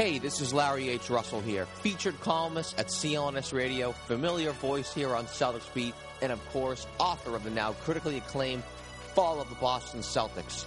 Hey, 0.00 0.16
this 0.18 0.40
is 0.40 0.54
Larry 0.54 0.88
H. 0.88 1.10
Russell 1.10 1.42
here, 1.42 1.66
featured 1.66 2.18
columnist 2.22 2.78
at 2.78 2.86
CLNS 2.86 3.52
Radio, 3.52 3.92
familiar 3.92 4.52
voice 4.52 4.94
here 4.94 5.14
on 5.14 5.26
Celtics 5.26 5.74
Beat, 5.74 5.92
and 6.22 6.32
of 6.32 6.42
course, 6.54 6.86
author 6.98 7.36
of 7.36 7.44
the 7.44 7.50
now 7.50 7.72
critically 7.84 8.16
acclaimed 8.16 8.62
Fall 9.14 9.42
of 9.42 9.50
the 9.50 9.56
Boston 9.56 10.00
Celtics. 10.00 10.64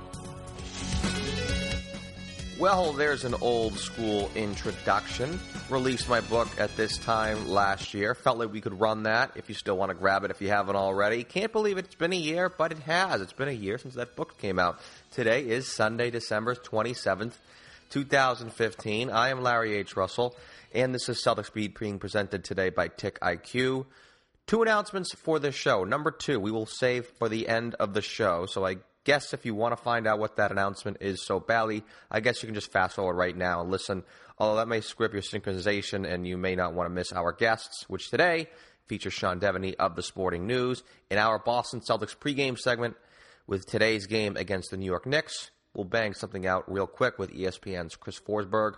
Well, 2.59 2.92
there's 2.92 3.25
an 3.25 3.34
old 3.41 3.75
school 3.75 4.30
introduction. 4.34 5.39
Released 5.70 6.08
my 6.08 6.22
book 6.22 6.48
at 6.58 6.74
this 6.78 6.96
time 6.96 7.50
last 7.50 7.92
year. 7.92 8.14
Felt 8.14 8.38
like 8.38 8.50
we 8.50 8.62
could 8.62 8.80
run 8.80 9.02
that 9.02 9.32
if 9.34 9.50
you 9.50 9.54
still 9.54 9.77
want 9.77 9.91
to 9.91 9.94
grab 9.94 10.24
it 10.24 10.30
if 10.30 10.41
you 10.41 10.48
haven't 10.48 10.77
already. 10.77 11.25
Can't 11.25 11.52
believe 11.52 11.77
it's 11.77 11.94
been 11.94 12.14
a 12.14 12.16
year, 12.16 12.48
but 12.48 12.72
it 12.72 12.78
has. 12.78 13.20
It's 13.20 13.34
been 13.34 13.48
a 13.48 13.52
year 13.52 13.77
since 13.77 13.94
that 13.97 14.16
book 14.16 14.38
came 14.38 14.58
out. 14.58 14.80
Today 15.12 15.42
is 15.42 15.70
Sunday, 15.70 16.10
December 16.10 16.55
27th, 16.55 17.34
2015. 17.91 19.10
I 19.10 19.28
am 19.28 19.42
Larry 19.42 19.75
H. 19.75 19.94
Russell, 19.94 20.34
and 20.72 20.94
this 20.94 21.06
is 21.10 21.22
Celtics 21.22 21.52
Beat 21.52 21.78
being 21.78 21.98
presented 21.98 22.44
today 22.44 22.70
by 22.70 22.88
TiqIQ. 22.88 23.84
Two 24.47 24.62
announcements 24.62 25.14
for 25.16 25.38
this 25.38 25.55
show. 25.55 25.84
Number 25.84 26.10
two, 26.10 26.41
we 26.41 26.50
will 26.50 26.64
save 26.64 27.05
for 27.19 27.28
the 27.28 27.47
end 27.47 27.75
of 27.75 27.92
the 27.92 28.00
show, 28.00 28.47
so 28.47 28.64
I 28.64 28.78
guess 29.05 29.34
if 29.34 29.44
you 29.44 29.55
want 29.55 29.77
to 29.77 29.82
find 29.82 30.06
out 30.06 30.19
what 30.19 30.36
that 30.36 30.50
announcement 30.50 30.98
is 31.00 31.25
so 31.27 31.41
badly, 31.41 31.84
I 32.10 32.20
guess 32.20 32.42
you 32.42 32.47
can 32.47 32.55
just 32.55 32.72
fast 32.72 32.97
forward 32.97 33.16
right 33.16 33.36
now 33.36 33.60
and 33.60 33.70
listen. 33.70 34.05
Although 34.39 34.56
that 34.56 34.69
may 34.69 34.81
script 34.81 35.14
your 35.14 35.22
synchronization 35.22 36.08
and 36.08 36.27
you 36.27 36.36
may 36.36 36.55
not 36.55 36.72
want 36.72 36.89
to 36.89 36.94
miss 36.94 37.12
our 37.12 37.33
guests, 37.33 37.84
which 37.89 38.08
today 38.08 38.48
features 38.86 39.12
Sean 39.12 39.41
Deveney 39.41 39.75
of 39.77 39.97
the 39.97 40.03
Sporting 40.03 40.47
News 40.47 40.83
in 41.11 41.19
our 41.19 41.39
Boston 41.39 41.81
Celtics 41.81 42.17
pregame 42.17 42.56
segment 42.56 42.97
with 43.47 43.66
today's 43.66 44.06
game 44.06 44.36
against 44.36 44.70
the 44.70 44.77
New 44.77 44.86
York 44.86 45.06
Knicks. 45.06 45.50
We'll 45.75 45.84
bang 45.84 46.14
something 46.14 46.47
out 46.47 46.70
real 46.70 46.86
quick 46.86 47.19
with 47.19 47.33
ESPN's 47.33 47.97
Chris 47.97 48.20
Forsberg. 48.20 48.75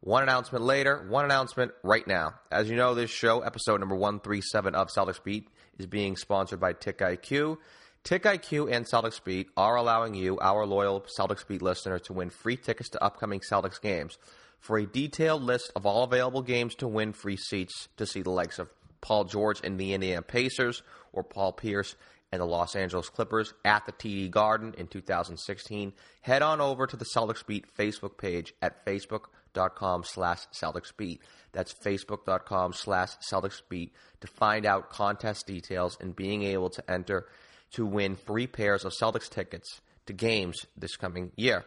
One 0.00 0.22
announcement 0.22 0.64
later, 0.64 1.06
one 1.08 1.24
announcement 1.24 1.72
right 1.82 2.06
now. 2.06 2.34
As 2.52 2.70
you 2.70 2.76
know, 2.76 2.94
this 2.94 3.10
show, 3.10 3.40
episode 3.40 3.80
number 3.80 3.96
137 3.96 4.74
of 4.74 4.88
Celtics 4.88 5.22
Beat, 5.22 5.48
is 5.78 5.86
being 5.86 6.16
sponsored 6.16 6.60
by 6.60 6.72
TiqIQ. 6.72 7.56
Tick 8.04 8.22
IQ 8.22 8.72
and 8.72 8.86
Celtics 8.86 9.22
Beat 9.22 9.48
are 9.56 9.76
allowing 9.76 10.14
you, 10.14 10.38
our 10.38 10.64
loyal 10.66 11.04
Celtics 11.18 11.46
Beat 11.46 11.62
listener, 11.62 11.98
to 12.00 12.12
win 12.12 12.30
free 12.30 12.56
tickets 12.56 12.90
to 12.90 13.02
upcoming 13.02 13.40
Celtics 13.40 13.80
games. 13.80 14.18
For 14.60 14.78
a 14.78 14.86
detailed 14.86 15.42
list 15.42 15.72
of 15.76 15.86
all 15.86 16.04
available 16.04 16.42
games 16.42 16.74
to 16.76 16.88
win 16.88 17.12
free 17.12 17.36
seats 17.36 17.88
to 17.96 18.06
see 18.06 18.22
the 18.22 18.30
likes 18.30 18.58
of 18.58 18.70
Paul 19.00 19.24
George 19.24 19.60
and 19.62 19.78
the 19.78 19.94
Indiana 19.94 20.22
Pacers 20.22 20.82
or 21.12 21.22
Paul 21.22 21.52
Pierce 21.52 21.94
and 22.30 22.40
the 22.40 22.46
Los 22.46 22.76
Angeles 22.76 23.08
Clippers 23.08 23.54
at 23.64 23.86
the 23.86 23.92
TD 23.92 24.30
Garden 24.30 24.74
in 24.76 24.86
2016, 24.86 25.92
head 26.20 26.42
on 26.42 26.60
over 26.60 26.86
to 26.86 26.96
the 26.96 27.06
Celtics 27.16 27.46
Beat 27.46 27.64
Facebook 27.74 28.18
page 28.18 28.52
at 28.60 28.84
facebook.com 28.84 30.04
slash 30.04 30.40
Celtics 30.48 30.94
Beat. 30.94 31.22
That's 31.52 31.72
facebook.com 31.72 32.74
slash 32.74 33.10
Celtics 33.30 33.62
Beat 33.68 33.94
to 34.20 34.26
find 34.26 34.66
out 34.66 34.90
contest 34.90 35.46
details 35.46 35.96
and 36.00 36.14
being 36.14 36.42
able 36.42 36.70
to 36.70 36.90
enter– 36.90 37.26
to 37.72 37.86
win 37.86 38.16
free 38.16 38.46
pairs 38.46 38.84
of 38.84 38.92
Celtics 38.92 39.28
tickets 39.28 39.80
to 40.06 40.12
games 40.12 40.66
this 40.76 40.96
coming 40.96 41.32
year. 41.36 41.64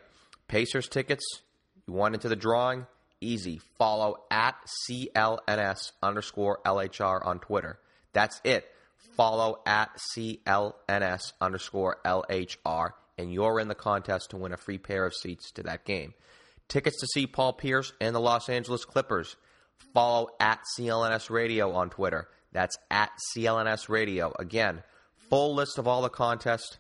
Pacers 0.47 0.88
tickets, 0.88 1.23
you 1.91 1.97
want 1.97 2.16
into 2.16 2.29
the 2.29 2.38
drawing? 2.38 2.88
Easy. 3.19 3.59
Follow 3.78 4.24
at 4.31 4.56
CLNS 4.90 5.91
underscore 6.02 6.62
LHR 6.66 7.25
on 7.25 7.40
Twitter. 7.40 7.79
That's 8.13 8.40
it. 8.46 8.66
Follow 9.18 9.59
at 9.66 9.90
CLNS 10.16 11.34
underscore 11.41 11.97
LHR, 12.06 12.91
and 13.18 13.34
you're 13.34 13.59
in 13.59 13.68
the 13.68 13.75
contest 13.75 14.29
to 14.29 14.38
win 14.38 14.53
a 14.53 14.57
free 14.57 14.78
pair 14.78 15.06
of 15.06 15.13
seats 15.13 15.52
to 15.52 15.63
that 15.63 15.84
game. 15.84 16.13
Tickets 16.69 17.02
to 17.02 17.07
see 17.07 17.28
Paul 17.28 17.52
Pierce 17.52 17.91
and 18.00 18.16
the 18.16 18.22
Los 18.22 18.47
Angeles 18.47 18.85
Clippers. 18.85 19.35
Follow 19.94 20.29
at 20.40 20.62
CLNS 20.78 21.29
Radio 21.29 21.73
on 21.73 21.90
Twitter. 21.90 22.29
That's 22.53 22.78
at 22.90 23.12
CLNS 23.35 23.90
Radio. 23.90 24.34
Again, 24.40 24.81
full 25.29 25.56
list 25.56 25.78
of 25.78 25.90
all 25.90 26.02
the 26.02 26.09
contests 26.09 26.78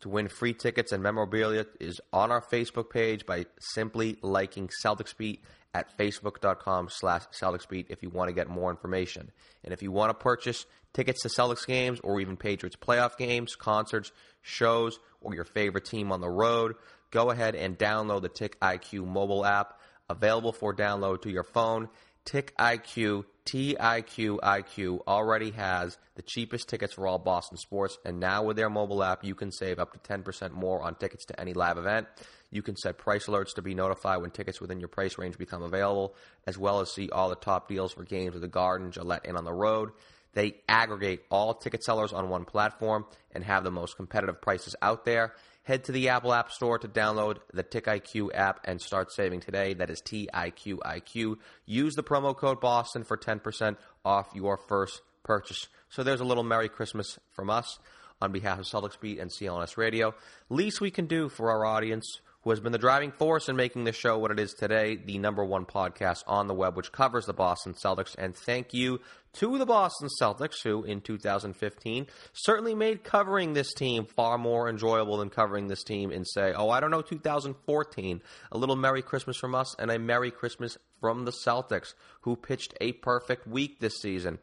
to 0.00 0.08
win 0.08 0.28
free 0.28 0.54
tickets 0.54 0.92
and 0.92 1.02
memorabilia 1.02 1.66
is 1.80 2.00
on 2.12 2.30
our 2.30 2.42
Facebook 2.42 2.90
page 2.90 3.26
by 3.26 3.46
simply 3.58 4.18
liking 4.22 4.68
Celtics 4.84 5.16
Beat 5.16 5.42
at 5.74 5.96
facebook.com 5.98 6.88
slash 6.90 7.22
Celtics 7.38 7.66
if 7.90 8.02
you 8.02 8.10
want 8.10 8.28
to 8.28 8.34
get 8.34 8.48
more 8.48 8.70
information. 8.70 9.30
And 9.64 9.72
if 9.72 9.82
you 9.82 9.92
want 9.92 10.10
to 10.10 10.14
purchase 10.14 10.66
tickets 10.92 11.22
to 11.22 11.28
Celtics 11.28 11.66
games 11.66 12.00
or 12.02 12.20
even 12.20 12.36
Patriots 12.36 12.76
playoff 12.76 13.16
games, 13.16 13.56
concerts, 13.56 14.12
shows, 14.42 14.98
or 15.20 15.34
your 15.34 15.44
favorite 15.44 15.84
team 15.84 16.12
on 16.12 16.20
the 16.20 16.30
road, 16.30 16.74
go 17.10 17.30
ahead 17.30 17.54
and 17.54 17.78
download 17.78 18.22
the 18.22 18.28
TiqIQ 18.28 19.06
mobile 19.06 19.44
app 19.44 19.78
available 20.08 20.52
for 20.52 20.74
download 20.74 21.22
to 21.22 21.30
your 21.30 21.44
phone. 21.44 21.88
TiqIQ 22.24 23.24
TiqIQ 23.46 25.00
already 25.06 25.52
has 25.52 25.96
the 26.16 26.22
cheapest 26.22 26.68
tickets 26.68 26.94
for 26.94 27.06
all 27.06 27.18
Boston 27.18 27.56
sports, 27.56 27.96
and 28.04 28.20
now 28.20 28.42
with 28.42 28.56
their 28.56 28.68
mobile 28.68 29.02
app, 29.02 29.24
you 29.24 29.34
can 29.34 29.52
save 29.52 29.78
up 29.78 29.92
to 29.92 30.12
10% 30.12 30.50
more 30.50 30.82
on 30.82 30.96
tickets 30.96 31.24
to 31.26 31.40
any 31.40 31.54
live 31.54 31.78
event. 31.78 32.08
You 32.50 32.62
can 32.62 32.76
set 32.76 32.98
price 32.98 33.26
alerts 33.26 33.54
to 33.54 33.62
be 33.62 33.74
notified 33.74 34.20
when 34.20 34.30
tickets 34.30 34.60
within 34.60 34.80
your 34.80 34.88
price 34.88 35.16
range 35.16 35.38
become 35.38 35.62
available, 35.62 36.14
as 36.46 36.58
well 36.58 36.80
as 36.80 36.92
see 36.92 37.08
all 37.10 37.28
the 37.28 37.36
top 37.36 37.68
deals 37.68 37.92
for 37.92 38.04
games 38.04 38.34
at 38.34 38.40
the 38.40 38.48
Garden, 38.48 38.90
Gillette, 38.90 39.26
and 39.26 39.36
on 39.36 39.44
the 39.44 39.52
road. 39.52 39.90
They 40.34 40.56
aggregate 40.68 41.22
all 41.30 41.54
ticket 41.54 41.82
sellers 41.82 42.12
on 42.12 42.28
one 42.28 42.44
platform 42.44 43.06
and 43.32 43.42
have 43.44 43.64
the 43.64 43.70
most 43.70 43.96
competitive 43.96 44.42
prices 44.42 44.76
out 44.82 45.04
there. 45.04 45.34
Head 45.66 45.82
to 45.86 45.92
the 45.92 46.10
Apple 46.10 46.32
App 46.32 46.52
Store 46.52 46.78
to 46.78 46.86
download 46.86 47.38
the 47.52 47.64
TiqIQ 47.64 48.28
app 48.32 48.60
and 48.62 48.80
start 48.80 49.10
saving 49.10 49.40
today. 49.40 49.74
That 49.74 49.90
is 49.90 50.00
T-I-Q-I-Q. 50.00 51.38
Use 51.66 51.94
the 51.96 52.04
promo 52.04 52.36
code 52.36 52.60
Boston 52.60 53.02
for 53.02 53.16
10% 53.16 53.76
off 54.04 54.28
your 54.32 54.58
first 54.58 55.00
purchase. 55.24 55.66
So 55.88 56.04
there's 56.04 56.20
a 56.20 56.24
little 56.24 56.44
Merry 56.44 56.68
Christmas 56.68 57.18
from 57.32 57.50
us 57.50 57.80
on 58.22 58.30
behalf 58.30 58.60
of 58.60 58.66
Celtics 58.66 59.00
Beat 59.00 59.18
and 59.18 59.28
CLNS 59.28 59.76
Radio. 59.76 60.14
Least 60.48 60.80
we 60.80 60.92
can 60.92 61.06
do 61.06 61.28
for 61.28 61.50
our 61.50 61.66
audience 61.66 62.20
who 62.46 62.50
has 62.50 62.60
been 62.60 62.70
the 62.70 62.78
driving 62.78 63.10
force 63.10 63.48
in 63.48 63.56
making 63.56 63.82
this 63.82 63.96
show 63.96 64.16
what 64.16 64.30
it 64.30 64.38
is 64.38 64.54
today, 64.54 64.94
the 64.94 65.18
number 65.18 65.44
one 65.44 65.66
podcast 65.66 66.22
on 66.28 66.46
the 66.46 66.54
web, 66.54 66.76
which 66.76 66.92
covers 66.92 67.26
the 67.26 67.32
Boston 67.32 67.74
Celtics. 67.74 68.14
And 68.16 68.36
thank 68.36 68.72
you 68.72 69.00
to 69.32 69.58
the 69.58 69.66
Boston 69.66 70.08
Celtics, 70.22 70.62
who 70.62 70.84
in 70.84 71.00
2015 71.00 72.06
certainly 72.34 72.72
made 72.76 73.02
covering 73.02 73.52
this 73.52 73.74
team 73.74 74.04
far 74.04 74.38
more 74.38 74.68
enjoyable 74.68 75.16
than 75.16 75.28
covering 75.28 75.66
this 75.66 75.82
team 75.82 76.12
in, 76.12 76.24
say, 76.24 76.52
oh, 76.52 76.70
I 76.70 76.78
don't 76.78 76.92
know, 76.92 77.02
2014. 77.02 78.22
A 78.52 78.56
little 78.56 78.76
Merry 78.76 79.02
Christmas 79.02 79.36
from 79.36 79.56
us 79.56 79.74
and 79.80 79.90
a 79.90 79.98
Merry 79.98 80.30
Christmas 80.30 80.78
from 81.00 81.24
the 81.24 81.32
Celtics, 81.32 81.94
who 82.20 82.36
pitched 82.36 82.74
a 82.80 82.92
perfect 82.92 83.48
week 83.48 83.80
this 83.80 83.96
season. 84.00 84.38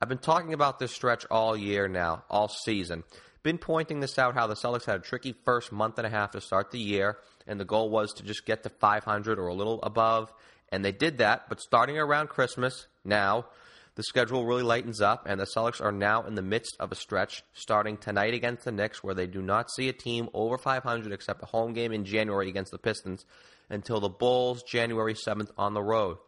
I've 0.00 0.08
been 0.08 0.18
talking 0.18 0.52
about 0.52 0.80
this 0.80 0.90
stretch 0.90 1.24
all 1.30 1.56
year 1.56 1.86
now, 1.86 2.24
all 2.28 2.48
season 2.48 3.04
been 3.46 3.58
pointing 3.58 4.00
this 4.00 4.18
out 4.18 4.34
how 4.34 4.48
the 4.48 4.56
Celtics 4.56 4.86
had 4.86 4.96
a 4.96 4.98
tricky 4.98 5.32
first 5.44 5.70
month 5.70 5.98
and 5.98 6.06
a 6.06 6.10
half 6.10 6.32
to 6.32 6.40
start 6.40 6.72
the 6.72 6.80
year, 6.80 7.16
and 7.46 7.60
the 7.60 7.64
goal 7.64 7.90
was 7.90 8.12
to 8.14 8.22
just 8.22 8.46
get 8.46 8.62
to 8.62 8.68
500 8.68 9.38
or 9.38 9.48
a 9.48 9.54
little 9.54 9.80
above, 9.82 10.32
and 10.70 10.84
they 10.84 10.92
did 10.92 11.18
that. 11.18 11.48
But 11.48 11.60
starting 11.60 11.98
around 11.98 12.28
Christmas, 12.28 12.86
now 13.04 13.46
the 13.94 14.02
schedule 14.02 14.44
really 14.44 14.62
lightens 14.62 15.00
up, 15.00 15.26
and 15.26 15.40
the 15.40 15.46
Celtics 15.46 15.82
are 15.82 15.92
now 15.92 16.24
in 16.24 16.34
the 16.34 16.42
midst 16.42 16.76
of 16.78 16.92
a 16.92 16.96
stretch 16.96 17.42
starting 17.54 17.96
tonight 17.96 18.34
against 18.34 18.64
the 18.64 18.72
Knicks, 18.72 19.02
where 19.02 19.14
they 19.14 19.26
do 19.26 19.40
not 19.40 19.70
see 19.70 19.88
a 19.88 19.92
team 19.92 20.28
over 20.34 20.58
500 20.58 21.12
except 21.12 21.42
a 21.42 21.46
home 21.46 21.72
game 21.72 21.92
in 21.92 22.04
January 22.04 22.48
against 22.48 22.72
the 22.72 22.78
Pistons 22.78 23.24
until 23.70 24.00
the 24.00 24.08
Bulls 24.08 24.62
January 24.62 25.14
7th 25.14 25.50
on 25.56 25.74
the 25.74 25.82
road. 25.82 26.18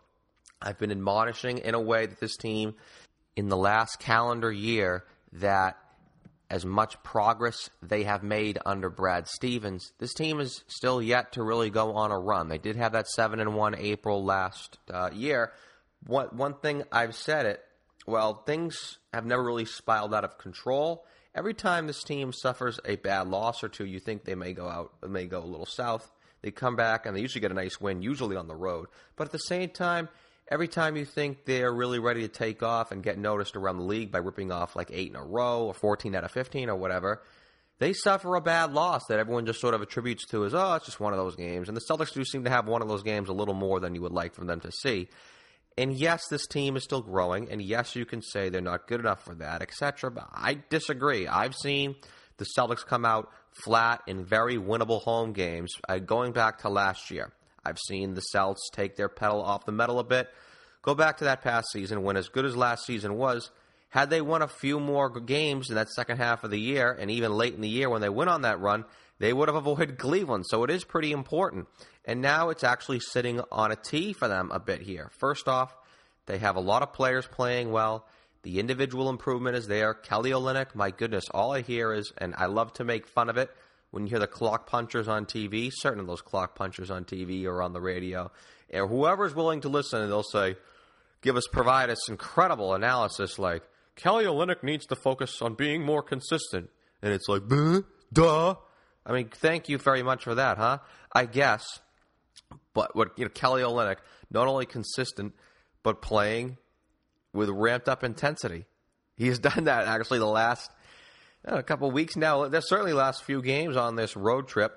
I've 0.61 0.79
been 0.79 0.91
admonishing 0.91 1.59
in 1.59 1.75
a 1.75 1.81
way 1.81 2.07
that 2.07 2.21
this 2.21 2.37
team 2.37 2.75
in 3.37 3.49
the 3.49 3.57
last 3.57 4.01
calendar 4.01 4.51
year 4.51 5.05
that 5.35 5.77
as 6.51 6.65
much 6.65 7.03
progress 7.03 7.69
they 7.83 8.05
have 8.05 8.23
made 8.23 8.59
under 8.65 8.89
Brad 8.89 9.29
Stevens, 9.29 9.93
this 9.99 10.15
team 10.15 10.41
is 10.41 10.65
still 10.67 11.03
yet 11.03 11.33
to 11.33 11.43
really 11.43 11.71
go 11.71 11.95
on 11.95 12.11
a 12.11 12.19
run. 12.19 12.49
They 12.49 12.59
did 12.59 12.77
have 12.77 12.93
that 12.93 13.09
seven 13.09 13.41
and 13.41 13.55
one 13.55 13.75
April 13.77 14.25
last 14.25 14.79
uh, 14.93 15.11
year. 15.13 15.53
One 16.07 16.29
one 16.29 16.55
thing 16.55 16.85
I've 16.91 17.15
said 17.15 17.47
it. 17.47 17.61
Well, 18.07 18.43
things 18.47 18.99
have 19.13 19.27
never 19.27 19.45
really 19.45 19.67
spiraled 19.67 20.15
out 20.15 20.25
of 20.25 20.39
control, 20.39 21.05
every 21.39 21.55
time 21.55 21.87
this 21.87 22.03
team 22.03 22.33
suffers 22.33 22.81
a 22.85 22.97
bad 22.97 23.29
loss 23.29 23.63
or 23.63 23.69
two, 23.69 23.87
you 23.87 24.01
think 24.01 24.25
they 24.25 24.35
may 24.35 24.53
go 24.53 24.69
out, 24.69 24.93
may 25.09 25.27
go 25.27 25.41
a 25.41 25.47
little 25.47 25.67
south. 25.67 26.11
They 26.43 26.51
come 26.51 26.77
back 26.77 27.07
and 27.07 27.17
they 27.17 27.21
usually 27.21 27.41
get 27.41 27.51
a 27.51 27.55
nice 27.55 27.81
win, 27.81 28.03
usually 28.03 28.37
on 28.37 28.49
the 28.49 28.57
road. 28.57 28.89
But 29.17 29.29
at 29.29 29.33
the 29.33 29.39
same 29.39 29.71
time, 29.71 30.09
every 30.51 30.69
time 30.69 30.97
you 30.97 31.05
think 31.05 31.45
they're 31.45 31.73
really 31.73 31.99
ready 31.99 32.23
to 32.23 32.29
take 32.29 32.63
off 32.63 32.91
and 32.93 33.03
get 33.03 33.19
noticed 33.19 33.57
around 33.57 33.79
the 33.79 33.85
league 33.85 34.11
by 34.11 34.19
ripping 34.19 34.51
off 34.51 34.77
like 34.77 34.91
eight 34.93 35.11
in 35.11 35.17
a 35.17 35.25
row 35.25 35.67
or 35.67 35.75
14 35.75 36.15
out 36.15 36.25
of 36.25 36.31
15 36.31 36.69
or 36.69 36.77
whatever, 36.77 37.23
they 37.79 37.93
suffer 37.93 38.35
a 38.35 38.41
bad 38.41 38.73
loss 38.73 39.07
that 39.09 39.19
everyone 39.19 39.47
just 39.47 39.61
sort 39.61 39.75
of 39.75 39.83
attributes 39.83 40.27
to 40.27 40.45
as, 40.45 40.55
oh, 40.55 40.75
it's 40.75 40.87
just 40.87 41.01
one 41.01 41.13
of 41.13 41.19
those 41.19 41.37
games. 41.37 41.69
And 41.69 41.77
the 41.77 41.83
Celtics 41.89 42.13
do 42.13 42.25
seem 42.25 42.45
to 42.45 42.51
have 42.51 42.67
one 42.67 42.83
of 42.83 42.89
those 42.89 43.03
games 43.03 43.29
a 43.29 43.33
little 43.33 43.55
more 43.55 43.79
than 43.79 43.95
you 43.95 44.03
would 44.03 44.13
like 44.13 44.35
for 44.35 44.45
them 44.45 44.61
to 44.61 44.73
see. 44.73 45.09
And 45.77 45.95
yes, 45.95 46.27
this 46.29 46.47
team 46.49 46.77
is 46.77 46.83
still 46.83 47.03
growing, 47.03 47.49
and 47.53 47.63
yes, 47.63 47.95
you 47.95 48.05
can 48.05 48.21
say 48.21 48.49
they're 48.49 48.61
not 48.61 48.89
good 48.89 48.99
enough 48.99 49.23
for 49.23 49.37
that, 49.37 49.63
etc. 49.63 50.11
But 50.11 50.29
I 50.33 50.59
disagree. 50.71 51.29
I've 51.29 51.55
seen 51.55 51.95
the 52.39 52.47
Celtics 52.59 52.85
come 52.85 53.05
out 53.05 53.31
flat 53.53 54.03
in 54.09 54.25
very 54.25 54.57
winnable 54.57 55.01
home 55.03 55.33
games. 55.33 55.73
Uh, 55.89 55.99
going 55.99 56.33
back 56.33 56.59
to 56.63 56.69
last 56.69 57.13
year, 57.13 57.33
I've 57.69 57.79
seen 57.79 58.15
the 58.15 58.23
Celts 58.23 58.71
take 58.73 58.97
their 58.97 59.11
pedal 59.11 59.43
off 59.43 59.67
the 59.67 59.73
metal 59.73 59.99
a 59.99 60.05
bit. 60.05 60.31
Go 60.81 60.95
back 60.95 61.19
to 61.19 61.25
that 61.25 61.43
past 61.43 61.69
season 61.71 62.03
when, 62.03 62.17
as 62.17 62.31
good 62.31 62.47
as 62.47 62.57
last 62.57 62.87
season 62.87 63.15
was, 63.15 63.51
had 63.91 64.09
they 64.09 64.23
won 64.23 64.41
a 64.41 64.49
few 64.49 64.81
more 64.81 65.11
games 65.21 65.69
in 65.69 65.75
that 65.75 65.91
second 65.91 66.17
half 66.17 66.45
of 66.45 66.51
the 66.51 66.61
year, 66.61 66.97
and 66.99 67.11
even 67.11 67.33
late 67.33 67.55
in 67.55 67.61
the 67.61 67.69
year 67.69 67.91
when 67.91 68.01
they 68.01 68.09
went 68.09 68.31
on 68.31 68.43
that 68.43 68.61
run, 68.61 68.87
they 69.19 69.35
would 69.35 69.49
have 69.49 69.57
avoided 69.67 69.99
Cleveland. 69.99 70.47
So 70.49 70.65
it 70.65 70.71
is 70.71 70.85
pretty 70.85 71.13
important. 71.13 71.67
And 72.07 72.23
now 72.23 72.49
it's 72.49 72.65
actually 72.65 73.01
sitting 73.01 73.43
on 73.53 73.71
a 73.71 73.77
tee 73.77 74.15
for 74.15 74.29
them 74.29 74.51
a 74.51 74.59
bit 74.59 74.81
here. 74.81 75.11
First 75.19 75.47
off, 75.47 75.77
they 76.25 76.39
have 76.39 76.57
a 76.57 76.61
lot 76.61 76.83
of 76.83 76.95
players 76.95 77.27
playing 77.27 77.71
well. 77.71 78.07
The 78.45 78.61
individual 78.61 79.11
improvement 79.11 79.57
is 79.57 79.67
there. 79.67 79.93
Kelly 79.93 80.31
Olynyk, 80.31 80.75
my 80.75 80.91
goodness, 80.91 81.25
all 81.33 81.53
I 81.53 81.61
hear 81.61 81.93
is, 81.93 82.13
and 82.17 82.35
I 82.39 82.47
love 82.47 82.73
to 82.75 82.85
make 82.85 83.07
fun 83.07 83.29
of 83.29 83.37
it 83.37 83.51
when 83.91 84.05
you 84.05 84.11
hear 84.11 84.19
the 84.19 84.27
clock 84.27 84.67
punchers 84.67 85.09
on 85.09 85.27
TV. 85.27 85.71
Certain 85.73 86.01
of 86.01 86.07
those 86.07 86.23
clock 86.23 86.55
punchers 86.55 86.91
on 86.91 87.05
TV 87.05 87.45
or 87.47 87.63
on 87.63 87.73
the 87.73 87.81
radio, 87.81 88.31
and 88.71 88.89
whoever's 88.89 89.35
willing 89.35 89.61
to 89.63 89.69
listen, 89.69 90.09
they'll 90.09 90.23
say, 90.23 90.57
give 91.23 91.37
us 91.37 91.47
provide 91.51 91.91
us 91.91 92.09
incredible 92.09 92.75
analysis 92.75 93.39
like 93.39 93.63
Kelly 93.97 94.25
Olynyk 94.25 94.63
needs 94.63 94.87
to 94.87 94.97
focus 94.97 95.43
on 95.43 95.55
being 95.55 95.83
more 95.83 96.03
consistent, 96.03 96.71
and 97.03 97.13
it's 97.13 97.29
like, 97.29 97.43
duh. 98.13 98.55
I 99.05 99.13
mean, 99.13 99.29
thank 99.31 99.71
you 99.71 99.79
very 99.79 100.03
much 100.03 100.25
for 100.25 100.35
that, 100.35 100.59
huh? 100.59 100.79
I 101.13 101.25
guess. 101.25 101.81
But 102.75 102.95
what 102.95 103.19
you 103.19 103.25
know, 103.25 103.31
Kelly 103.31 103.63
Olynyk, 103.63 103.97
not 104.31 104.47
only 104.47 104.67
consistent, 104.67 105.35
but 105.83 106.03
playing 106.03 106.59
with 107.33 107.49
ramped 107.49 107.89
up 107.89 108.05
intensity. 108.05 108.67
He's 109.17 109.39
done 109.39 109.65
that 109.65 109.87
actually 109.87 110.19
the 110.19 110.27
last 110.27 110.71
a 111.49 111.63
couple 111.63 111.91
weeks 111.91 112.17
now. 112.17 112.49
There's 112.49 112.69
certainly 112.69 112.93
last 112.93 113.25
few 113.25 113.43
games 113.43 113.77
on 113.77 113.97
this 113.97 114.17
road 114.17 114.49
trip. 114.49 114.75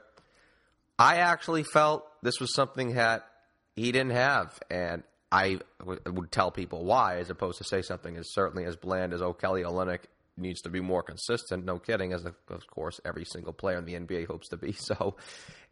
I 0.98 1.18
actually 1.18 1.64
felt 1.64 2.06
this 2.22 2.40
was 2.40 2.54
something 2.54 2.96
that 2.96 3.26
he 3.76 3.92
didn't 3.92 4.12
have, 4.12 4.60
and 4.70 5.04
I 5.32 5.60
w- 5.80 6.00
would 6.06 6.32
tell 6.32 6.52
people 6.52 6.86
why, 6.86 7.18
as 7.18 7.30
opposed 7.30 7.58
to 7.60 7.64
say 7.64 7.82
something 7.82 8.18
as 8.18 8.34
certainly 8.34 8.66
as 8.66 8.76
bland 8.76 9.14
as, 9.14 9.22
"Oh, 9.22 9.34
Kelly 9.34 9.64
Olynyk 9.64 10.02
needs 10.38 10.62
to 10.62 10.70
be 10.70 10.82
more 10.82 11.02
consistent." 11.02 11.66
No 11.66 11.80
kidding, 11.80 12.14
as 12.14 12.26
of 12.26 12.68
course 12.68 13.00
every 13.06 13.26
single 13.26 13.54
player 13.54 13.78
in 13.78 13.86
the 13.86 13.96
NBA 13.96 14.26
hopes 14.26 14.50
to 14.50 14.58
be. 14.58 14.74
So, 14.78 15.16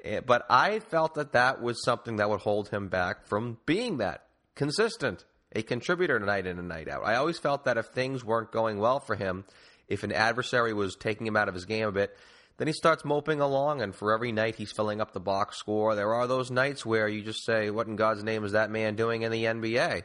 eh, 0.04 0.22
but 0.22 0.46
I 0.50 0.80
felt 0.80 1.16
that 1.16 1.34
that 1.34 1.62
was 1.62 1.84
something 1.84 2.16
that 2.18 2.30
would 2.30 2.42
hold 2.42 2.70
him 2.70 2.88
back 2.88 3.28
from 3.28 3.58
being 3.66 3.98
that 3.98 4.26
consistent, 4.56 5.26
a 5.54 5.62
contributor 5.62 6.20
night 6.20 6.48
in 6.48 6.58
and 6.58 6.68
night 6.68 6.88
out. 6.88 7.06
I 7.06 7.16
always 7.16 7.38
felt 7.38 7.66
that 7.66 7.78
if 7.78 7.88
things 7.88 8.24
weren't 8.24 8.52
going 8.52 8.80
well 8.80 9.00
for 9.00 9.16
him, 9.16 9.46
if 9.90 10.04
an 10.04 10.12
adversary 10.12 10.74
was 10.74 10.96
taking 10.96 11.28
him 11.28 11.36
out 11.36 11.50
of 11.50 11.56
his 11.56 11.66
game 11.66 11.88
a 11.88 11.92
bit, 11.92 12.16
then 12.58 12.68
he 12.68 12.74
starts 12.74 13.06
moping 13.06 13.40
along, 13.40 13.82
and 13.82 13.96
for 13.96 14.14
every 14.14 14.32
night 14.32 14.56
he's 14.56 14.72
filling 14.72 15.02
up 15.02 15.14
the 15.14 15.20
box 15.20 15.58
score. 15.58 15.96
There 15.96 16.14
are 16.14 16.28
those 16.28 16.52
nights 16.52 16.86
where 16.86 17.08
you 17.08 17.22
just 17.22 17.46
say, 17.46 17.70
What 17.70 17.88
in 17.88 17.96
God's 17.96 18.24
name 18.24 18.44
is 18.44 18.52
that 18.52 18.70
man 18.70 18.96
doing 18.96 19.24
in 19.24 19.32
the 19.32 19.46
NBA? 19.46 20.04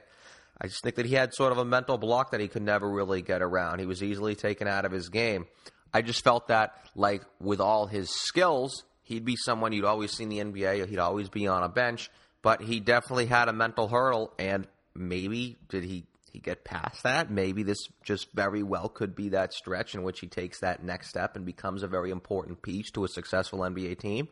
I 0.60 0.66
just 0.66 0.82
think 0.82 0.94
that 0.94 1.06
he 1.06 1.14
had 1.14 1.34
sort 1.34 1.52
of 1.52 1.58
a 1.58 1.64
mental 1.64 1.98
block 1.98 2.30
that 2.30 2.40
he 2.40 2.46
could 2.46 2.62
never 2.62 2.88
really 2.88 3.22
get 3.22 3.42
around. 3.42 3.80
He 3.80 3.86
was 3.86 4.02
easily 4.02 4.36
taken 4.36 4.68
out 4.68 4.84
of 4.84 4.92
his 4.92 5.08
game. 5.08 5.46
I 5.92 6.00
just 6.02 6.22
felt 6.22 6.46
that, 6.48 6.74
like, 6.94 7.22
with 7.40 7.60
all 7.60 7.86
his 7.86 8.08
skills, 8.08 8.84
he'd 9.02 9.24
be 9.24 9.36
someone 9.36 9.72
you'd 9.72 9.84
always 9.84 10.12
see 10.12 10.22
in 10.22 10.28
the 10.28 10.38
NBA. 10.38 10.88
He'd 10.88 10.98
always 11.00 11.28
be 11.28 11.48
on 11.48 11.64
a 11.64 11.68
bench, 11.68 12.08
but 12.40 12.62
he 12.62 12.78
definitely 12.78 13.26
had 13.26 13.48
a 13.48 13.52
mental 13.52 13.88
hurdle, 13.88 14.32
and 14.38 14.68
maybe 14.94 15.58
did 15.68 15.82
he 15.82 16.06
he 16.34 16.40
get 16.40 16.64
past 16.64 17.02
that? 17.04 17.30
Maybe 17.30 17.62
this 17.62 17.88
just 18.02 18.32
very 18.32 18.62
well 18.62 18.88
could 18.88 19.14
be 19.16 19.30
that 19.30 19.54
stretch 19.54 19.94
in 19.94 20.02
which 20.02 20.20
he 20.20 20.26
takes 20.26 20.60
that 20.60 20.84
next 20.84 21.08
step 21.08 21.36
and 21.36 21.46
becomes 21.46 21.82
a 21.82 21.88
very 21.88 22.10
important 22.10 22.60
piece 22.60 22.90
to 22.92 23.04
a 23.04 23.08
successful 23.08 23.60
NBA 23.60 23.98
team. 23.98 24.28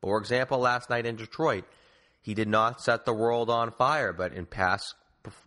For 0.00 0.18
example, 0.18 0.58
last 0.58 0.90
night 0.90 1.06
in 1.06 1.16
Detroit, 1.16 1.64
he 2.22 2.34
did 2.34 2.48
not 2.48 2.80
set 2.80 3.04
the 3.04 3.12
world 3.12 3.50
on 3.50 3.72
fire, 3.72 4.12
but 4.12 4.32
in 4.32 4.46
past 4.46 4.94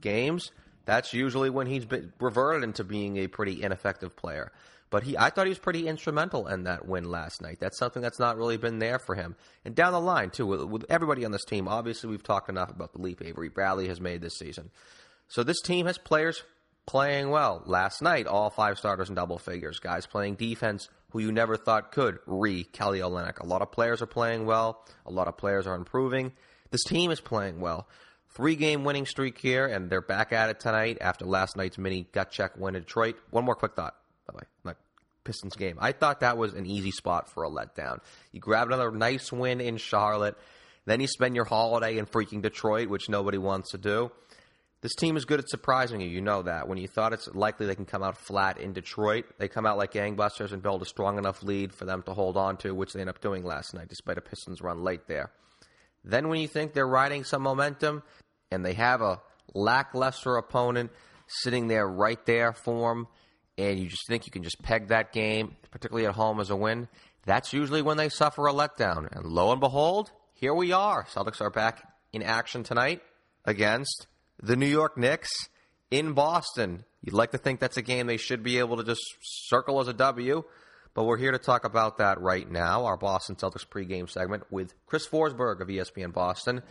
games, 0.01 0.51
that's 0.85 1.13
usually 1.13 1.49
when 1.49 1.67
he's 1.67 1.85
been 1.85 2.11
reverted 2.19 2.63
into 2.63 2.83
being 2.83 3.17
a 3.17 3.27
pretty 3.27 3.63
ineffective 3.63 4.15
player. 4.15 4.51
But 4.91 5.03
he, 5.03 5.17
I 5.17 5.29
thought 5.29 5.45
he 5.45 5.51
was 5.51 5.57
pretty 5.57 5.87
instrumental 5.87 6.47
in 6.47 6.65
that 6.65 6.85
win 6.85 7.05
last 7.05 7.41
night. 7.41 7.59
That's 7.61 7.77
something 7.77 8.01
that's 8.01 8.19
not 8.19 8.37
really 8.37 8.57
been 8.57 8.79
there 8.79 8.99
for 8.99 9.15
him. 9.15 9.37
And 9.63 9.73
down 9.73 9.93
the 9.93 10.01
line, 10.01 10.31
too, 10.31 10.45
with, 10.45 10.63
with 10.63 10.85
everybody 10.89 11.23
on 11.23 11.31
this 11.31 11.45
team, 11.45 11.69
obviously 11.69 12.09
we've 12.09 12.21
talked 12.21 12.49
enough 12.49 12.69
about 12.69 12.91
the 12.91 13.01
leap 13.01 13.21
Avery 13.23 13.47
Bradley 13.47 13.87
has 13.87 14.01
made 14.01 14.21
this 14.21 14.37
season. 14.37 14.69
So 15.31 15.43
this 15.43 15.61
team 15.61 15.85
has 15.85 15.97
players 15.97 16.43
playing 16.85 17.29
well. 17.29 17.63
Last 17.65 18.01
night, 18.01 18.27
all 18.27 18.49
five 18.49 18.77
starters 18.77 19.07
in 19.07 19.15
double 19.15 19.37
figures. 19.37 19.79
Guys 19.79 20.05
playing 20.05 20.35
defense 20.35 20.89
who 21.11 21.19
you 21.19 21.31
never 21.31 21.55
thought 21.55 21.93
could. 21.93 22.19
Re 22.25 22.65
Kelly 22.65 22.99
Olynyk. 22.99 23.39
A 23.39 23.45
lot 23.45 23.61
of 23.61 23.71
players 23.71 24.01
are 24.01 24.07
playing 24.07 24.45
well. 24.45 24.85
A 25.05 25.11
lot 25.11 25.29
of 25.29 25.37
players 25.37 25.67
are 25.67 25.75
improving. 25.75 26.33
This 26.71 26.83
team 26.83 27.11
is 27.11 27.21
playing 27.21 27.61
well. 27.61 27.87
Three 28.31 28.57
game 28.57 28.83
winning 28.83 29.05
streak 29.05 29.37
here, 29.37 29.65
and 29.67 29.89
they're 29.89 30.01
back 30.01 30.33
at 30.33 30.49
it 30.49 30.59
tonight 30.59 30.97
after 30.99 31.23
last 31.23 31.55
night's 31.55 31.77
mini 31.77 32.09
gut 32.11 32.29
check 32.29 32.57
win 32.57 32.75
in 32.75 32.81
Detroit. 32.81 33.15
One 33.29 33.45
more 33.45 33.55
quick 33.55 33.73
thought, 33.73 33.95
by 34.27 34.33
the 34.33 34.37
way. 34.39 34.43
Not 34.65 34.77
Pistons 35.23 35.55
game. 35.55 35.77
I 35.79 35.93
thought 35.93 36.19
that 36.19 36.37
was 36.37 36.55
an 36.55 36.65
easy 36.65 36.91
spot 36.91 37.29
for 37.29 37.45
a 37.45 37.49
letdown. 37.49 37.99
You 38.33 38.41
grab 38.41 38.67
another 38.67 38.91
nice 38.91 39.31
win 39.31 39.61
in 39.61 39.77
Charlotte, 39.77 40.37
then 40.85 40.99
you 40.99 41.07
spend 41.07 41.37
your 41.37 41.45
holiday 41.45 41.97
in 41.97 42.05
freaking 42.05 42.41
Detroit, 42.41 42.89
which 42.89 43.07
nobody 43.07 43.37
wants 43.37 43.71
to 43.71 43.77
do. 43.77 44.11
This 44.81 44.95
team 44.95 45.15
is 45.15 45.25
good 45.25 45.39
at 45.39 45.47
surprising 45.47 46.01
you. 46.01 46.09
You 46.09 46.21
know 46.21 46.41
that. 46.41 46.67
When 46.67 46.79
you 46.79 46.87
thought 46.87 47.13
it's 47.13 47.27
likely 47.35 47.67
they 47.67 47.75
can 47.75 47.85
come 47.85 48.01
out 48.01 48.17
flat 48.17 48.59
in 48.59 48.73
Detroit, 48.73 49.25
they 49.37 49.47
come 49.47 49.67
out 49.67 49.77
like 49.77 49.93
gangbusters 49.93 50.53
and 50.53 50.63
build 50.63 50.81
a 50.81 50.85
strong 50.85 51.19
enough 51.19 51.43
lead 51.43 51.71
for 51.71 51.85
them 51.85 52.01
to 52.03 52.13
hold 52.13 52.35
on 52.35 52.57
to, 52.57 52.73
which 52.73 52.93
they 52.93 53.01
end 53.01 53.09
up 53.09 53.21
doing 53.21 53.43
last 53.43 53.75
night, 53.75 53.89
despite 53.89 54.17
a 54.17 54.21
Pistons 54.21 54.59
run 54.59 54.83
late 54.83 55.07
there. 55.07 55.31
Then, 56.03 56.29
when 56.29 56.39
you 56.39 56.47
think 56.47 56.73
they're 56.73 56.87
riding 56.87 57.23
some 57.23 57.43
momentum 57.43 58.01
and 58.49 58.65
they 58.65 58.73
have 58.73 59.01
a 59.01 59.21
lackluster 59.53 60.37
opponent 60.37 60.89
sitting 61.27 61.67
there 61.67 61.87
right 61.87 62.23
there 62.25 62.51
for 62.51 62.95
them, 62.95 63.07
and 63.59 63.79
you 63.79 63.87
just 63.87 64.07
think 64.07 64.25
you 64.25 64.31
can 64.31 64.41
just 64.41 64.63
peg 64.63 64.87
that 64.87 65.13
game, 65.13 65.57
particularly 65.69 66.07
at 66.07 66.15
home, 66.15 66.39
as 66.39 66.49
a 66.49 66.55
win, 66.55 66.87
that's 67.25 67.53
usually 67.53 67.83
when 67.83 67.97
they 67.97 68.09
suffer 68.09 68.47
a 68.47 68.53
letdown. 68.53 69.07
And 69.11 69.25
lo 69.25 69.51
and 69.51 69.61
behold, 69.61 70.11
here 70.33 70.55
we 70.55 70.71
are. 70.71 71.05
Celtics 71.05 71.39
are 71.39 71.51
back 71.51 71.87
in 72.11 72.23
action 72.23 72.63
tonight 72.63 73.01
against 73.45 74.07
the 74.41 74.55
New 74.55 74.67
York 74.67 74.97
Knicks 74.97 75.31
in 75.91 76.13
Boston. 76.13 76.83
You'd 77.01 77.13
like 77.13 77.31
to 77.31 77.37
think 77.37 77.59
that's 77.59 77.77
a 77.77 77.81
game 77.81 78.07
they 78.07 78.17
should 78.17 78.43
be 78.43 78.59
able 78.59 78.77
to 78.77 78.83
just 78.83 79.01
circle 79.21 79.79
as 79.79 79.87
a 79.87 79.93
W, 79.93 80.43
but 80.93 81.03
we're 81.03 81.17
here 81.17 81.31
to 81.31 81.37
talk 81.37 81.63
about 81.63 81.97
that 81.97 82.19
right 82.19 82.49
now. 82.49 82.85
Our 82.85 82.97
Boston 82.97 83.35
Celtics 83.35 83.67
pregame 83.67 84.09
segment 84.09 84.43
with 84.49 84.73
Chris 84.85 85.07
Forsberg 85.07 85.61
of 85.61 85.67
ESPN 85.67 86.13
Boston 86.13 86.61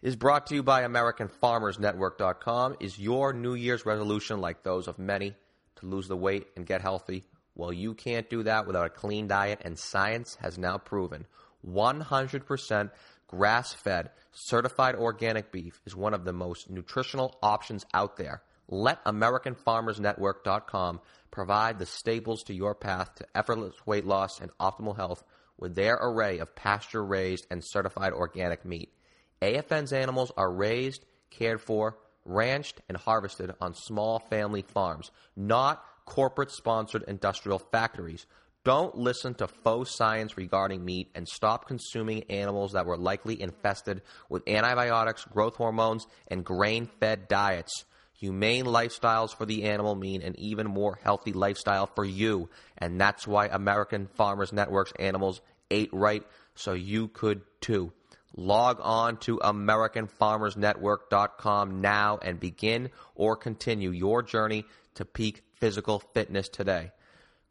is 0.00 0.16
brought 0.16 0.46
to 0.46 0.54
you 0.54 0.62
by 0.62 0.82
AmericanFarmersNetwork.com. 0.82 2.76
Is 2.80 2.98
your 2.98 3.32
New 3.32 3.54
Year's 3.54 3.84
resolution 3.84 4.40
like 4.40 4.62
those 4.62 4.86
of 4.86 4.98
many 4.98 5.34
to 5.76 5.86
lose 5.86 6.08
the 6.08 6.16
weight 6.16 6.46
and 6.56 6.66
get 6.66 6.80
healthy? 6.82 7.24
Well, 7.54 7.72
you 7.72 7.94
can't 7.94 8.30
do 8.30 8.44
that 8.44 8.66
without 8.66 8.86
a 8.86 8.90
clean 8.90 9.26
diet, 9.26 9.62
and 9.64 9.76
science 9.76 10.36
has 10.40 10.56
now 10.58 10.78
proven 10.78 11.26
100% 11.66 12.90
grass 13.28 13.72
fed, 13.72 14.10
certified 14.32 14.96
organic 14.96 15.52
beef 15.52 15.80
is 15.86 15.94
one 15.94 16.14
of 16.14 16.24
the 16.24 16.32
most 16.32 16.68
nutritional 16.68 17.38
options 17.42 17.86
out 17.94 18.16
there. 18.16 18.42
Let 18.68 19.04
AmericanFarmersNetwork.com 19.04 21.00
provide 21.30 21.78
the 21.78 21.86
staples 21.86 22.42
to 22.44 22.54
your 22.54 22.74
path 22.74 23.14
to 23.16 23.26
effortless 23.34 23.74
weight 23.86 24.04
loss 24.04 24.40
and 24.40 24.50
optimal 24.58 24.96
health 24.96 25.22
with 25.56 25.74
their 25.74 25.94
array 25.94 26.38
of 26.38 26.54
pasture 26.54 27.04
raised 27.04 27.46
and 27.50 27.64
certified 27.64 28.12
organic 28.12 28.64
meat. 28.64 28.92
AFN's 29.40 29.92
animals 29.92 30.32
are 30.36 30.52
raised, 30.52 31.04
cared 31.30 31.60
for, 31.60 31.96
ranched, 32.24 32.80
and 32.88 32.96
harvested 32.96 33.54
on 33.60 33.74
small 33.74 34.18
family 34.18 34.62
farms, 34.62 35.10
not 35.36 35.82
corporate 36.04 36.50
sponsored 36.50 37.04
industrial 37.06 37.58
factories 37.58 38.26
don't 38.68 38.98
listen 38.98 39.32
to 39.32 39.48
faux 39.48 39.96
science 39.96 40.36
regarding 40.36 40.84
meat 40.84 41.08
and 41.14 41.26
stop 41.26 41.66
consuming 41.66 42.22
animals 42.24 42.72
that 42.72 42.84
were 42.84 42.98
likely 42.98 43.40
infested 43.40 44.02
with 44.28 44.46
antibiotics, 44.46 45.24
growth 45.24 45.56
hormones, 45.56 46.06
and 46.30 46.44
grain 46.44 46.86
fed 47.00 47.28
diets. 47.28 47.86
Humane 48.20 48.66
lifestyles 48.66 49.34
for 49.34 49.46
the 49.46 49.64
animal 49.64 49.94
mean 49.94 50.20
an 50.20 50.38
even 50.38 50.66
more 50.66 50.98
healthy 51.02 51.32
lifestyle 51.32 51.86
for 51.86 52.04
you. 52.04 52.50
And 52.76 53.00
that's 53.00 53.26
why 53.26 53.46
American 53.46 54.06
Farmers 54.06 54.52
Network's 54.52 54.92
animals 54.98 55.40
ate 55.70 55.88
right, 55.94 56.26
so 56.54 56.74
you 56.74 57.08
could 57.08 57.40
too. 57.62 57.94
Log 58.36 58.80
on 58.82 59.16
to 59.20 59.38
AmericanFarmersNetwork.com 59.38 61.80
now 61.80 62.18
and 62.20 62.38
begin 62.38 62.90
or 63.14 63.34
continue 63.34 63.92
your 63.92 64.22
journey 64.22 64.66
to 64.96 65.06
peak 65.06 65.42
physical 65.54 66.00
fitness 66.12 66.50
today. 66.50 66.90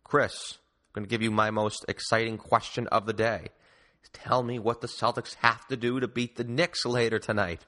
Chris, 0.03 0.59
going 0.97 1.07
to 1.07 1.09
give 1.09 1.21
you 1.21 1.29
my 1.29 1.51
most 1.51 1.85
exciting 1.87 2.37
question 2.39 2.87
of 2.87 3.05
the 3.05 3.13
day. 3.13 3.49
Tell 4.13 4.41
me 4.41 4.57
what 4.57 4.81
the 4.81 4.87
Celtics 4.87 5.35
have 5.41 5.67
to 5.67 5.77
do 5.77 5.99
to 5.99 6.07
beat 6.07 6.37
the 6.37 6.43
Knicks 6.43 6.85
later 6.85 7.19
tonight. 7.19 7.65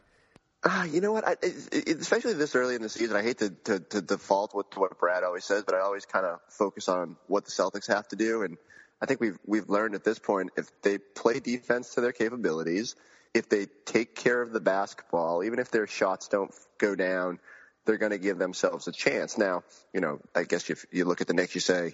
Uh, 0.63 0.87
you 0.89 0.99
know 0.99 1.11
what? 1.11 1.27
I, 1.27 1.35
it, 1.41 1.99
especially 1.99 2.33
this 2.33 2.55
early 2.55 2.75
in 2.75 2.81
the 2.81 2.89
season, 2.89 3.15
I 3.15 3.21
hate 3.21 3.37
to, 3.39 3.49
to, 3.65 3.79
to 3.79 4.01
default 4.01 4.55
with, 4.55 4.69
to 4.71 4.79
what 4.79 4.97
Brad 4.97 5.23
always 5.23 5.45
says, 5.45 5.63
but 5.63 5.75
I 5.75 5.81
always 5.81 6.05
kind 6.05 6.25
of 6.25 6.39
focus 6.49 6.89
on 6.89 7.17
what 7.27 7.45
the 7.45 7.51
Celtics 7.51 7.87
have 7.87 8.07
to 8.07 8.15
do. 8.15 8.41
And 8.41 8.57
I 9.01 9.05
think 9.05 9.21
we've 9.21 9.37
we've 9.45 9.69
learned 9.69 9.95
at 9.95 10.03
this 10.03 10.17
point 10.17 10.49
if 10.57 10.69
they 10.81 10.97
play 10.97 11.39
defense 11.39 11.93
to 11.95 12.01
their 12.01 12.11
capabilities, 12.11 12.95
if 13.33 13.47
they 13.47 13.67
take 13.85 14.15
care 14.15 14.41
of 14.41 14.51
the 14.51 14.59
basketball, 14.59 15.43
even 15.43 15.59
if 15.59 15.69
their 15.69 15.87
shots 15.87 16.29
don't 16.29 16.53
go 16.79 16.95
down, 16.95 17.39
they're 17.85 17.97
going 17.97 18.11
to 18.11 18.17
give 18.17 18.39
themselves 18.39 18.87
a 18.87 18.91
chance. 18.91 19.37
Now, 19.37 19.63
you 19.93 20.01
know, 20.01 20.19
I 20.33 20.43
guess 20.43 20.69
if 20.69 20.85
you 20.91 21.05
look 21.05 21.21
at 21.21 21.27
the 21.27 21.33
Knicks, 21.33 21.53
you 21.53 21.61
say 21.61 21.93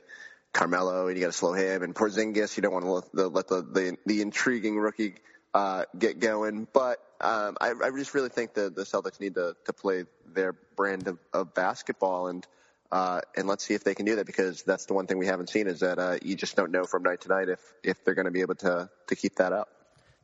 Carmelo, 0.55 1.07
and 1.07 1.17
you 1.17 1.21
got 1.21 1.31
to 1.31 1.37
slow 1.37 1.53
him, 1.53 1.83
and 1.83 1.93
Porzingis, 1.93 2.55
you 2.55 2.63
don't 2.63 2.73
want 2.73 2.85
to 2.85 2.91
let 2.91 3.11
the 3.11 3.27
let 3.27 3.47
the 3.47 3.61
the, 3.61 3.97
the 4.05 4.21
intriguing 4.21 4.77
rookie 4.77 5.15
uh, 5.53 5.83
get 5.99 6.19
going. 6.19 6.65
But 6.71 6.99
um, 7.19 7.57
I, 7.59 7.73
I 7.83 7.91
just 7.91 8.13
really 8.13 8.29
think 8.29 8.53
that 8.53 8.73
the 8.73 8.83
Celtics 8.83 9.19
need 9.19 9.35
to 9.35 9.55
to 9.65 9.73
play 9.73 10.05
their 10.33 10.53
brand 10.75 11.07
of, 11.07 11.19
of 11.33 11.53
basketball 11.53 12.27
and. 12.27 12.45
Uh, 12.91 13.19
and 13.35 13.47
let's 13.47 13.65
see 13.65 13.73
if 13.73 13.83
they 13.83 13.95
can 13.95 14.05
do 14.05 14.15
that 14.15 14.27
because 14.27 14.61
that's 14.61 14.85
the 14.85 14.93
one 14.93 15.07
thing 15.07 15.17
we 15.17 15.25
haven't 15.25 15.49
seen 15.49 15.67
is 15.67 15.79
that 15.79 15.97
uh, 15.97 16.17
you 16.21 16.35
just 16.35 16.55
don't 16.55 16.71
know 16.71 16.85
from 16.85 17.01
night 17.01 17.19
to 17.19 17.27
night 17.27 17.49
if, 17.49 17.59
if 17.83 18.05
they're 18.05 18.13
going 18.13 18.25
to 18.25 18.31
be 18.31 18.41
able 18.41 18.53
to, 18.53 18.87
to 19.07 19.15
keep 19.15 19.35
that 19.35 19.51
up. 19.51 19.67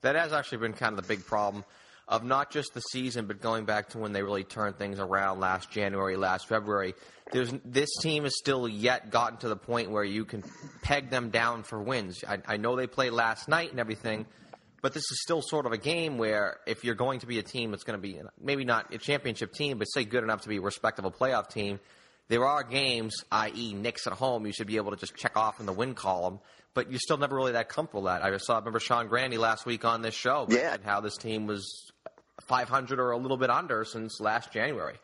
That 0.01 0.15
has 0.15 0.31
actually 0.31 0.59
been 0.59 0.73
kind 0.73 0.97
of 0.97 1.05
the 1.05 1.07
big 1.13 1.25
problem 1.25 1.65
of 2.11 2.25
not 2.25 2.51
just 2.51 2.73
the 2.73 2.81
season, 2.81 3.25
but 3.25 3.41
going 3.41 3.63
back 3.63 3.89
to 3.89 3.97
when 3.97 4.11
they 4.11 4.21
really 4.21 4.43
turned 4.43 4.77
things 4.77 4.99
around 4.99 5.39
last 5.39 5.71
January, 5.71 6.17
last 6.17 6.45
February. 6.47 6.93
There's, 7.31 7.53
this 7.63 7.89
team 8.01 8.23
has 8.23 8.37
still 8.37 8.67
yet 8.67 9.09
gotten 9.09 9.37
to 9.39 9.47
the 9.47 9.55
point 9.55 9.91
where 9.91 10.03
you 10.03 10.25
can 10.25 10.43
peg 10.81 11.09
them 11.09 11.29
down 11.29 11.63
for 11.63 11.81
wins. 11.81 12.21
I, 12.27 12.39
I 12.45 12.57
know 12.57 12.75
they 12.75 12.85
played 12.85 13.13
last 13.13 13.47
night 13.47 13.71
and 13.71 13.79
everything, 13.79 14.25
but 14.81 14.93
this 14.93 15.03
is 15.09 15.21
still 15.21 15.41
sort 15.41 15.65
of 15.65 15.71
a 15.71 15.77
game 15.77 16.17
where 16.17 16.57
if 16.67 16.83
you're 16.83 16.95
going 16.95 17.21
to 17.21 17.27
be 17.27 17.39
a 17.39 17.43
team 17.43 17.71
that's 17.71 17.85
going 17.85 17.97
to 17.97 18.01
be 18.01 18.19
maybe 18.41 18.65
not 18.65 18.93
a 18.93 18.97
championship 18.97 19.53
team, 19.53 19.77
but 19.77 19.85
say 19.85 20.03
good 20.03 20.25
enough 20.25 20.41
to 20.41 20.49
be 20.49 20.57
a 20.57 20.61
respectable 20.61 21.11
playoff 21.11 21.49
team, 21.49 21.79
there 22.27 22.45
are 22.45 22.63
games, 22.63 23.23
i.e., 23.31 23.73
Knicks 23.73 24.05
at 24.05 24.13
home, 24.13 24.45
you 24.45 24.51
should 24.51 24.67
be 24.67 24.75
able 24.75 24.91
to 24.91 24.97
just 24.97 25.15
check 25.15 25.37
off 25.37 25.61
in 25.61 25.65
the 25.65 25.73
win 25.73 25.93
column 25.93 26.39
but 26.73 26.89
you're 26.89 26.99
still 26.99 27.17
never 27.17 27.35
really 27.35 27.51
that 27.51 27.67
comfortable 27.67 28.03
with 28.03 28.13
that. 28.13 28.23
I 28.23 28.37
saw, 28.37 28.55
I 28.55 28.59
remember 28.59 28.79
Sean 28.79 29.07
Grande 29.07 29.37
last 29.37 29.65
week 29.65 29.83
on 29.83 30.01
this 30.01 30.13
show, 30.13 30.47
yeah. 30.49 30.77
how 30.85 31.01
this 31.01 31.17
team 31.17 31.45
was 31.45 31.90
500 32.43 33.00
or 33.00 33.12
a 33.12 33.17
little 33.17 33.38
bit 33.38 33.50
under 33.50 33.86
since 33.86 34.19
last 34.19 34.51
January. 34.51 34.95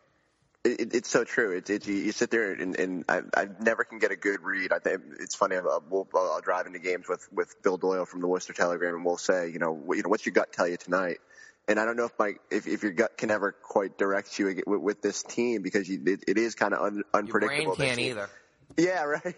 It, 0.63 0.93
it's 0.95 1.09
so 1.09 1.23
true. 1.23 1.55
It's 1.55 1.69
it, 1.69 1.87
you, 1.87 1.95
you, 1.95 2.11
sit 2.11 2.29
there 2.29 2.51
and, 2.51 2.77
and 2.77 3.05
I, 3.07 3.21
I, 3.35 3.47
never 3.61 3.83
can 3.83 3.99
get 3.99 4.11
a 4.11 4.15
good 4.15 4.41
read. 4.41 4.73
I 4.73 4.79
think 4.79 5.01
it's 5.19 5.35
funny. 5.35 5.55
I'll, 5.55 5.83
we'll, 5.89 6.07
I'll 6.13 6.41
drive 6.41 6.65
into 6.67 6.79
games 6.79 7.05
with, 7.07 7.27
with 7.31 7.61
Bill 7.61 7.77
Doyle 7.77 8.05
from 8.05 8.21
the 8.21 8.27
Worcester 8.27 8.53
Telegram, 8.53 8.95
and 8.95 9.05
we'll 9.05 9.17
say, 9.17 9.49
you 9.49 9.59
know, 9.59 9.81
you 9.93 10.03
know, 10.03 10.09
what's 10.09 10.25
your 10.25 10.33
gut 10.33 10.51
tell 10.51 10.67
you 10.67 10.77
tonight? 10.77 11.19
And 11.69 11.79
I 11.79 11.85
don't 11.85 11.97
know 11.97 12.05
if 12.05 12.17
my 12.17 12.35
if, 12.49 12.65
if 12.65 12.83
your 12.83 12.93
gut 12.93 13.17
can 13.17 13.29
ever 13.29 13.51
quite 13.51 13.97
direct 13.97 14.39
you 14.39 14.61
with, 14.65 14.81
with 14.81 15.01
this 15.01 15.21
team 15.23 15.61
because 15.61 15.87
you, 15.87 16.01
it, 16.05 16.23
it 16.27 16.37
is 16.37 16.55
kind 16.55 16.73
of 16.73 16.81
un, 16.81 17.03
unpredictable. 17.13 17.63
Your 17.63 17.75
brain 17.75 17.89
can't 17.89 17.99
either. 17.99 18.29
Yeah, 18.75 19.05
right. 19.05 19.35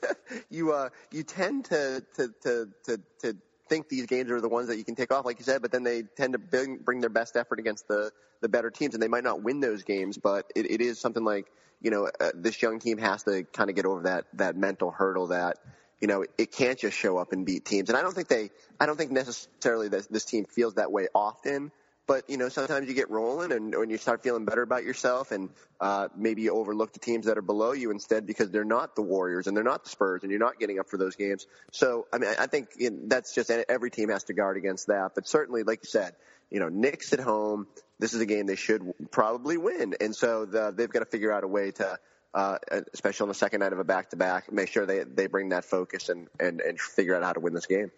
you 0.50 0.72
uh, 0.72 0.88
you 1.12 1.22
tend 1.22 1.66
to, 1.66 2.02
to 2.16 2.34
to 2.42 2.68
to 2.86 3.00
to 3.20 3.36
think 3.70 3.88
these 3.88 4.06
games 4.06 4.30
are 4.30 4.40
the 4.40 4.48
ones 4.48 4.68
that 4.68 4.76
you 4.76 4.84
can 4.84 4.96
take 4.96 5.12
off, 5.12 5.24
like 5.24 5.38
you 5.38 5.44
said, 5.44 5.62
but 5.62 5.70
then 5.72 5.84
they 5.84 6.02
tend 6.02 6.34
to 6.34 6.38
bring, 6.38 6.76
bring 6.78 7.00
their 7.00 7.08
best 7.08 7.36
effort 7.36 7.58
against 7.58 7.88
the 7.88 8.10
the 8.42 8.48
better 8.48 8.70
teams, 8.70 8.94
and 8.94 9.02
they 9.02 9.08
might 9.08 9.24
not 9.24 9.42
win 9.42 9.60
those 9.60 9.82
games, 9.82 10.18
but 10.18 10.50
it, 10.54 10.70
it 10.70 10.80
is 10.80 10.98
something 10.98 11.24
like 11.24 11.46
you 11.80 11.90
know 11.90 12.10
uh, 12.20 12.30
this 12.34 12.60
young 12.60 12.80
team 12.80 12.98
has 12.98 13.22
to 13.22 13.44
kind 13.44 13.70
of 13.70 13.76
get 13.76 13.86
over 13.86 14.02
that 14.02 14.26
that 14.34 14.56
mental 14.56 14.90
hurdle 14.90 15.28
that 15.28 15.58
you 16.00 16.08
know 16.08 16.24
it 16.36 16.50
can't 16.50 16.78
just 16.78 16.96
show 16.96 17.16
up 17.18 17.32
and 17.32 17.46
beat 17.46 17.64
teams, 17.64 17.88
and 17.88 17.96
I 17.96 18.02
don't 18.02 18.14
think 18.14 18.28
they 18.28 18.50
I 18.80 18.86
don't 18.86 18.96
think 18.96 19.12
necessarily 19.12 19.88
that 19.88 20.10
this 20.10 20.24
team 20.24 20.44
feels 20.44 20.74
that 20.74 20.90
way 20.90 21.08
often. 21.14 21.70
But 22.10 22.28
you 22.28 22.38
know, 22.38 22.48
sometimes 22.48 22.88
you 22.88 22.94
get 22.94 23.08
rolling, 23.08 23.52
and 23.52 23.72
when 23.72 23.88
you 23.88 23.96
start 23.96 24.24
feeling 24.24 24.44
better 24.44 24.62
about 24.62 24.82
yourself, 24.82 25.30
and 25.30 25.48
uh, 25.80 26.08
maybe 26.16 26.42
you 26.42 26.50
overlook 26.50 26.92
the 26.92 26.98
teams 26.98 27.26
that 27.26 27.38
are 27.38 27.42
below 27.42 27.70
you 27.70 27.92
instead 27.92 28.26
because 28.26 28.50
they're 28.50 28.64
not 28.64 28.96
the 28.96 29.02
Warriors 29.02 29.46
and 29.46 29.56
they're 29.56 29.62
not 29.62 29.84
the 29.84 29.90
Spurs, 29.90 30.24
and 30.24 30.30
you're 30.32 30.40
not 30.40 30.58
getting 30.58 30.80
up 30.80 30.88
for 30.88 30.96
those 30.96 31.14
games. 31.14 31.46
So, 31.70 32.08
I 32.12 32.18
mean, 32.18 32.30
I 32.36 32.48
think 32.48 32.70
that's 33.06 33.32
just 33.32 33.48
every 33.48 33.92
team 33.92 34.08
has 34.08 34.24
to 34.24 34.32
guard 34.32 34.56
against 34.56 34.88
that. 34.88 35.12
But 35.14 35.28
certainly, 35.28 35.62
like 35.62 35.84
you 35.84 35.88
said, 35.88 36.16
you 36.50 36.58
know, 36.58 36.68
Knicks 36.68 37.12
at 37.12 37.20
home, 37.20 37.68
this 38.00 38.12
is 38.12 38.20
a 38.20 38.26
game 38.26 38.46
they 38.46 38.56
should 38.56 38.92
probably 39.12 39.56
win, 39.56 39.94
and 40.00 40.12
so 40.12 40.46
the, 40.46 40.74
they've 40.76 40.90
got 40.90 40.98
to 40.98 41.06
figure 41.06 41.32
out 41.32 41.44
a 41.44 41.48
way 41.48 41.70
to. 41.70 41.96
Uh, 42.32 42.58
especially 42.92 43.24
on 43.24 43.28
the 43.28 43.34
second 43.34 43.58
night 43.58 43.72
of 43.72 43.80
a 43.80 43.84
back-to-back, 43.84 44.52
make 44.52 44.68
sure 44.68 44.86
they 44.86 45.02
they 45.02 45.26
bring 45.26 45.48
that 45.48 45.64
focus 45.64 46.08
and, 46.08 46.28
and, 46.38 46.60
and 46.60 46.78
figure 46.78 47.16
out 47.16 47.24
how 47.24 47.32
to 47.32 47.40
win 47.40 47.54
this 47.54 47.66
game. 47.66 47.90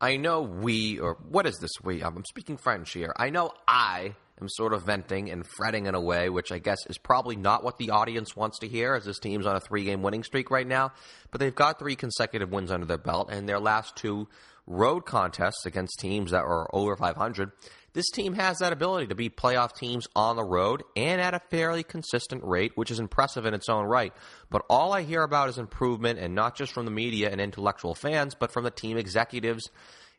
I 0.00 0.16
know 0.16 0.42
we, 0.42 1.00
or 1.00 1.16
what 1.28 1.46
is 1.46 1.58
this 1.58 1.72
we? 1.82 2.02
I'm 2.02 2.24
speaking 2.24 2.56
French 2.56 2.92
here. 2.92 3.12
I 3.16 3.30
know 3.30 3.50
I 3.66 4.14
am 4.40 4.48
sort 4.48 4.72
of 4.72 4.86
venting 4.86 5.28
and 5.28 5.44
fretting 5.56 5.86
in 5.86 5.96
a 5.96 6.00
way, 6.00 6.28
which 6.28 6.52
I 6.52 6.58
guess 6.58 6.78
is 6.88 6.98
probably 6.98 7.34
not 7.34 7.64
what 7.64 7.78
the 7.78 7.90
audience 7.90 8.36
wants 8.36 8.60
to 8.60 8.68
hear, 8.68 8.94
as 8.94 9.04
this 9.04 9.18
team's 9.18 9.44
on 9.44 9.56
a 9.56 9.60
three 9.60 9.82
game 9.82 10.02
winning 10.02 10.22
streak 10.22 10.52
right 10.52 10.66
now. 10.66 10.92
But 11.32 11.40
they've 11.40 11.54
got 11.54 11.80
three 11.80 11.96
consecutive 11.96 12.50
wins 12.50 12.70
under 12.70 12.86
their 12.86 12.98
belt, 12.98 13.28
and 13.32 13.48
their 13.48 13.58
last 13.58 13.96
two 13.96 14.28
road 14.68 15.04
contests 15.04 15.66
against 15.66 15.98
teams 15.98 16.30
that 16.30 16.44
were 16.44 16.72
over 16.72 16.94
500. 16.94 17.50
This 17.94 18.10
team 18.10 18.34
has 18.34 18.58
that 18.58 18.72
ability 18.72 19.06
to 19.08 19.14
beat 19.14 19.36
playoff 19.36 19.74
teams 19.74 20.06
on 20.14 20.36
the 20.36 20.44
road 20.44 20.82
and 20.94 21.20
at 21.20 21.34
a 21.34 21.40
fairly 21.50 21.82
consistent 21.82 22.44
rate, 22.44 22.72
which 22.74 22.90
is 22.90 23.00
impressive 23.00 23.46
in 23.46 23.54
its 23.54 23.68
own 23.68 23.86
right. 23.86 24.12
But 24.50 24.64
all 24.68 24.92
I 24.92 25.02
hear 25.02 25.22
about 25.22 25.48
is 25.48 25.58
improvement, 25.58 26.18
and 26.18 26.34
not 26.34 26.54
just 26.54 26.72
from 26.72 26.84
the 26.84 26.90
media 26.90 27.30
and 27.30 27.40
intellectual 27.40 27.94
fans, 27.94 28.34
but 28.34 28.52
from 28.52 28.64
the 28.64 28.70
team 28.70 28.98
executives. 28.98 29.70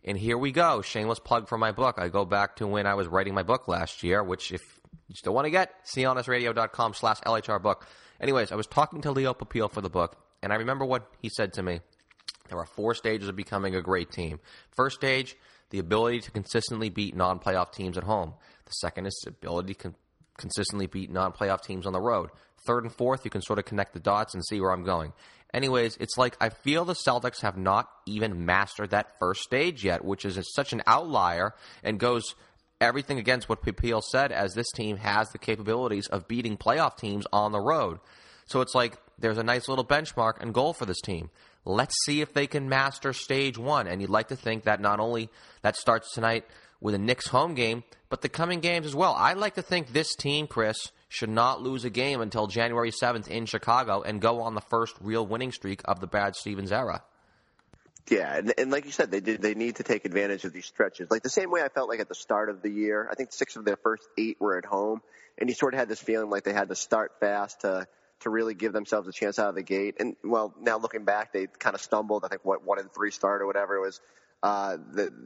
And 0.04 0.18
here 0.18 0.38
we 0.38 0.52
go. 0.52 0.82
Shameless 0.82 1.20
plug 1.20 1.48
for 1.48 1.58
my 1.58 1.72
book. 1.72 2.00
I 2.00 2.08
go 2.08 2.26
back 2.26 2.56
to 2.58 2.68
when 2.68 2.88
I 2.88 2.96
was 2.96 3.08
writing 3.08 3.34
my 3.34 3.44
book 3.44 3.68
last 3.68 4.02
year, 4.02 4.24
which 4.24 4.52
if 4.52 4.62
you 5.08 5.16
still 5.16 5.34
want 5.34 5.46
to 5.46 5.52
get, 5.52 5.86
clnsradio.com 5.86 6.94
slash 6.94 7.20
LHR 7.22 7.62
book. 7.62 7.86
Anyways, 8.20 8.52
I 8.52 8.56
was 8.56 8.68
talking 8.68 9.02
to 9.02 9.12
Leo 9.12 9.34
Papile 9.34 9.72
for 9.72 9.82
the 9.82 9.90
book, 9.90 10.18
and 10.42 10.52
I 10.52 10.58
remember 10.58 10.86
what 10.86 11.10
he 11.22 11.30
said 11.30 11.54
to 11.54 11.64
me. 11.64 11.82
There 12.50 12.58
are 12.58 12.66
four 12.66 12.96
stages 12.96 13.30
of 13.30 13.36
becoming 13.36 13.76
a 13.76 13.82
great 13.82 14.12
team. 14.12 14.40
First 14.72 14.96
stage, 14.96 15.36
the 15.70 15.80
ability 15.80 16.22
to 16.22 16.32
consistently 16.32 16.90
beat 16.90 17.16
non 17.16 17.40
playoff 17.40 17.72
teams 17.74 17.98
at 17.98 18.04
home. 18.04 18.34
The 18.66 18.72
second 18.72 19.06
is 19.06 19.20
the 19.24 19.32
ability 19.32 19.74
to 19.74 19.80
con- 19.80 19.96
consistently 20.38 20.88
beat 20.88 21.12
non 21.12 21.32
playoff 21.32 21.62
teams 21.62 21.86
on 21.86 21.94
the 21.94 22.02
road. 22.02 22.30
Third 22.66 22.84
and 22.84 22.94
fourth, 22.94 23.24
you 23.24 23.32
can 23.32 23.42
sort 23.42 23.60
of 23.60 23.66
connect 23.66 23.94
the 23.94 24.00
dots 24.00 24.34
and 24.34 24.46
see 24.46 24.60
where 24.60 24.72
I'm 24.72 24.84
going. 24.84 25.14
Anyways, 25.54 25.98
it's 25.98 26.18
like 26.18 26.38
I 26.40 26.50
feel 26.50 26.86
the 26.86 26.94
Celtics 26.94 27.42
have 27.42 27.58
not 27.58 27.90
even 28.06 28.46
mastered 28.46 28.92
that 28.92 29.18
first 29.20 29.42
stage 29.42 29.84
yet, 29.84 30.06
which 30.06 30.26
is 30.26 30.40
such 30.54 30.74
an 30.74 30.84
outlier 30.86 31.56
and 31.84 32.00
goes 32.00 32.36
everything 32.80 33.18
against 33.18 33.50
what 33.50 33.64
Papile 33.64 34.04
said, 34.04 34.32
as 34.32 34.54
this 34.54 34.72
team 34.72 34.98
has 34.98 35.30
the 35.30 35.38
capabilities 35.38 36.08
of 36.08 36.28
beating 36.28 36.58
playoff 36.58 36.98
teams 36.98 37.26
on 37.34 37.52
the 37.52 37.60
road. 37.60 38.00
So 38.46 38.62
it's 38.62 38.76
like 38.76 38.98
there's 39.18 39.38
a 39.38 39.44
nice 39.44 39.68
little 39.68 39.86
benchmark 39.86 40.40
and 40.40 40.54
goal 40.54 40.74
for 40.74 40.86
this 40.86 41.02
team. 41.02 41.30
Let's 41.66 41.96
see 42.06 42.22
if 42.22 42.34
they 42.34 42.48
can 42.48 42.70
master 42.70 43.13
stage 43.13 43.58
one. 43.58 43.88
And 43.88 44.01
you'd 44.01 44.10
like 44.10 44.30
to 44.30 44.36
think 44.36 44.63
that 44.63 44.82
not 44.82 45.00
only 45.00 45.30
that 45.62 45.75
starts 45.75 46.13
tonight 46.13 46.46
with 46.82 46.96
a 46.96 46.98
Knicks 46.98 47.28
home 47.28 47.56
game, 47.56 47.84
but 48.10 48.22
the 48.22 48.30
coming 48.30 48.60
games 48.60 48.86
as 48.86 48.96
well. 48.96 49.13
I'd 49.13 49.38
like 49.38 49.56
to 49.56 49.62
think 49.62 49.92
this 49.92 50.16
team, 50.16 50.48
Chris, 50.48 50.92
should 51.10 51.30
not 51.30 51.62
lose 51.62 51.84
a 51.84 51.89
game 51.89 52.22
until 52.22 52.48
January 52.48 52.92
7th 52.92 53.28
in 53.28 53.46
Chicago 53.46 54.01
and 54.01 54.22
go 54.22 54.42
on 54.42 54.56
the 54.56 54.62
first 54.62 54.96
real 55.01 55.25
winning 55.25 55.51
streak 55.51 55.82
of 55.86 56.00
the 56.00 56.08
Brad 56.08 56.36
Stevens 56.36 56.72
era. 56.72 57.04
Yeah, 58.10 58.38
and, 58.38 58.54
and 58.58 58.72
like 58.72 58.86
you 58.86 58.92
said, 58.92 59.12
they 59.12 59.20
did. 59.20 59.42
They 59.42 59.54
need 59.54 59.75
to 59.75 59.84
take 59.84 60.06
advantage 60.06 60.44
of 60.44 60.51
these 60.51 60.66
stretches, 60.66 61.12
like 61.12 61.22
the 61.22 61.30
same 61.30 61.51
way 61.51 61.62
I 61.62 61.70
felt 61.70 61.89
like 61.89 62.00
at 62.00 62.10
the 62.10 62.16
start 62.16 62.50
of 62.50 62.63
the 62.63 62.70
year. 62.70 63.08
I 63.12 63.13
think 63.13 63.32
six 63.32 63.56
of 63.56 63.66
their 63.66 63.78
first 63.78 64.04
eight 64.18 64.38
were 64.39 64.58
at 64.58 64.66
home, 64.66 65.01
and 65.38 65.48
you 65.48 65.54
sort 65.54 65.75
of 65.75 65.80
had 65.80 65.89
this 65.89 66.00
feeling 66.00 66.32
like 66.32 66.44
they 66.44 66.54
had 66.54 66.70
to 66.70 66.75
start 66.75 67.20
fast 67.20 67.62
to 67.62 67.88
to 68.22 68.30
really 68.30 68.54
give 68.54 68.74
themselves 68.74 69.08
a 69.08 69.12
chance 69.12 69.40
out 69.40 69.50
of 69.50 69.56
the 69.56 69.64
gate. 69.64 69.96
And 70.00 70.16
well, 70.24 70.54
now 70.60 70.78
looking 70.78 71.06
back, 71.06 71.34
they 71.34 71.48
kind 71.48 71.76
of 71.76 71.82
stumbled. 71.82 72.26
I 72.26 72.28
think 72.28 72.44
what 72.44 72.66
one 72.66 72.80
and 72.80 72.92
three 72.94 73.12
start 73.12 73.42
or 73.42 73.48
whatever 73.48 73.76
it 73.76 73.82
was. 73.82 74.02
Uh, 74.42 74.78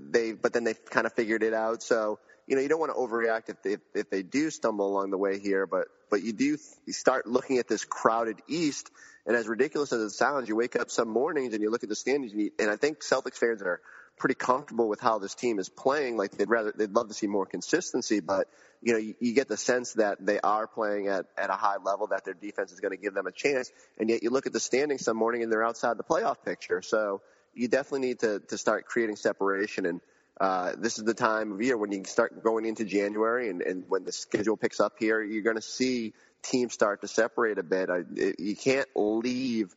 they, 0.10 0.34
but 0.34 0.54
then 0.54 0.64
they 0.64 0.74
kind 0.74 1.06
of 1.06 1.14
figured 1.14 1.44
it 1.44 1.54
out. 1.54 1.84
So 1.84 2.20
you 2.48 2.56
know, 2.56 2.62
you 2.62 2.68
don't 2.68 2.80
want 2.80 2.92
to 2.92 2.98
overreact 2.98 3.50
if 3.50 3.62
they, 3.62 3.78
if 4.00 4.10
they 4.10 4.22
do 4.22 4.50
stumble 4.50 4.88
along 4.88 5.12
the 5.12 5.18
way 5.18 5.40
here, 5.40 5.66
but 5.66 5.88
but 6.10 6.24
you 6.24 6.34
do 6.34 6.58
you 6.86 6.94
start 6.94 7.26
looking 7.26 7.58
at 7.58 7.68
this 7.68 7.86
crowded 7.86 8.38
East, 8.48 8.92
and 9.26 9.36
as 9.36 9.48
ridiculous 9.48 9.94
as 9.94 10.02
it 10.02 10.10
sounds, 10.12 10.50
you 10.50 10.56
wake 10.56 10.76
up 10.76 10.92
some 10.92 11.10
mornings 11.10 11.54
and 11.54 11.64
you 11.64 11.72
look 11.72 11.84
at 11.84 11.90
the 11.90 11.96
standings, 11.96 12.34
and, 12.34 12.42
you, 12.42 12.52
and 12.60 12.70
I 12.70 12.76
think 12.76 13.00
Celtics 13.00 13.38
fans 13.38 13.62
are 13.62 13.82
pretty 14.18 14.36
comfortable 14.36 14.88
with 14.88 15.00
how 15.00 15.20
this 15.20 15.36
team 15.36 15.60
is 15.60 15.70
playing. 15.70 16.18
Like 16.18 16.32
they'd 16.32 16.50
rather, 16.50 16.74
they'd 16.76 16.92
love 16.92 17.08
to 17.10 17.14
see 17.14 17.28
more 17.28 17.46
consistency, 17.46 18.20
but 18.20 18.48
you 18.82 18.94
know, 18.94 19.00
you, 19.00 19.16
you 19.20 19.34
get 19.34 19.48
the 19.48 19.58
sense 19.58 19.94
that 19.94 20.26
they 20.26 20.40
are 20.40 20.68
playing 20.68 21.08
at, 21.08 21.26
at 21.38 21.50
a 21.50 21.54
high 21.54 21.78
level, 21.84 22.08
that 22.08 22.26
their 22.26 22.34
defense 22.34 22.72
is 22.72 22.80
going 22.80 22.92
to 22.92 22.98
give 22.98 23.14
them 23.14 23.28
a 23.28 23.32
chance. 23.32 23.72
And 23.98 24.10
yet 24.10 24.24
you 24.24 24.30
look 24.30 24.46
at 24.46 24.54
the 24.54 24.60
standings 24.60 25.06
some 25.06 25.18
morning 25.18 25.44
and 25.44 25.52
they're 25.52 25.66
outside 25.66 25.98
the 25.98 26.04
playoff 26.04 26.44
picture. 26.44 26.82
So 26.82 27.22
you 27.54 27.68
definitely 27.68 28.08
need 28.08 28.20
to, 28.20 28.40
to 28.40 28.58
start 28.58 28.86
creating 28.86 29.16
separation. 29.16 29.86
And, 29.86 30.02
uh, 30.42 30.74
this 30.78 30.98
is 30.98 31.04
the 31.04 31.14
time 31.14 31.52
of 31.52 31.62
year 31.62 31.78
when 31.78 31.92
you 31.92 32.04
start 32.06 32.44
going 32.44 32.66
into 32.66 32.86
January 32.86 33.50
and, 33.50 33.62
and 33.62 33.84
when 33.88 34.04
the 34.04 34.12
schedule 34.12 34.58
picks 34.58 34.80
up 34.80 34.94
here, 34.98 35.22
you're 35.22 35.44
going 35.44 35.56
to 35.56 35.62
see 35.62 36.14
teams 36.42 36.74
start 36.74 37.02
to 37.02 37.08
separate 37.08 37.58
a 37.60 37.64
bit. 37.64 37.90
I, 37.90 38.02
it, 38.16 38.40
you 38.40 38.56
can't 38.56 38.88
leave 38.96 39.76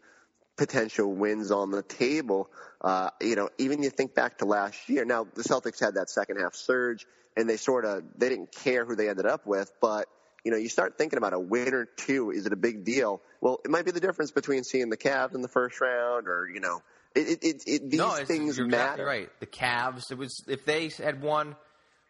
potential 0.56 1.12
wins 1.12 1.50
on 1.50 1.70
the 1.70 1.82
table. 1.82 2.50
Uh, 2.80 3.10
you 3.20 3.36
know, 3.36 3.48
even 3.58 3.82
you 3.82 3.90
think 3.90 4.14
back 4.14 4.38
to 4.38 4.44
last 4.44 4.88
year. 4.88 5.04
Now 5.04 5.26
the 5.34 5.42
Celtics 5.42 5.80
had 5.80 5.94
that 5.94 6.10
second 6.10 6.38
half 6.38 6.54
surge, 6.54 7.06
and 7.36 7.48
they 7.48 7.56
sort 7.56 7.84
of 7.84 8.04
they 8.16 8.28
didn't 8.28 8.52
care 8.52 8.84
who 8.84 8.96
they 8.96 9.08
ended 9.08 9.26
up 9.26 9.46
with, 9.46 9.70
but 9.80 10.08
you 10.44 10.52
know, 10.52 10.58
you 10.58 10.68
start 10.68 10.96
thinking 10.96 11.16
about 11.16 11.32
a 11.32 11.40
win 11.40 11.74
or 11.74 11.86
two. 11.86 12.30
Is 12.30 12.46
it 12.46 12.52
a 12.52 12.56
big 12.56 12.84
deal? 12.84 13.20
Well, 13.40 13.58
it 13.64 13.70
might 13.70 13.84
be 13.84 13.90
the 13.90 13.98
difference 13.98 14.30
between 14.30 14.62
seeing 14.62 14.90
the 14.90 14.96
Cavs 14.96 15.34
in 15.34 15.42
the 15.42 15.48
first 15.48 15.80
round, 15.80 16.28
or 16.28 16.48
you 16.48 16.60
know, 16.60 16.82
it, 17.16 17.42
it, 17.42 17.62
it, 17.66 17.90
these 17.90 17.98
no, 17.98 18.10
things 18.10 18.56
matter. 18.56 18.66
Exactly 18.66 19.04
right. 19.04 19.28
The 19.40 19.46
Cavs. 19.46 20.12
It 20.12 20.18
was 20.18 20.44
if 20.46 20.64
they 20.64 20.88
had 20.88 21.20
won, 21.20 21.56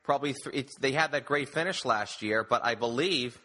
probably 0.05 0.35
th- 0.35 0.75
they 0.79 0.93
had 0.93 1.13
that 1.13 1.25
great 1.25 1.49
finish 1.49 1.87
last 1.87 2.21
year. 2.21 2.45
But 2.45 2.63
I 2.63 2.75
believe 2.75 3.41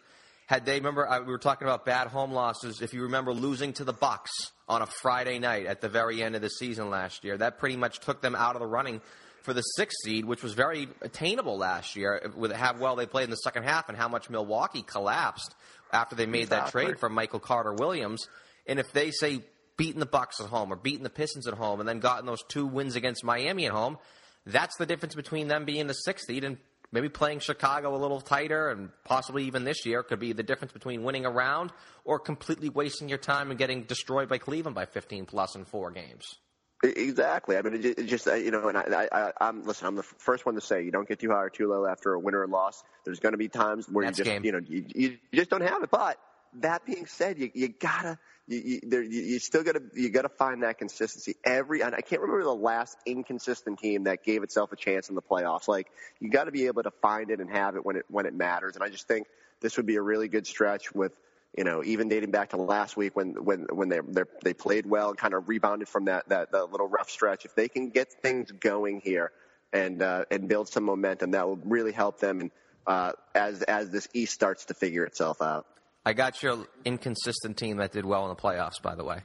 had 0.51 0.65
they 0.65 0.75
remember 0.75 1.07
I, 1.07 1.19
we 1.19 1.27
were 1.27 1.37
talking 1.37 1.65
about 1.65 1.85
bad 1.85 2.09
home 2.09 2.33
losses. 2.33 2.81
If 2.81 2.93
you 2.93 3.03
remember 3.03 3.33
losing 3.33 3.71
to 3.73 3.85
the 3.85 3.93
Bucks 3.93 4.51
on 4.67 4.81
a 4.81 4.85
Friday 4.85 5.39
night 5.39 5.65
at 5.65 5.79
the 5.79 5.87
very 5.87 6.21
end 6.21 6.35
of 6.35 6.41
the 6.41 6.49
season 6.49 6.89
last 6.89 7.23
year, 7.23 7.37
that 7.37 7.57
pretty 7.57 7.77
much 7.77 8.01
took 8.01 8.21
them 8.21 8.35
out 8.35 8.57
of 8.57 8.59
the 8.59 8.67
running 8.67 8.99
for 9.43 9.53
the 9.53 9.61
sixth 9.61 9.95
seed, 10.03 10.25
which 10.25 10.43
was 10.43 10.51
very 10.51 10.89
attainable 11.01 11.57
last 11.57 11.95
year 11.95 12.29
with 12.35 12.51
how 12.51 12.77
well 12.77 12.97
they 12.97 13.05
played 13.05 13.23
in 13.23 13.29
the 13.29 13.37
second 13.37 13.63
half 13.63 13.87
and 13.87 13.97
how 13.97 14.09
much 14.09 14.29
Milwaukee 14.29 14.81
collapsed 14.81 15.55
after 15.93 16.17
they 16.17 16.25
made 16.25 16.49
that 16.49 16.67
trade 16.67 16.99
for 16.99 17.07
Michael 17.07 17.39
Carter 17.39 17.73
Williams. 17.73 18.27
And 18.67 18.77
if 18.77 18.91
they 18.91 19.11
say 19.11 19.39
beating 19.77 20.01
the 20.01 20.05
Bucks 20.05 20.41
at 20.41 20.47
home 20.47 20.73
or 20.73 20.75
beating 20.75 21.03
the 21.03 21.09
Pistons 21.09 21.47
at 21.47 21.53
home 21.53 21.79
and 21.79 21.87
then 21.87 21.99
gotten 21.99 22.25
those 22.25 22.43
two 22.49 22.67
wins 22.67 22.97
against 22.97 23.23
Miami 23.23 23.67
at 23.67 23.71
home, 23.71 23.97
that's 24.45 24.75
the 24.75 24.85
difference 24.85 25.15
between 25.15 25.47
them 25.47 25.63
being 25.63 25.87
the 25.87 25.93
sixth 25.93 26.25
seed 26.25 26.43
and 26.43 26.57
maybe 26.91 27.09
playing 27.09 27.39
Chicago 27.39 27.95
a 27.95 27.97
little 27.97 28.21
tighter 28.21 28.69
and 28.69 28.89
possibly 29.03 29.45
even 29.45 29.63
this 29.63 29.85
year 29.85 30.03
could 30.03 30.19
be 30.19 30.33
the 30.33 30.43
difference 30.43 30.73
between 30.73 31.03
winning 31.03 31.25
a 31.25 31.29
round 31.29 31.71
or 32.03 32.19
completely 32.19 32.69
wasting 32.69 33.09
your 33.09 33.17
time 33.17 33.49
and 33.49 33.57
getting 33.57 33.83
destroyed 33.83 34.27
by 34.29 34.37
Cleveland 34.37 34.75
by 34.75 34.85
15 34.85 35.25
plus 35.25 35.55
in 35.55 35.65
four 35.65 35.91
games. 35.91 36.39
Exactly. 36.83 37.57
I 37.57 37.61
mean, 37.61 37.75
it 37.75 37.81
ju- 37.83 37.93
it 37.95 38.03
just 38.07 38.25
you 38.25 38.49
know, 38.49 38.67
and 38.67 38.75
I, 38.75 38.81
I, 38.81 39.07
I, 39.11 39.31
I'm 39.39 39.63
listen. 39.65 39.85
I'm 39.85 39.95
the 39.95 40.01
first 40.01 40.47
one 40.47 40.55
to 40.55 40.61
say 40.61 40.83
you 40.83 40.89
don't 40.89 41.07
get 41.07 41.19
too 41.19 41.29
high 41.29 41.43
or 41.43 41.49
too 41.51 41.69
low 41.69 41.85
after 41.85 42.13
a 42.13 42.19
win 42.19 42.33
or 42.33 42.41
a 42.41 42.47
loss. 42.47 42.81
There's 43.05 43.19
going 43.19 43.33
to 43.33 43.37
be 43.37 43.49
times 43.49 43.87
where 43.87 44.03
Next 44.03 44.17
you 44.17 44.23
just 44.25 44.33
game. 44.33 44.43
you 44.43 44.51
know 44.51 44.61
you, 44.67 44.85
you 44.95 45.17
just 45.31 45.51
don't 45.51 45.61
have 45.61 45.83
it. 45.83 45.91
But 45.91 46.17
that 46.59 46.85
being 46.85 47.05
said, 47.05 47.39
you, 47.39 47.51
you 47.53 47.67
gotta 47.69 48.17
you, 48.47 48.59
you, 48.59 48.79
there, 48.83 49.01
you, 49.01 49.21
you 49.21 49.39
still 49.39 49.63
gotta 49.63 49.81
you 49.95 50.09
gotta 50.09 50.29
find 50.29 50.63
that 50.63 50.77
consistency 50.77 51.35
every. 51.43 51.81
And 51.81 51.95
I 51.95 52.01
can't 52.01 52.21
remember 52.21 52.43
the 52.43 52.53
last 52.53 52.97
inconsistent 53.05 53.79
team 53.79 54.03
that 54.05 54.23
gave 54.23 54.43
itself 54.43 54.71
a 54.71 54.75
chance 54.75 55.09
in 55.09 55.15
the 55.15 55.21
playoffs. 55.21 55.67
Like 55.67 55.87
you 56.19 56.29
got 56.29 56.45
to 56.45 56.51
be 56.51 56.67
able 56.67 56.83
to 56.83 56.91
find 57.01 57.31
it 57.31 57.39
and 57.39 57.49
have 57.49 57.75
it 57.75 57.85
when 57.85 57.95
it 57.95 58.05
when 58.09 58.25
it 58.25 58.33
matters. 58.33 58.75
And 58.75 58.83
I 58.83 58.89
just 58.89 59.07
think 59.07 59.27
this 59.61 59.77
would 59.77 59.85
be 59.85 59.95
a 59.95 60.01
really 60.01 60.27
good 60.27 60.47
stretch 60.47 60.93
with 60.93 61.13
you 61.57 61.65
know, 61.65 61.83
even 61.83 62.07
dating 62.07 62.31
back 62.31 62.49
to 62.51 62.57
last 62.57 62.95
week 62.95 63.15
when 63.15 63.33
when 63.43 63.67
when 63.71 63.89
they 63.89 63.99
they 64.43 64.53
played 64.53 64.85
well 64.85 65.09
and 65.09 65.17
kind 65.17 65.33
of 65.33 65.49
rebounded 65.49 65.89
from 65.89 66.05
that 66.05 66.29
that, 66.29 66.51
that 66.51 66.71
little 66.71 66.87
rough 66.87 67.09
stretch. 67.09 67.45
If 67.45 67.55
they 67.55 67.67
can 67.67 67.89
get 67.89 68.11
things 68.21 68.51
going 68.51 69.01
here 69.01 69.31
and 69.73 70.01
uh, 70.01 70.25
and 70.31 70.47
build 70.47 70.69
some 70.69 70.85
momentum, 70.85 71.31
that 71.31 71.47
will 71.47 71.57
really 71.57 71.91
help 71.91 72.19
them. 72.19 72.39
And 72.39 72.51
uh, 72.87 73.11
as 73.35 73.61
as 73.63 73.89
this 73.89 74.07
East 74.13 74.33
starts 74.33 74.65
to 74.65 74.73
figure 74.73 75.03
itself 75.03 75.41
out. 75.41 75.65
I 76.05 76.13
got 76.13 76.41
your 76.41 76.65
inconsistent 76.83 77.57
team 77.57 77.77
that 77.77 77.91
did 77.91 78.05
well 78.05 78.23
in 78.23 78.29
the 78.29 78.35
playoffs, 78.35 78.81
by 78.81 78.95
the 78.95 79.03
way. 79.03 79.19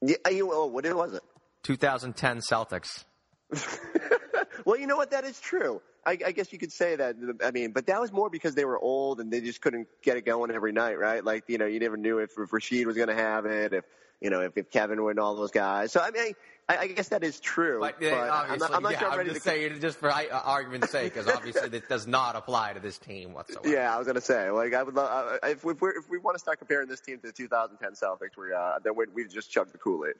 Yeah, 0.00 0.16
you, 0.30 0.50
oh, 0.52 0.66
what 0.66 0.84
was 0.94 1.14
it? 1.14 1.22
2010 1.64 2.38
Celtics. 2.38 3.04
Well, 4.64 4.78
you 4.78 4.86
know 4.86 4.96
what? 4.96 5.10
That 5.10 5.24
is 5.24 5.40
true. 5.40 5.80
I, 6.04 6.18
I 6.24 6.32
guess 6.32 6.52
you 6.52 6.58
could 6.58 6.72
say 6.72 6.96
that. 6.96 7.16
I 7.44 7.50
mean, 7.50 7.72
but 7.72 7.86
that 7.86 8.00
was 8.00 8.12
more 8.12 8.30
because 8.30 8.54
they 8.54 8.64
were 8.64 8.78
old 8.78 9.20
and 9.20 9.32
they 9.32 9.40
just 9.40 9.60
couldn't 9.60 9.88
get 10.02 10.16
it 10.16 10.24
going 10.24 10.52
every 10.52 10.72
night, 10.72 10.98
right? 10.98 11.24
Like, 11.24 11.44
you 11.48 11.58
know, 11.58 11.66
you 11.66 11.80
never 11.80 11.96
knew 11.96 12.18
if, 12.18 12.30
if 12.38 12.50
Rasheed 12.50 12.86
was 12.86 12.96
going 12.96 13.08
to 13.08 13.14
have 13.14 13.44
it, 13.44 13.72
if 13.72 13.84
you 14.20 14.30
know, 14.30 14.40
if, 14.40 14.56
if 14.56 14.70
Kevin 14.70 14.98
and 14.98 15.18
all 15.18 15.36
those 15.36 15.50
guys. 15.50 15.92
So 15.92 16.00
I 16.00 16.10
mean, 16.10 16.34
I, 16.68 16.76
I 16.78 16.86
guess 16.88 17.08
that 17.08 17.22
is 17.22 17.38
true. 17.38 17.80
But, 17.80 18.00
But, 18.00 18.12
uh, 18.12 18.46
I'm 18.48 18.58
not, 18.58 18.74
I'm 18.74 18.82
not 18.82 18.92
yeah, 18.92 18.98
sure 18.98 19.06
I'm 19.08 19.12
I'm 19.12 19.18
ready 19.18 19.30
just 19.30 19.44
to. 19.44 19.50
saying, 19.50 19.80
just 19.80 19.98
for 19.98 20.10
uh, 20.10 20.24
argument's 20.32 20.90
sake, 20.90 21.14
because 21.14 21.28
obviously 21.28 21.68
that 21.68 21.88
does 21.88 22.06
not 22.06 22.34
apply 22.34 22.72
to 22.72 22.80
this 22.80 22.98
team 22.98 23.34
whatsoever. 23.34 23.68
Yeah, 23.68 23.94
I 23.94 23.98
was 23.98 24.06
gonna 24.06 24.20
say, 24.20 24.50
like, 24.50 24.74
I 24.74 24.82
would 24.82 24.94
love 24.94 25.38
uh, 25.42 25.46
if, 25.48 25.64
if, 25.64 25.80
we're, 25.80 25.98
if 25.98 26.08
we 26.08 26.18
want 26.18 26.34
to 26.34 26.38
start 26.38 26.58
comparing 26.58 26.88
this 26.88 27.00
team 27.00 27.18
to 27.18 27.26
the 27.26 27.32
2010 27.32 27.92
Celtics, 27.92 28.36
we 28.38 28.52
uh, 28.52 28.78
then 28.82 28.94
we 28.96 29.06
we've 29.14 29.32
just 29.32 29.50
chugged 29.50 29.72
the 29.72 29.78
Kool 29.78 30.06
Aid. 30.06 30.14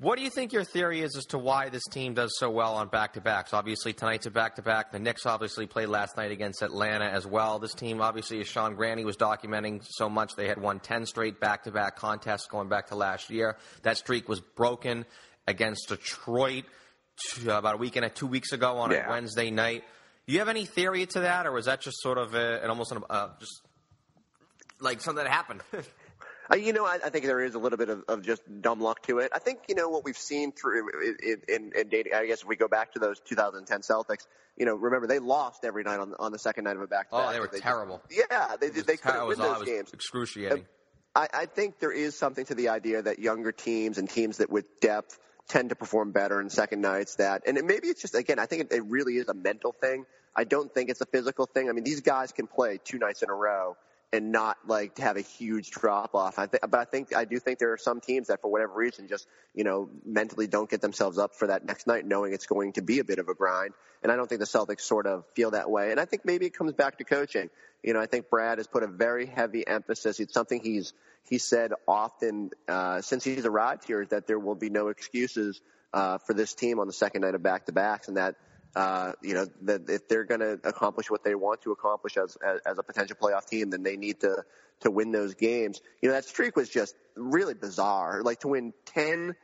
What 0.00 0.18
do 0.18 0.22
you 0.24 0.28
think 0.28 0.52
your 0.52 0.64
theory 0.64 1.00
is 1.00 1.16
as 1.16 1.24
to 1.26 1.38
why 1.38 1.70
this 1.70 1.84
team 1.90 2.12
does 2.12 2.36
so 2.38 2.50
well 2.50 2.74
on 2.74 2.88
back 2.88 3.14
to 3.14 3.22
backs? 3.22 3.54
Obviously, 3.54 3.94
tonight's 3.94 4.26
a 4.26 4.30
back 4.30 4.56
to 4.56 4.62
back. 4.62 4.92
The 4.92 4.98
Knicks 4.98 5.24
obviously 5.24 5.66
played 5.66 5.88
last 5.88 6.14
night 6.18 6.30
against 6.30 6.60
Atlanta 6.60 7.06
as 7.06 7.26
well. 7.26 7.58
This 7.58 7.72
team, 7.72 8.02
obviously, 8.02 8.38
as 8.40 8.46
Sean 8.48 8.74
Grande 8.74 9.06
was 9.06 9.16
documenting 9.16 9.82
so 9.88 10.10
much, 10.10 10.36
they 10.36 10.46
had 10.46 10.60
won 10.60 10.78
10 10.80 11.06
straight 11.06 11.40
back 11.40 11.64
to 11.64 11.70
back 11.70 11.96
contests 11.96 12.46
going 12.48 12.68
back 12.68 12.88
to 12.88 12.96
last 12.96 13.30
year. 13.30 13.56
That 13.82 13.96
streak 13.96 14.28
was 14.28 14.40
broken 14.40 15.06
against 15.46 15.88
Detroit 15.88 16.64
about 17.46 17.74
a 17.74 17.78
week 17.78 17.96
and 17.96 18.04
a 18.04 18.10
two 18.10 18.26
weeks 18.26 18.52
ago 18.52 18.76
on 18.76 18.90
Yeah. 18.90 19.06
a 19.06 19.10
Wednesday 19.10 19.50
night. 19.50 19.84
Do 20.26 20.34
you 20.34 20.40
have 20.40 20.48
any 20.50 20.66
theory 20.66 21.06
to 21.06 21.20
that, 21.20 21.46
or 21.46 21.52
was 21.52 21.64
that 21.64 21.80
just 21.80 21.96
sort 22.02 22.18
of 22.18 22.34
a, 22.34 22.62
an 22.62 22.68
almost 22.68 22.92
an, 22.92 23.02
uh, 23.08 23.28
just 23.40 23.62
like 24.80 25.00
something 25.00 25.24
that 25.24 25.30
happened? 25.32 25.62
Uh, 26.50 26.56
you 26.56 26.72
know, 26.72 26.86
I, 26.86 26.98
I 27.04 27.10
think 27.10 27.26
there 27.26 27.44
is 27.44 27.54
a 27.54 27.58
little 27.58 27.76
bit 27.76 27.90
of, 27.90 28.04
of 28.08 28.22
just 28.22 28.42
dumb 28.60 28.80
luck 28.80 29.02
to 29.02 29.18
it. 29.18 29.30
I 29.34 29.38
think 29.38 29.60
you 29.68 29.74
know 29.74 29.88
what 29.88 30.04
we've 30.04 30.16
seen 30.16 30.52
through 30.52 30.88
in, 31.22 31.42
in, 31.48 31.72
in 31.76 31.88
dating. 31.88 32.14
I 32.14 32.26
guess 32.26 32.42
if 32.42 32.48
we 32.48 32.56
go 32.56 32.68
back 32.68 32.92
to 32.94 32.98
those 32.98 33.20
2010 33.20 33.80
Celtics, 33.80 34.26
you 34.56 34.64
know, 34.64 34.74
remember 34.74 35.06
they 35.06 35.18
lost 35.18 35.64
every 35.64 35.84
night 35.84 36.00
on 36.00 36.14
on 36.18 36.32
the 36.32 36.38
second 36.38 36.64
night 36.64 36.76
of 36.76 36.82
a 36.82 36.86
back 36.86 37.10
to 37.10 37.16
back. 37.16 37.26
oh, 37.28 37.32
they 37.32 37.40
were 37.40 37.48
terrible. 37.48 38.02
Yeah, 38.10 38.56
they. 38.60 38.70
They 38.70 38.96
couldn't 38.96 39.26
was, 39.26 39.38
win 39.38 39.52
those 39.52 39.64
games. 39.64 39.90
excruciating. 39.92 40.64
I, 41.14 41.28
I 41.32 41.46
think 41.46 41.80
there 41.80 41.92
is 41.92 42.16
something 42.16 42.44
to 42.46 42.54
the 42.54 42.68
idea 42.68 43.02
that 43.02 43.18
younger 43.18 43.52
teams 43.52 43.98
and 43.98 44.08
teams 44.08 44.38
that 44.38 44.50
with 44.50 44.80
depth 44.80 45.18
tend 45.48 45.70
to 45.70 45.74
perform 45.74 46.12
better 46.12 46.40
in 46.40 46.48
second 46.50 46.80
nights. 46.80 47.16
That 47.16 47.42
and 47.46 47.58
it, 47.58 47.64
maybe 47.64 47.88
it's 47.88 48.00
just 48.00 48.14
again, 48.14 48.38
I 48.38 48.46
think 48.46 48.62
it, 48.62 48.72
it 48.72 48.84
really 48.86 49.16
is 49.16 49.28
a 49.28 49.34
mental 49.34 49.72
thing. 49.72 50.06
I 50.34 50.44
don't 50.44 50.72
think 50.72 50.90
it's 50.90 51.00
a 51.00 51.06
physical 51.06 51.46
thing. 51.46 51.68
I 51.68 51.72
mean, 51.72 51.84
these 51.84 52.00
guys 52.00 52.32
can 52.32 52.46
play 52.46 52.78
two 52.82 52.98
nights 52.98 53.22
in 53.22 53.30
a 53.30 53.34
row 53.34 53.76
and 54.12 54.32
not 54.32 54.56
like 54.66 54.94
to 54.94 55.02
have 55.02 55.16
a 55.16 55.20
huge 55.20 55.70
drop 55.70 56.14
off. 56.14 56.38
I 56.38 56.46
think, 56.46 56.62
but 56.68 56.80
I 56.80 56.84
think 56.84 57.14
I 57.14 57.24
do 57.24 57.38
think 57.38 57.58
there 57.58 57.72
are 57.72 57.78
some 57.78 58.00
teams 58.00 58.28
that 58.28 58.40
for 58.40 58.50
whatever 58.50 58.72
reason 58.74 59.06
just 59.08 59.26
you 59.54 59.64
know 59.64 59.90
mentally 60.04 60.46
don't 60.46 60.68
get 60.68 60.80
themselves 60.80 61.18
up 61.18 61.34
for 61.34 61.48
that 61.48 61.64
next 61.64 61.86
night, 61.86 62.06
knowing 62.06 62.32
it's 62.32 62.46
going 62.46 62.72
to 62.74 62.82
be 62.82 62.98
a 63.00 63.04
bit 63.04 63.18
of 63.18 63.28
a 63.28 63.34
grind. 63.34 63.74
And 64.02 64.12
I 64.12 64.16
don't 64.16 64.28
think 64.28 64.40
the 64.40 64.46
Celtics 64.46 64.82
sort 64.82 65.06
of 65.06 65.24
feel 65.34 65.50
that 65.50 65.70
way. 65.70 65.90
And 65.90 65.98
I 65.98 66.04
think 66.04 66.24
maybe 66.24 66.46
it 66.46 66.54
comes 66.54 66.72
back 66.72 66.98
to 66.98 67.04
coaching. 67.04 67.50
You 67.82 67.94
know, 67.94 68.00
I 68.00 68.06
think 68.06 68.30
Brad 68.30 68.58
has 68.58 68.66
put 68.66 68.82
a 68.82 68.86
very 68.86 69.26
heavy 69.26 69.66
emphasis. 69.66 70.20
It's 70.20 70.34
something 70.34 70.60
he's 70.62 70.92
he 71.28 71.38
said 71.38 71.72
often 71.86 72.50
uh, 72.66 73.02
since 73.02 73.24
he's 73.24 73.44
arrived 73.44 73.84
here 73.84 74.02
is 74.02 74.08
that 74.08 74.26
there 74.26 74.38
will 74.38 74.54
be 74.54 74.70
no 74.70 74.88
excuses 74.88 75.60
uh, 75.92 76.18
for 76.18 76.32
this 76.32 76.54
team 76.54 76.78
on 76.78 76.86
the 76.86 76.92
second 76.92 77.22
night 77.22 77.34
of 77.34 77.42
back 77.42 77.66
to 77.66 77.72
backs, 77.72 78.08
and 78.08 78.16
that 78.16 78.36
uh, 78.76 79.12
you 79.22 79.34
know 79.34 79.46
that 79.62 79.88
if 79.88 80.08
they're 80.08 80.24
going 80.24 80.40
to 80.40 80.60
accomplish 80.64 81.10
what 81.10 81.24
they 81.24 81.34
want 81.34 81.62
to 81.62 81.72
accomplish 81.72 82.16
as, 82.16 82.36
as 82.36 82.60
as 82.66 82.78
a 82.78 82.82
potential 82.82 83.16
playoff 83.20 83.46
team, 83.48 83.70
then 83.70 83.82
they 83.82 83.96
need 83.96 84.20
to 84.20 84.44
to 84.80 84.90
win 84.90 85.12
those 85.12 85.34
games. 85.34 85.80
You 86.02 86.08
know 86.08 86.14
that 86.14 86.24
streak 86.24 86.56
was 86.56 86.68
just 86.68 86.94
really 87.16 87.54
bizarre. 87.54 88.22
Like 88.22 88.40
to 88.40 88.48
win 88.48 88.72
ten 88.84 89.34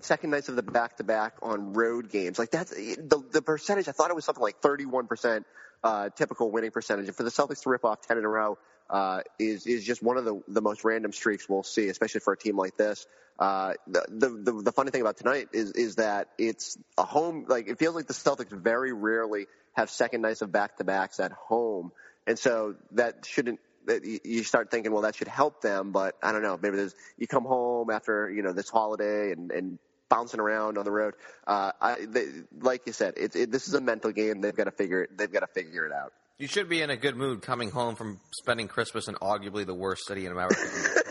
second 0.00 0.30
nights 0.30 0.48
of 0.48 0.56
the 0.56 0.62
back 0.62 0.96
to 0.98 1.04
back 1.04 1.34
on 1.42 1.72
road 1.72 2.10
games. 2.10 2.38
Like 2.38 2.50
that's 2.50 2.70
the 2.70 3.22
the 3.32 3.42
percentage. 3.42 3.88
I 3.88 3.92
thought 3.92 4.10
it 4.10 4.16
was 4.16 4.24
something 4.24 4.42
like 4.42 4.60
31 4.60 5.06
percent 5.06 5.46
uh, 5.84 6.08
typical 6.10 6.50
winning 6.50 6.70
percentage. 6.70 7.06
And 7.06 7.16
for 7.16 7.22
the 7.22 7.30
Celtics 7.30 7.62
to 7.62 7.70
rip 7.70 7.84
off 7.84 8.00
10 8.06 8.18
in 8.18 8.24
a 8.24 8.28
row 8.28 8.58
uh, 8.90 9.20
is 9.38 9.66
is 9.66 9.84
just 9.84 10.02
one 10.02 10.16
of 10.16 10.24
the 10.24 10.42
the 10.48 10.62
most 10.62 10.84
random 10.84 11.12
streaks 11.12 11.48
we'll 11.48 11.62
see, 11.62 11.88
especially 11.88 12.20
for 12.20 12.32
a 12.32 12.38
team 12.38 12.56
like 12.56 12.76
this. 12.76 13.06
Uh, 13.38 13.74
the, 13.86 14.04
the 14.08 14.28
the 14.28 14.62
the 14.62 14.72
funny 14.72 14.90
thing 14.90 15.00
about 15.00 15.16
tonight 15.16 15.48
is 15.52 15.72
is 15.72 15.96
that 15.96 16.28
it's 16.38 16.78
a 16.96 17.04
home. 17.04 17.46
Like 17.48 17.68
it 17.68 17.78
feels 17.78 17.94
like 17.94 18.06
the 18.06 18.14
Celtics 18.14 18.50
very 18.50 18.92
rarely 18.92 19.46
have 19.74 19.90
second 19.90 20.22
nights 20.22 20.42
of 20.42 20.52
back 20.52 20.76
to 20.78 20.84
backs 20.84 21.20
at 21.20 21.32
home, 21.32 21.92
and 22.26 22.38
so 22.38 22.76
that 22.92 23.26
shouldn't 23.26 23.60
that 23.86 24.04
you- 24.04 24.42
start 24.42 24.70
thinking, 24.70 24.92
well, 24.92 25.02
that 25.02 25.14
should 25.14 25.28
help 25.28 25.60
them, 25.60 25.92
but 25.92 26.16
I 26.22 26.32
don't 26.32 26.42
know. 26.42 26.58
Maybe 26.60 26.76
there's 26.76 26.94
you 27.18 27.26
come 27.26 27.44
home 27.44 27.90
after 27.90 28.30
you 28.30 28.42
know 28.42 28.52
this 28.52 28.68
holiday 28.68 29.32
and 29.32 29.50
and 29.50 29.78
bouncing 30.08 30.40
around 30.40 30.78
on 30.78 30.84
the 30.84 30.90
road. 30.90 31.14
Uh, 31.46 31.72
I, 31.80 32.06
they, 32.06 32.26
like 32.60 32.82
you 32.86 32.92
said, 32.92 33.14
it's 33.16 33.36
it, 33.36 33.50
this 33.50 33.68
is 33.68 33.74
a 33.74 33.80
mental 33.80 34.12
game. 34.12 34.40
They've 34.40 34.54
got 34.54 34.64
to 34.64 34.70
figure 34.70 35.02
it. 35.02 35.16
They've 35.16 35.30
got 35.32 35.40
to 35.40 35.46
figure 35.48 35.86
it 35.86 35.92
out. 35.92 36.12
You 36.38 36.46
should 36.46 36.68
be 36.68 36.82
in 36.82 36.90
a 36.90 36.96
good 36.96 37.16
mood 37.16 37.40
coming 37.40 37.70
home 37.70 37.94
from 37.94 38.20
spending 38.38 38.68
Christmas 38.68 39.08
in 39.08 39.14
arguably 39.14 39.64
the 39.64 39.74
worst 39.74 40.06
city 40.06 40.26
in 40.26 40.32
America. 40.32 40.56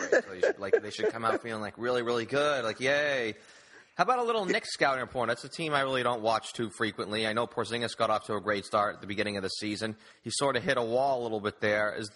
So 0.06 0.32
you 0.32 0.40
should, 0.40 0.58
like, 0.60 0.80
they 0.80 0.90
should 0.90 1.10
come 1.10 1.24
out 1.24 1.42
feeling 1.42 1.60
like 1.60 1.74
really, 1.76 2.00
really 2.00 2.24
good. 2.24 2.64
Like, 2.64 2.80
yay! 2.80 3.34
How 3.96 4.04
about 4.04 4.20
a 4.20 4.22
little 4.22 4.44
Knicks 4.46 4.72
scouting 4.72 5.00
report? 5.00 5.28
That's 5.28 5.44
a 5.44 5.48
team 5.48 5.74
I 5.74 5.80
really 5.80 6.02
don't 6.04 6.22
watch 6.22 6.52
too 6.52 6.70
frequently. 6.70 7.26
I 7.26 7.32
know 7.32 7.46
Porzingis 7.46 7.96
got 7.96 8.08
off 8.08 8.24
to 8.26 8.34
a 8.34 8.40
great 8.40 8.64
start 8.64 8.94
at 8.94 9.00
the 9.00 9.06
beginning 9.08 9.36
of 9.36 9.42
the 9.42 9.48
season. 9.48 9.96
He 10.22 10.30
sort 10.32 10.56
of 10.56 10.62
hit 10.62 10.78
a 10.78 10.82
wall 10.82 11.20
a 11.20 11.24
little 11.24 11.40
bit 11.40 11.60
there. 11.60 11.96
Is 11.98 12.08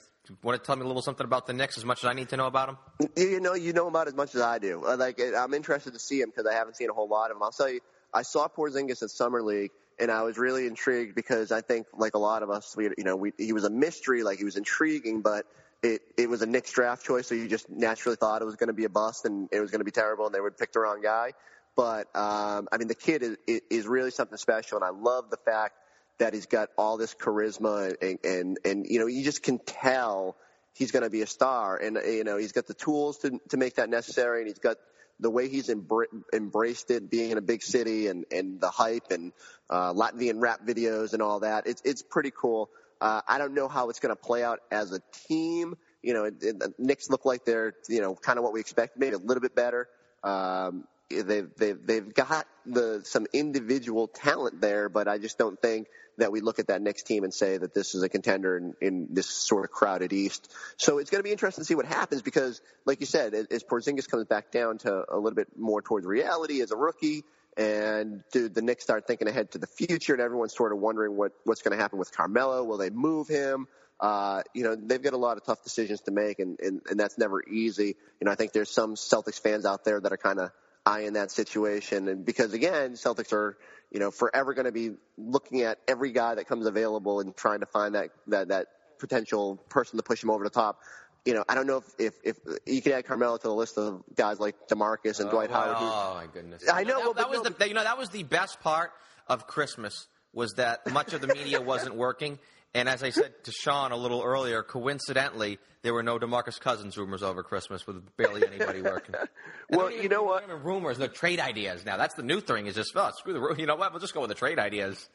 want 0.43 0.59
to 0.59 0.65
tell 0.65 0.77
me 0.77 0.83
a 0.83 0.87
little 0.87 1.03
something 1.03 1.25
about 1.25 1.47
the 1.49 1.53
Knicks 1.53 1.77
as 1.77 1.85
much 1.85 2.05
as 2.05 2.09
I 2.09 2.13
need 2.13 2.29
to 2.31 2.37
know 2.37 2.47
about 2.47 2.69
them? 2.99 3.11
You 3.17 3.41
know, 3.41 3.55
you 3.55 3.73
know 3.73 3.89
about 3.89 4.07
as 4.07 4.15
much 4.15 4.35
as 4.37 4.41
I 4.41 4.59
do. 4.59 4.85
Uh, 4.87 4.97
Like, 4.97 5.21
I'm 5.21 5.53
interested 5.53 5.93
to 5.93 5.99
see 5.99 6.21
him 6.21 6.31
because 6.31 6.47
I 6.47 6.55
haven't 6.55 6.77
seen 6.77 6.89
a 6.91 6.95
whole 6.95 7.09
lot 7.09 7.31
of 7.33 7.37
him. 7.37 7.43
I'll 7.43 7.51
tell 7.51 7.69
you, 7.69 7.81
I 8.15 8.23
saw 8.23 8.47
Porzingis 8.49 9.03
at 9.03 9.11
summer 9.11 9.43
league, 9.43 9.73
and 10.01 10.11
I 10.11 10.23
was 10.23 10.39
really 10.39 10.67
intrigued 10.67 11.15
because 11.15 11.53
I 11.53 11.61
think, 11.61 11.87
like 11.97 12.15
a 12.15 12.19
lot 12.19 12.43
of 12.43 12.51
us, 12.51 12.77
we, 12.77 12.85
you 12.97 13.05
know, 13.05 13.17
we, 13.17 13.33
he 13.39 13.53
was 13.53 13.65
a 13.65 13.71
mystery. 13.71 14.23
Like 14.23 14.39
he 14.39 14.45
was 14.45 14.57
intriguing, 14.57 15.21
but 15.21 15.47
it 15.83 16.03
it 16.17 16.29
was 16.29 16.43
a 16.43 16.47
Knicks 16.47 16.73
draft 16.73 17.05
choice, 17.05 17.27
so 17.27 17.35
you 17.35 17.49
just 17.49 17.69
naturally 17.71 18.17
thought 18.17 18.43
it 18.43 18.47
was 18.47 18.57
going 18.57 18.69
to 18.69 18.75
be 18.75 18.85
a 18.85 18.91
bust 18.91 19.25
and 19.25 19.49
it 19.53 19.61
was 19.61 19.71
going 19.71 19.81
to 19.81 19.85
be 19.85 19.91
terrible, 19.91 20.27
and 20.27 20.35
they 20.35 20.41
would 20.41 20.57
pick 20.57 20.73
the 20.73 20.81
wrong 20.81 21.01
guy. 21.01 21.33
But 21.77 22.15
um, 22.17 22.69
I 22.73 22.79
mean, 22.79 22.89
the 22.89 22.95
kid 22.95 23.23
is 23.23 23.61
is 23.71 23.87
really 23.87 24.11
something 24.11 24.39
special, 24.39 24.79
and 24.79 24.85
I 24.85 24.91
love 24.91 25.31
the 25.31 25.39
fact 25.39 25.75
that 26.19 26.35
he's 26.35 26.47
got 26.47 26.69
all 26.77 26.97
this 26.97 27.15
charisma 27.15 27.95
and 28.03 28.19
and 28.25 28.59
and 28.65 28.87
you 28.87 28.99
know 28.99 29.07
you 29.07 29.25
just 29.25 29.43
can 29.43 29.59
tell 29.59 30.37
he's 30.75 30.91
going 30.91 31.03
to 31.03 31.11
be 31.11 31.23
a 31.23 31.27
star, 31.27 31.77
and 31.77 31.99
you 32.05 32.25
know 32.25 32.37
he's 32.37 32.53
got 32.53 32.67
the 32.67 32.75
tools 32.75 33.19
to 33.19 33.41
to 33.51 33.57
make 33.57 33.77
that 33.77 33.89
necessary, 33.89 34.41
and 34.41 34.49
he's 34.49 34.59
got 34.59 34.77
the 35.21 35.31
way 35.31 35.49
he's 35.49 35.69
embra- 35.69 36.07
embraced 36.33 36.91
it, 36.91 37.11
being 37.11 37.31
in 37.31 37.39
a 37.39 37.43
big 37.43 37.63
city, 37.63 38.09
and 38.09 38.25
and 38.31 38.61
the 38.61 38.71
hype 38.71 39.11
and 39.11 39.33
uh, 39.69 39.93
Latvian 39.93 40.41
rap 40.41 40.61
videos 40.67 41.13
and 41.13 41.23
all 41.23 41.41
that. 41.41 41.67
It's 41.67 41.83
it's 41.85 42.03
pretty 42.03 42.33
cool. 42.35 42.71
Uh, 43.01 43.23
I 43.27 43.39
don't 43.39 43.55
know 43.55 43.69
how 43.69 43.89
it's 43.89 43.99
going 43.99 44.15
to 44.15 44.21
play 44.21 44.45
out 44.45 44.61
as 44.71 44.93
a 44.93 45.01
team. 45.29 45.77
You 46.03 46.15
know, 46.15 46.25
it, 46.25 46.35
it, 46.43 46.59
the 46.59 46.75
Knicks 46.79 47.09
look 47.11 47.25
like 47.25 47.45
they're 47.45 47.75
you 47.89 48.01
know 48.01 48.15
kind 48.15 48.39
of 48.39 48.45
what 48.45 48.53
we 48.53 48.61
expected, 48.61 48.99
maybe 48.99 49.15
a 49.15 49.19
little 49.19 49.41
bit 49.41 49.55
better. 49.55 49.89
Um, 50.23 50.85
they've 51.11 51.51
they've 51.57 51.87
they've 51.87 52.15
got 52.15 52.47
the 52.67 53.03
some 53.05 53.27
individual 53.33 54.09
talent 54.09 54.61
there, 54.61 54.89
but 54.89 55.09
I 55.09 55.19
just 55.19 55.39
don't 55.39 55.61
think 55.61 55.89
that 56.19 56.33
we 56.33 56.41
look 56.41 56.59
at 56.59 56.69
that 56.69 56.83
next 56.83 57.05
team 57.05 57.25
and 57.25 57.33
say 57.33 57.57
that 57.57 57.75
this 57.75 57.95
is 57.95 58.03
a 58.03 58.09
contender 58.09 58.57
in, 58.57 58.75
in 58.81 59.09
this 59.11 59.27
sort 59.27 59.65
of 59.65 59.71
crowded 59.71 60.13
East. 60.13 60.53
So 60.77 60.99
it's 60.99 61.11
going 61.11 61.21
to 61.21 61.25
be 61.25 61.33
interesting 61.33 61.63
to 61.63 61.67
see 61.67 61.75
what 61.75 61.87
happens 61.87 62.23
because, 62.23 62.61
like 62.85 63.01
you 63.01 63.07
said, 63.07 63.35
as 63.35 63.65
Porzingis 63.65 64.09
comes 64.09 64.27
back 64.27 64.51
down 64.51 64.79
to 64.79 65.05
a 65.09 65.17
little 65.17 65.35
bit 65.37 65.49
more 65.59 65.83
towards 65.83 66.07
reality 66.07 66.61
as 66.61 66.71
a 66.71 66.77
rookie, 66.77 67.25
and 67.57 68.23
do 68.33 68.49
the 68.49 68.63
Knicks 68.63 68.85
start 68.85 69.07
thinking 69.07 69.29
ahead 69.29 69.53
to 69.53 69.59
the 69.59 69.67
future, 69.67 70.13
and 70.13 70.23
everyone's 70.23 70.55
sort 70.55 70.73
of 70.73 70.79
wondering 70.79 71.17
what 71.17 71.33
what's 71.45 71.63
going 71.63 71.77
to 71.77 71.83
happen 71.83 71.99
with 71.99 72.13
Carmelo. 72.13 72.65
Will 72.65 72.79
they 72.79 72.91
move 72.91 73.29
him? 73.29 73.67
Uh, 73.99 74.43
you 74.55 74.63
know, 74.63 74.75
they've 74.77 75.03
got 75.03 75.13
a 75.13 75.19
lot 75.19 75.37
of 75.37 75.45
tough 75.45 75.63
decisions 75.63 76.01
to 76.01 76.11
make, 76.11 76.39
and, 76.39 76.59
and, 76.61 76.81
and 76.89 76.99
that's 76.99 77.19
never 77.19 77.43
easy. 77.47 77.97
You 78.19 78.25
know, 78.25 78.31
I 78.31 78.35
think 78.35 78.53
there's 78.53 78.71
some 78.71 78.95
Celtics 78.95 79.39
fans 79.39 79.67
out 79.67 79.85
there 79.85 80.01
that 80.01 80.11
are 80.11 80.17
kind 80.17 80.41
of 80.41 80.53
eyeing 80.87 81.15
that 81.15 81.31
situation. 81.31 82.09
And 82.09 82.25
because 82.25 82.53
again, 82.53 82.93
Celtics 82.93 83.33
are, 83.33 83.57
you 83.91 84.01
know, 84.01 84.11
forever 84.11 84.55
going 84.55 84.67
to 84.67 84.73
be 84.73 84.93
looking 85.19 85.63
at 85.63 85.79
every 85.87 86.13
guy 86.13 86.35
that 86.35 86.47
comes 86.47 86.67
available 86.67 87.21
and 87.21 87.37
trying 87.37 87.61
to 87.61 87.67
find 87.67 87.95
that, 87.95 88.11
that, 88.29 88.49
that 88.49 88.67
potential 88.99 89.57
person 89.69 89.99
to 89.99 90.03
push 90.03 90.23
him 90.23 90.31
over 90.31 90.45
the 90.45 90.51
top. 90.51 90.81
You 91.25 91.35
know, 91.35 91.45
I 91.49 91.55
don't 91.55 91.67
know 91.67 91.83
if, 91.99 92.15
if, 92.25 92.37
if 92.47 92.59
you 92.65 92.81
can 92.81 92.93
add 92.93 93.07
Carmelo 93.07 93.37
to 93.37 93.43
the 93.43 93.55
list 93.55 93.77
of 93.77 94.03
guys 94.15 94.41
like 94.41 94.69
DeMarcus 94.69 95.21
and 95.21 95.29
oh, 95.29 95.33
Dwight 95.33 95.51
Howard. 95.51 95.77
Oh 95.79 96.15
my 96.15 96.27
goodness! 96.33 96.65
I 96.73 96.83
know. 96.83 96.97
That, 96.97 97.05
well, 97.05 97.13
that 97.13 97.29
was 97.29 97.43
no, 97.43 97.51
the 97.51 97.69
you 97.69 97.75
know 97.75 97.85
that 97.85 97.99
was 97.99 98.09
the 98.09 98.23
best 98.23 98.61
part 98.61 98.93
of 99.27 99.47
Christmas 99.47 100.09
was 100.33 100.55
that 100.55 100.91
much 100.91 101.13
of 101.13 101.21
the 101.21 101.27
media 101.27 101.61
wasn't 101.61 101.95
working. 101.95 102.39
And 102.75 102.89
as 102.89 103.03
I 103.03 103.11
said 103.11 103.33
to 103.45 103.53
Sean 103.53 103.91
a 103.91 103.97
little 103.97 104.23
earlier, 104.23 104.63
coincidentally, 104.63 105.59
there 105.83 105.93
were 105.93 106.03
no 106.03 106.19
DeMarcus 106.19 106.61
Cousins 106.61 106.97
rumors 106.97 107.23
over 107.23 107.43
Christmas 107.43 107.87
with 107.87 108.17
barely 108.17 108.47
anybody 108.47 108.81
working. 108.81 109.15
well, 109.71 109.91
you 109.91 110.09
know 110.09 110.23
what? 110.23 110.49
Rumors, 110.65 110.99
no 110.99 111.09
trade 111.09 111.41
ideas. 111.41 111.85
Now 111.85 111.97
that's 111.97 112.15
the 112.15 112.23
new 112.23 112.41
thing. 112.41 112.67
Is 112.67 112.77
just 112.77 112.93
oh, 112.95 113.11
screw 113.17 113.33
the. 113.33 113.41
Rumors. 113.41 113.59
You 113.59 113.67
know 113.67 113.77
what? 113.77 113.93
We'll 113.93 114.01
just 114.01 114.15
go 114.15 114.21
with 114.21 114.29
the 114.29 114.35
trade 114.35 114.59
ideas. 114.59 115.09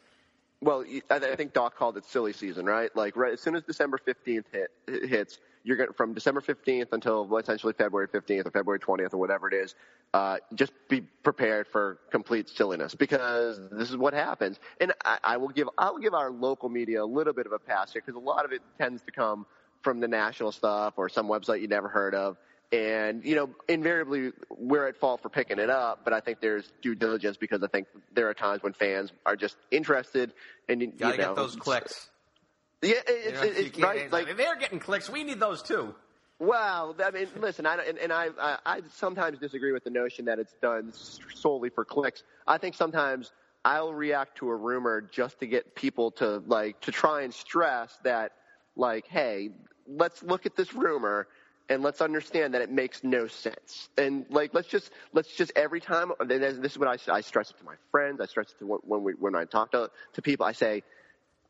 Well, 0.62 0.84
I 1.10 1.20
think 1.36 1.54
Doc 1.54 1.76
called 1.76 1.98
it 1.98 2.06
silly 2.06 2.34
season, 2.34 2.66
right? 2.66 2.96
Like 2.96 3.16
right 3.16 3.34
as 3.34 3.42
soon 3.42 3.56
as 3.56 3.64
December 3.64 3.98
fifteenth 3.98 4.48
hit, 4.52 4.72
hits, 4.88 5.40
you're 5.64 5.78
going 5.78 5.94
from 5.94 6.14
December 6.14 6.42
fifteenth 6.42 6.90
until 6.92 7.38
essentially 7.38 7.74
February 7.74 8.08
fifteenth 8.08 8.48
or 8.48 8.52
February 8.52 8.80
twentieth 8.80 9.14
or 9.14 9.18
whatever 9.18 9.48
it 9.48 9.54
is. 9.54 9.76
Uh, 10.14 10.38
just 10.56 10.72
be 10.90 11.02
prepared 11.02 11.68
for 11.68 12.00
complete 12.10 12.50
silliness 12.50 12.96
because 12.96 13.60
this 13.72 13.90
is 13.90 13.98
what 13.98 14.14
happens. 14.14 14.60
And 14.80 14.94
I, 15.04 15.18
I 15.24 15.38
will 15.38 15.50
give 15.50 15.70
I 15.78 15.92
will 15.92 16.00
give 16.00 16.14
our 16.14 16.32
local 16.32 16.70
media 16.70 17.04
a 17.04 17.06
little 17.06 17.34
bit 17.34 17.46
of 17.46 17.52
a 17.52 17.60
pass 17.60 17.94
here 17.94 18.02
because 18.04 18.16
a 18.20 18.24
lot 18.26 18.46
of 18.46 18.52
it 18.52 18.62
tends 18.80 19.02
to 19.04 19.12
come 19.12 19.46
from 19.82 20.00
the 20.00 20.08
national 20.08 20.52
stuff 20.52 20.96
or 20.98 21.10
some 21.10 21.28
website 21.28 21.62
you 21.62 21.68
never 21.68 21.90
heard 21.90 22.16
of. 22.16 22.38
And, 22.76 23.24
you 23.24 23.36
know, 23.36 23.50
invariably 23.70 24.34
we're 24.50 24.88
at 24.88 24.98
fault 24.98 25.22
for 25.22 25.30
picking 25.30 25.60
it 25.60 25.70
up, 25.70 26.02
but 26.04 26.12
I 26.12 26.20
think 26.20 26.42
there's 26.42 26.70
due 26.82 26.94
diligence 26.96 27.38
because 27.38 27.64
I 27.64 27.68
think 27.68 27.88
there 28.14 28.28
are 28.28 28.34
times 28.34 28.64
when 28.64 28.74
fans 28.74 29.12
are 29.26 29.38
just 29.38 29.56
interested 29.72 30.34
and, 30.68 30.82
you, 30.82 30.88
Gotta 30.88 31.16
you 31.16 31.22
know. 31.22 31.28
get 31.30 31.36
those 31.38 31.56
clicks. 31.56 32.10
Yeah, 32.82 32.96
it's, 33.08 33.26
You 33.26 33.32
know, 33.34 33.44
you 33.44 33.66
it's 33.68 33.80
right. 33.80 34.12
Like, 34.12 34.36
they're 34.36 34.58
getting 34.58 34.80
clicks. 34.80 35.10
We 35.10 35.24
need 35.24 35.40
those 35.40 35.62
too. 35.62 35.96
well, 36.40 36.96
I 37.04 37.12
mean, 37.12 37.28
listen, 37.38 37.66
I, 37.66 37.78
and, 37.88 37.98
and 37.98 38.12
I, 38.12 38.28
I, 38.40 38.58
I 38.66 38.82
sometimes 38.96 39.40
disagree 39.40 39.72
with 39.72 39.86
the 39.86 39.90
notion 39.90 40.26
that 40.26 40.38
it's 40.40 40.54
done 40.62 40.92
solely 41.34 41.70
for 41.70 41.86
clicks. 41.86 42.24
I 42.46 42.58
think 42.58 42.76
sometimes 42.76 43.32
I'll 43.64 43.94
react 43.94 44.38
to 44.40 44.50
a 44.50 44.56
rumor 44.56 45.02
just 45.02 45.40
to 45.40 45.48
get 45.48 45.76
people 45.76 46.12
to 46.12 46.44
like 46.46 46.82
to 46.82 46.92
try 46.92 47.22
and 47.22 47.34
stress 47.34 47.98
that, 48.04 48.34
like, 48.76 49.08
hey, 49.08 49.52
let's 49.88 50.22
look 50.24 50.46
at 50.46 50.56
this 50.58 50.74
rumor 50.74 51.28
and 51.70 51.82
let's 51.82 52.02
understand 52.02 52.54
that 52.54 52.62
it 52.62 52.72
makes 52.72 53.04
no 53.04 53.28
sense. 53.28 53.90
And 53.98 54.26
like, 54.30 54.54
let's 54.54 54.68
just 54.68 54.92
let's 55.14 55.34
just 55.36 55.52
every 55.56 55.82
time. 55.82 56.12
and 56.20 56.30
This 56.30 56.74
is 56.74 56.78
what 56.78 56.88
I, 56.88 57.12
I 57.12 57.22
stress 57.22 57.50
it 57.50 57.58
to 57.58 57.64
my 57.64 57.76
friends. 57.92 58.22
I 58.22 58.26
stress 58.26 58.52
it 58.52 58.60
to 58.60 58.80
when 58.84 59.04
we 59.04 59.14
when 59.14 59.36
I 59.36 59.46
talk 59.46 59.72
to 59.72 59.90
to 60.14 60.22
people. 60.22 60.46
I 60.46 60.52
say, 60.52 60.84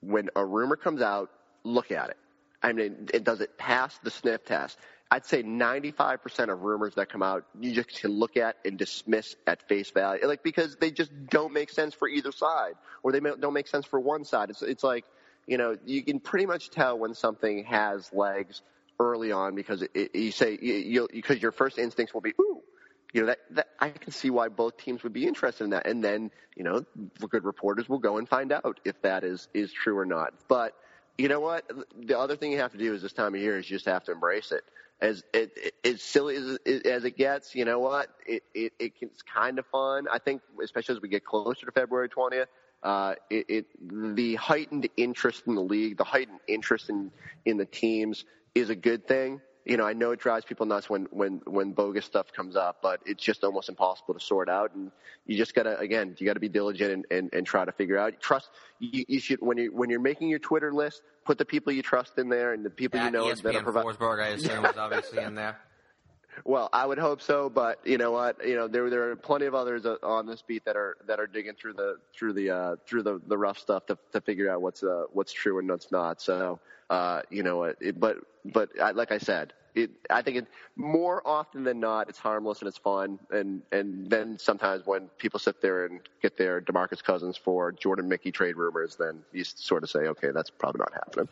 when 0.01 0.29
a 0.35 0.45
rumor 0.45 0.75
comes 0.75 1.01
out, 1.01 1.31
look 1.63 1.91
at 1.91 2.09
it. 2.09 2.17
I 2.63 2.73
mean, 2.73 3.09
it 3.13 3.23
does 3.23 3.41
it 3.41 3.57
pass 3.57 3.97
the 4.03 4.11
sniff 4.11 4.45
test? 4.45 4.77
I'd 5.11 5.25
say 5.25 5.43
95% 5.43 6.51
of 6.51 6.63
rumors 6.63 6.95
that 6.95 7.09
come 7.09 7.21
out, 7.21 7.45
you 7.59 7.73
just 7.73 8.01
can 8.01 8.11
look 8.11 8.37
at 8.37 8.55
and 8.65 8.75
dismiss 8.77 9.35
at 9.45 9.67
face 9.67 9.91
value, 9.91 10.25
like 10.25 10.41
because 10.41 10.77
they 10.77 10.89
just 10.89 11.11
don't 11.27 11.53
make 11.53 11.69
sense 11.69 11.93
for 11.93 12.07
either 12.07 12.31
side, 12.31 12.73
or 13.03 13.11
they 13.11 13.19
don't 13.19 13.53
make 13.53 13.67
sense 13.67 13.85
for 13.85 13.99
one 13.99 14.23
side. 14.23 14.49
It's 14.49 14.63
it's 14.63 14.83
like, 14.83 15.05
you 15.45 15.57
know, 15.57 15.77
you 15.85 16.03
can 16.03 16.19
pretty 16.19 16.47
much 16.47 16.71
tell 16.71 16.97
when 16.97 17.13
something 17.13 17.65
has 17.65 18.11
legs 18.13 18.61
early 18.99 19.31
on 19.31 19.55
because 19.55 19.81
it, 19.81 19.91
it, 19.93 20.15
you 20.15 20.31
say 20.31 20.57
you, 20.61 21.07
because 21.11 21.41
your 21.41 21.51
first 21.51 21.77
instincts 21.77 22.13
will 22.13 22.21
be, 22.21 22.33
ooh, 22.39 22.61
you 23.13 23.21
know 23.21 23.27
that, 23.27 23.39
that 23.51 23.69
I 23.79 23.89
can 23.89 24.11
see 24.11 24.29
why 24.29 24.49
both 24.49 24.77
teams 24.77 25.03
would 25.03 25.13
be 25.13 25.25
interested 25.25 25.63
in 25.63 25.69
that, 25.71 25.87
and 25.87 26.03
then 26.03 26.31
you 26.55 26.63
know, 26.63 26.85
good 27.29 27.43
reporters 27.43 27.87
will 27.87 27.99
go 27.99 28.17
and 28.17 28.27
find 28.27 28.51
out 28.51 28.79
if 28.83 29.01
that 29.01 29.23
is 29.23 29.47
is 29.53 29.71
true 29.71 29.97
or 29.97 30.05
not. 30.05 30.33
But 30.47 30.73
you 31.17 31.27
know 31.27 31.39
what? 31.39 31.69
The 31.97 32.19
other 32.19 32.35
thing 32.35 32.51
you 32.51 32.59
have 32.59 32.73
to 32.73 32.77
do 32.77 32.93
is 32.93 33.01
this 33.01 33.13
time 33.13 33.35
of 33.35 33.41
year 33.41 33.57
is 33.57 33.69
you 33.69 33.77
just 33.77 33.85
have 33.85 34.03
to 34.05 34.11
embrace 34.11 34.51
it. 34.51 34.63
As 35.01 35.23
it, 35.33 35.51
it, 35.57 35.73
as 35.83 36.01
silly 36.01 36.37
as, 36.37 36.57
as 36.85 37.03
it 37.03 37.17
gets, 37.17 37.53
you 37.53 37.65
know 37.65 37.79
what? 37.79 38.07
It, 38.25 38.43
it, 38.53 38.73
it 38.79 38.93
it's 39.01 39.21
kind 39.21 39.59
of 39.59 39.65
fun. 39.67 40.07
I 40.11 40.19
think, 40.19 40.41
especially 40.63 40.95
as 40.95 41.01
we 41.01 41.09
get 41.09 41.25
closer 41.25 41.65
to 41.65 41.71
February 41.71 42.09
20th, 42.09 42.45
uh, 42.83 43.15
it, 43.29 43.45
it 43.49 43.65
the 44.15 44.35
heightened 44.35 44.87
interest 44.95 45.43
in 45.47 45.55
the 45.55 45.61
league, 45.61 45.97
the 45.97 46.03
heightened 46.03 46.39
interest 46.47 46.89
in 46.89 47.11
in 47.45 47.57
the 47.57 47.65
teams 47.65 48.25
is 48.55 48.69
a 48.69 48.75
good 48.75 49.07
thing. 49.07 49.41
You 49.65 49.77
know, 49.77 49.85
I 49.85 49.93
know 49.93 50.11
it 50.11 50.19
drives 50.19 50.45
people 50.45 50.65
nuts 50.67 50.89
when 50.89 51.07
when 51.09 51.41
when 51.45 51.71
bogus 51.71 52.05
stuff 52.05 52.31
comes 52.31 52.55
up, 52.55 52.77
but 52.83 53.01
it's 53.05 53.23
just 53.23 53.43
almost 53.43 53.67
impossible 53.67 54.13
to 54.13 54.19
sort 54.19 54.47
out. 54.47 54.73
And 54.75 54.91
you 55.25 55.37
just 55.37 55.55
gotta, 55.55 55.77
again, 55.79 56.15
you 56.19 56.25
gotta 56.25 56.39
be 56.39 56.49
diligent 56.49 56.91
and, 56.91 57.05
and, 57.09 57.33
and 57.33 57.47
try 57.47 57.65
to 57.65 57.71
figure 57.71 57.97
out. 57.97 58.19
Trust. 58.21 58.49
You, 58.79 59.05
you 59.07 59.19
should 59.19 59.39
when 59.41 59.57
you 59.57 59.73
when 59.73 59.89
you're 59.89 59.99
making 59.99 60.29
your 60.29 60.39
Twitter 60.39 60.71
list, 60.71 61.01
put 61.25 61.39
the 61.39 61.45
people 61.45 61.73
you 61.73 61.81
trust 61.81 62.19
in 62.19 62.29
there 62.29 62.53
and 62.53 62.63
the 62.63 62.69
people 62.69 62.99
you 62.99 63.07
At 63.07 63.13
know 63.13 63.33
that 63.33 63.45
are 63.45 63.51
ESPN 63.51 63.63
providing. 63.63 63.91
Forsberg, 63.91 64.23
I 64.23 64.27
assume, 64.29 64.61
was 64.61 64.77
obviously 64.77 65.23
in 65.23 65.35
there. 65.35 65.57
Well, 66.43 66.69
I 66.73 66.85
would 66.85 66.97
hope 66.97 67.21
so, 67.21 67.49
but 67.49 67.79
you 67.85 67.97
know 67.97 68.11
what? 68.11 68.45
You 68.45 68.57
know 68.57 68.67
there 68.67 68.89
there 68.89 69.09
are 69.09 69.15
plenty 69.15 69.45
of 69.45 69.55
others 69.55 69.85
uh, 69.85 69.95
on 70.03 70.25
this 70.25 70.41
beat 70.41 70.65
that 70.65 70.75
are 70.75 70.97
that 71.07 71.17
are 71.17 71.27
digging 71.27 71.53
through 71.53 71.73
the 71.73 71.95
through 72.13 72.33
the 72.33 72.49
uh, 72.49 72.75
through 72.85 73.03
the, 73.03 73.21
the 73.25 73.37
rough 73.37 73.57
stuff 73.57 73.85
to 73.85 73.97
to 74.11 74.19
figure 74.19 74.51
out 74.51 74.61
what's 74.61 74.83
uh, 74.83 75.05
what's 75.13 75.31
true 75.31 75.59
and 75.59 75.69
what's 75.69 75.93
not. 75.93 76.21
So 76.21 76.59
uh, 76.89 77.21
you 77.29 77.43
know, 77.43 77.63
it, 77.63 77.77
it, 77.81 77.99
but 77.99 78.17
but 78.43 78.69
I, 78.81 78.91
like 78.91 79.11
I 79.11 79.17
said, 79.17 79.53
it 79.73 79.91
I 80.09 80.21
think 80.21 80.37
it 80.37 80.47
more 80.75 81.21
often 81.25 81.63
than 81.63 81.79
not 81.79 82.09
it's 82.09 82.19
harmless 82.19 82.59
and 82.59 82.67
it's 82.67 82.77
fun, 82.77 83.19
and 83.31 83.61
and 83.71 84.09
then 84.09 84.37
sometimes 84.37 84.85
when 84.85 85.07
people 85.17 85.39
sit 85.39 85.61
there 85.61 85.85
and 85.85 86.01
get 86.21 86.37
their 86.37 86.61
Demarcus 86.61 87.03
Cousins 87.03 87.37
for 87.37 87.71
Jordan 87.71 88.07
Mickey 88.07 88.31
trade 88.31 88.55
rumors, 88.55 88.95
then 88.97 89.23
you 89.31 89.43
sort 89.43 89.83
of 89.83 89.89
say, 89.89 89.99
okay, 89.99 90.31
that's 90.31 90.49
probably 90.49 90.79
not 90.79 90.93
happening. 90.93 91.27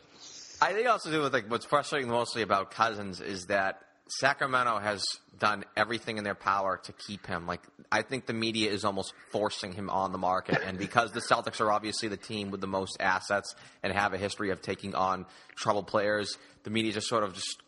I 0.60 0.72
think 0.72 0.88
also 0.88 1.10
to 1.10 1.16
do 1.16 1.22
with 1.22 1.32
like 1.32 1.50
what's 1.50 1.64
frustrating 1.64 2.08
mostly 2.08 2.42
about 2.42 2.70
Cousins 2.70 3.20
is 3.20 3.46
that 3.46 3.80
Sacramento 4.08 4.78
has 4.78 5.04
done 5.38 5.64
everything 5.76 6.18
in 6.18 6.24
their 6.24 6.34
power 6.34 6.80
to 6.84 6.92
keep 6.92 7.26
him. 7.26 7.46
Like 7.46 7.60
I 7.90 8.02
think 8.02 8.26
the 8.26 8.32
media 8.32 8.70
is 8.70 8.84
almost 8.84 9.14
forcing 9.30 9.72
him 9.72 9.88
on 9.88 10.12
the 10.12 10.18
market, 10.18 10.58
and 10.64 10.78
because 10.78 11.12
the 11.12 11.20
Celtics 11.20 11.60
are 11.60 11.72
obviously 11.72 12.08
the 12.08 12.16
team 12.16 12.50
with 12.50 12.60
the 12.60 12.66
most 12.66 12.98
assets 13.00 13.54
and 13.82 13.92
have 13.92 14.12
a 14.12 14.18
history 14.18 14.50
of 14.50 14.60
taking 14.60 14.94
on 14.94 15.26
trouble 15.54 15.82
players, 15.82 16.36
the 16.64 16.70
media 16.70 16.92
just 16.92 17.08
sort 17.08 17.24
of 17.24 17.34
just 17.34 17.62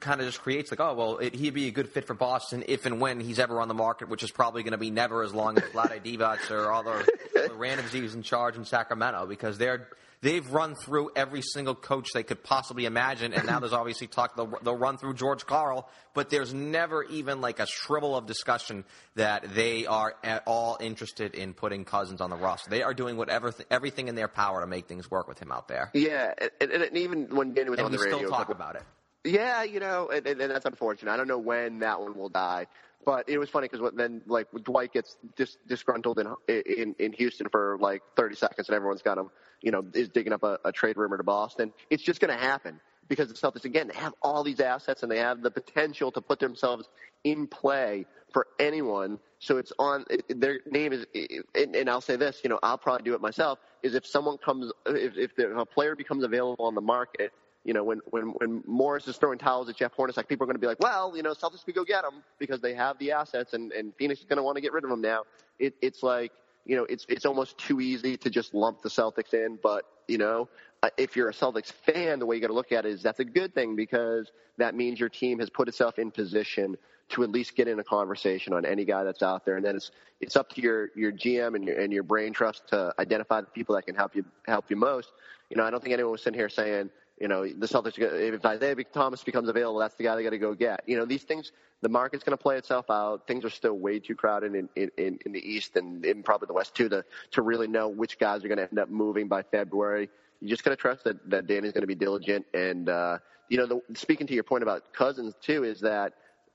kind 0.00 0.20
of 0.20 0.26
just 0.26 0.40
creates 0.40 0.70
like, 0.70 0.80
oh 0.80 0.94
well, 0.94 1.18
it, 1.18 1.34
he'd 1.34 1.54
be 1.54 1.68
a 1.68 1.70
good 1.70 1.88
fit 1.88 2.06
for 2.06 2.14
Boston 2.14 2.64
if 2.68 2.86
and 2.86 3.00
when 3.00 3.20
he's 3.20 3.38
ever 3.38 3.60
on 3.60 3.68
the 3.68 3.74
market, 3.74 4.08
which 4.08 4.22
is 4.22 4.30
probably 4.30 4.62
going 4.62 4.72
to 4.72 4.78
be 4.78 4.90
never 4.90 5.22
as 5.22 5.34
long 5.34 5.58
as 5.58 5.64
Vlade 5.70 6.02
Divac 6.04 6.50
or 6.50 6.70
all 6.70 6.82
the, 6.82 7.06
the 7.34 7.54
randoms 7.54 8.14
in 8.14 8.22
charge 8.22 8.56
in 8.56 8.64
Sacramento 8.64 9.26
because 9.26 9.58
they're 9.58 9.88
they've 10.20 10.46
run 10.50 10.74
through 10.74 11.10
every 11.16 11.42
single 11.42 11.74
coach 11.74 12.08
they 12.12 12.22
could 12.22 12.42
possibly 12.42 12.84
imagine, 12.84 13.32
and 13.32 13.46
now 13.46 13.60
there's 13.60 13.72
obviously 13.74 14.06
talk 14.06 14.36
they'll, 14.36 14.52
they'll 14.62 14.76
run 14.76 14.96
through 14.96 15.14
George 15.14 15.46
Karl, 15.46 15.88
but 16.14 16.30
there's 16.30 16.52
never 16.52 17.04
even 17.04 17.40
like 17.40 17.60
a 17.60 17.66
shrivel 17.66 18.16
of 18.16 18.26
discussion 18.26 18.84
that 19.14 19.54
they 19.54 19.86
are 19.86 20.14
at 20.24 20.42
all 20.46 20.76
interested 20.80 21.34
in 21.34 21.54
putting 21.54 21.84
Cousins 21.84 22.20
on 22.20 22.30
the 22.30 22.36
roster. 22.36 22.70
They 22.70 22.82
are 22.82 22.94
doing 22.94 23.16
whatever 23.16 23.52
th- 23.52 23.66
everything 23.70 24.08
in 24.08 24.14
their 24.14 24.28
power 24.28 24.60
to 24.60 24.66
make 24.66 24.86
things 24.88 25.10
work 25.10 25.28
with 25.28 25.38
him 25.38 25.52
out 25.52 25.68
there. 25.68 25.90
Yeah, 25.94 26.32
and, 26.38 26.50
and, 26.60 26.82
and 26.82 26.96
even 26.96 27.34
when 27.34 27.54
Danny 27.54 27.70
was 27.70 27.78
and 27.78 27.86
on 27.86 27.92
the 27.92 27.98
radio, 27.98 28.18
still 28.18 28.30
talk 28.30 28.48
about 28.50 28.76
it. 28.76 28.82
Yeah, 29.24 29.64
you 29.64 29.80
know, 29.80 30.08
and, 30.08 30.24
and 30.26 30.40
that's 30.40 30.66
unfortunate. 30.66 31.10
I 31.10 31.16
don't 31.16 31.28
know 31.28 31.38
when 31.38 31.80
that 31.80 32.00
one 32.00 32.16
will 32.16 32.28
die. 32.28 32.66
But 33.06 33.28
it 33.28 33.38
was 33.38 33.48
funny 33.48 33.68
because 33.70 33.92
then, 33.94 34.20
like, 34.26 34.48
Dwight 34.64 34.92
gets 34.92 35.16
dis- 35.36 35.56
disgruntled 35.68 36.18
in, 36.18 36.34
in 36.48 36.96
in 36.98 37.12
Houston 37.12 37.48
for 37.48 37.78
like 37.80 38.02
30 38.16 38.34
seconds, 38.34 38.68
and 38.68 38.74
everyone's 38.74 39.00
got 39.00 39.16
him, 39.16 39.30
you 39.62 39.70
know, 39.70 39.84
is 39.94 40.08
digging 40.08 40.32
up 40.32 40.42
a, 40.42 40.58
a 40.64 40.72
trade 40.72 40.96
rumor 40.96 41.16
to 41.16 41.22
Boston. 41.22 41.72
It's 41.88 42.02
just 42.02 42.20
going 42.20 42.36
to 42.36 42.44
happen 42.44 42.80
because 43.08 43.28
the 43.28 43.34
Celtics, 43.34 43.64
again, 43.64 43.86
they 43.86 43.98
have 43.98 44.12
all 44.22 44.42
these 44.42 44.58
assets 44.58 45.04
and 45.04 45.12
they 45.12 45.20
have 45.20 45.40
the 45.40 45.52
potential 45.52 46.10
to 46.10 46.20
put 46.20 46.40
themselves 46.40 46.88
in 47.22 47.46
play 47.46 48.06
for 48.32 48.48
anyone. 48.58 49.20
So 49.38 49.58
it's 49.58 49.72
on 49.78 50.04
their 50.28 50.58
name 50.68 50.92
is, 50.92 51.06
and, 51.54 51.88
I'll 51.88 52.00
say 52.00 52.16
this, 52.16 52.40
you 52.42 52.50
know, 52.50 52.58
I'll 52.60 52.76
probably 52.76 53.04
do 53.04 53.14
it 53.14 53.20
myself. 53.20 53.60
Is 53.84 53.94
if 53.94 54.04
someone 54.04 54.36
comes, 54.38 54.72
if 54.84 55.16
if 55.16 55.30
a 55.38 55.64
player 55.64 55.94
becomes 55.94 56.24
available 56.24 56.64
on 56.64 56.74
the 56.74 56.80
market 56.80 57.32
you 57.66 57.72
know, 57.72 57.82
when, 57.82 58.00
when, 58.10 58.26
when 58.26 58.62
Morris 58.64 59.08
is 59.08 59.16
throwing 59.16 59.38
towels 59.38 59.68
at 59.68 59.76
Jeff 59.76 59.94
Hornacek, 59.96 60.28
people 60.28 60.44
are 60.44 60.46
going 60.46 60.54
to 60.54 60.60
be 60.60 60.68
like, 60.68 60.78
well, 60.78 61.16
you 61.16 61.22
know, 61.24 61.32
Celtics 61.32 61.64
could 61.64 61.74
go 61.74 61.84
get 61.84 62.04
him 62.04 62.22
because 62.38 62.60
they 62.60 62.74
have 62.74 62.96
the 62.98 63.10
assets 63.10 63.54
and, 63.54 63.72
and 63.72 63.92
Phoenix 63.96 64.20
is 64.20 64.26
going 64.26 64.36
to 64.36 64.44
want 64.44 64.54
to 64.54 64.60
get 64.60 64.72
rid 64.72 64.84
of 64.84 64.90
him 64.90 65.00
now. 65.00 65.24
It, 65.58 65.74
it's 65.82 66.00
like, 66.04 66.30
you 66.64 66.76
know, 66.76 66.84
it's, 66.84 67.04
it's 67.08 67.26
almost 67.26 67.58
too 67.58 67.80
easy 67.80 68.16
to 68.18 68.30
just 68.30 68.54
lump 68.54 68.82
the 68.82 68.88
Celtics 68.88 69.34
in. 69.34 69.58
But, 69.60 69.84
you 70.06 70.16
know, 70.16 70.48
uh, 70.84 70.90
if 70.96 71.16
you're 71.16 71.28
a 71.28 71.32
Celtics 71.32 71.72
fan, 71.72 72.20
the 72.20 72.26
way 72.26 72.36
you 72.36 72.40
got 72.40 72.48
to 72.48 72.52
look 72.52 72.70
at 72.70 72.86
it 72.86 72.92
is 72.92 73.02
that's 73.02 73.18
a 73.18 73.24
good 73.24 73.52
thing 73.52 73.74
because 73.74 74.30
that 74.58 74.76
means 74.76 75.00
your 75.00 75.08
team 75.08 75.40
has 75.40 75.50
put 75.50 75.66
itself 75.66 75.98
in 75.98 76.12
position 76.12 76.76
to 77.08 77.24
at 77.24 77.30
least 77.30 77.56
get 77.56 77.66
in 77.66 77.80
a 77.80 77.84
conversation 77.84 78.52
on 78.52 78.64
any 78.64 78.84
guy 78.84 79.02
that's 79.02 79.24
out 79.24 79.44
there. 79.44 79.56
And 79.56 79.64
then 79.64 79.74
it's, 79.74 79.90
it's 80.20 80.36
up 80.36 80.50
to 80.50 80.60
your, 80.60 80.90
your 80.94 81.10
GM 81.10 81.56
and 81.56 81.64
your, 81.64 81.80
and 81.80 81.92
your 81.92 82.04
brain 82.04 82.32
trust 82.32 82.68
to 82.68 82.94
identify 83.00 83.40
the 83.40 83.48
people 83.48 83.74
that 83.74 83.86
can 83.86 83.96
help 83.96 84.14
you, 84.14 84.24
help 84.46 84.70
you 84.70 84.76
most. 84.76 85.08
You 85.50 85.56
know, 85.56 85.64
I 85.64 85.70
don't 85.70 85.82
think 85.82 85.92
anyone 85.92 86.12
was 86.12 86.22
sitting 86.22 86.38
here 86.38 86.48
saying, 86.48 86.90
you 87.18 87.28
know, 87.28 87.46
the 87.46 87.66
Celtics, 87.66 87.98
if 87.98 88.44
Isaiah 88.44 88.76
Thomas 88.92 89.24
becomes 89.24 89.48
available, 89.48 89.80
that's 89.80 89.94
the 89.94 90.04
guy 90.04 90.16
they 90.16 90.22
got 90.22 90.30
to 90.30 90.38
go 90.38 90.54
get. 90.54 90.82
You 90.86 90.98
know, 90.98 91.06
these 91.06 91.22
things, 91.22 91.50
the 91.80 91.88
market's 91.88 92.24
going 92.24 92.36
to 92.36 92.42
play 92.42 92.56
itself 92.56 92.90
out. 92.90 93.26
Things 93.26 93.44
are 93.44 93.50
still 93.50 93.78
way 93.78 93.98
too 93.98 94.14
crowded 94.14 94.54
in, 94.54 94.68
in, 94.76 95.18
in 95.24 95.32
the 95.32 95.40
East 95.40 95.76
and 95.76 96.04
in 96.04 96.22
probably 96.22 96.46
the 96.46 96.52
West 96.52 96.74
too 96.74 96.90
to, 96.90 97.04
to 97.32 97.42
really 97.42 97.68
know 97.68 97.88
which 97.88 98.18
guys 98.18 98.44
are 98.44 98.48
going 98.48 98.58
to 98.58 98.68
end 98.68 98.78
up 98.78 98.90
moving 98.90 99.28
by 99.28 99.42
February. 99.42 100.10
You 100.40 100.48
just 100.48 100.62
got 100.62 100.72
to 100.72 100.76
trust 100.76 101.04
that, 101.04 101.30
that 101.30 101.46
Danny's 101.46 101.72
going 101.72 101.82
to 101.82 101.86
be 101.86 101.94
diligent. 101.94 102.44
And, 102.52 102.90
uh, 102.90 103.18
you 103.48 103.56
know, 103.56 103.66
the, 103.66 103.80
speaking 103.94 104.26
to 104.26 104.34
your 104.34 104.44
point 104.44 104.62
about 104.62 104.92
Cousins 104.92 105.34
too, 105.40 105.64
is 105.64 105.80
that 105.80 106.12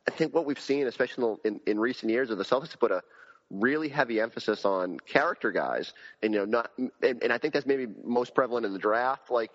I 0.08 0.12
think 0.12 0.36
what 0.36 0.46
we've 0.46 0.60
seen, 0.60 0.86
especially 0.86 1.38
in, 1.44 1.60
in 1.66 1.80
recent 1.80 2.12
years, 2.12 2.30
is 2.30 2.38
the 2.38 2.44
Celtics 2.44 2.78
put 2.80 2.92
a 2.92 3.02
really 3.50 3.90
heavy 3.90 4.22
emphasis 4.22 4.64
on 4.64 5.00
character 5.00 5.52
guys. 5.52 5.94
And, 6.22 6.36
you 6.36 6.40
know, 6.42 6.46
not, 6.46 6.72
and, 6.78 7.24
and 7.24 7.34
I 7.34 7.40
think 7.40 7.56
that's 7.56 7.66
maybe 7.66 7.88
most 8.04 8.36
prevalent 8.36 8.68
in 8.68 8.74
the 8.74 8.80
draft. 8.80 9.32
Like, 9.32 9.52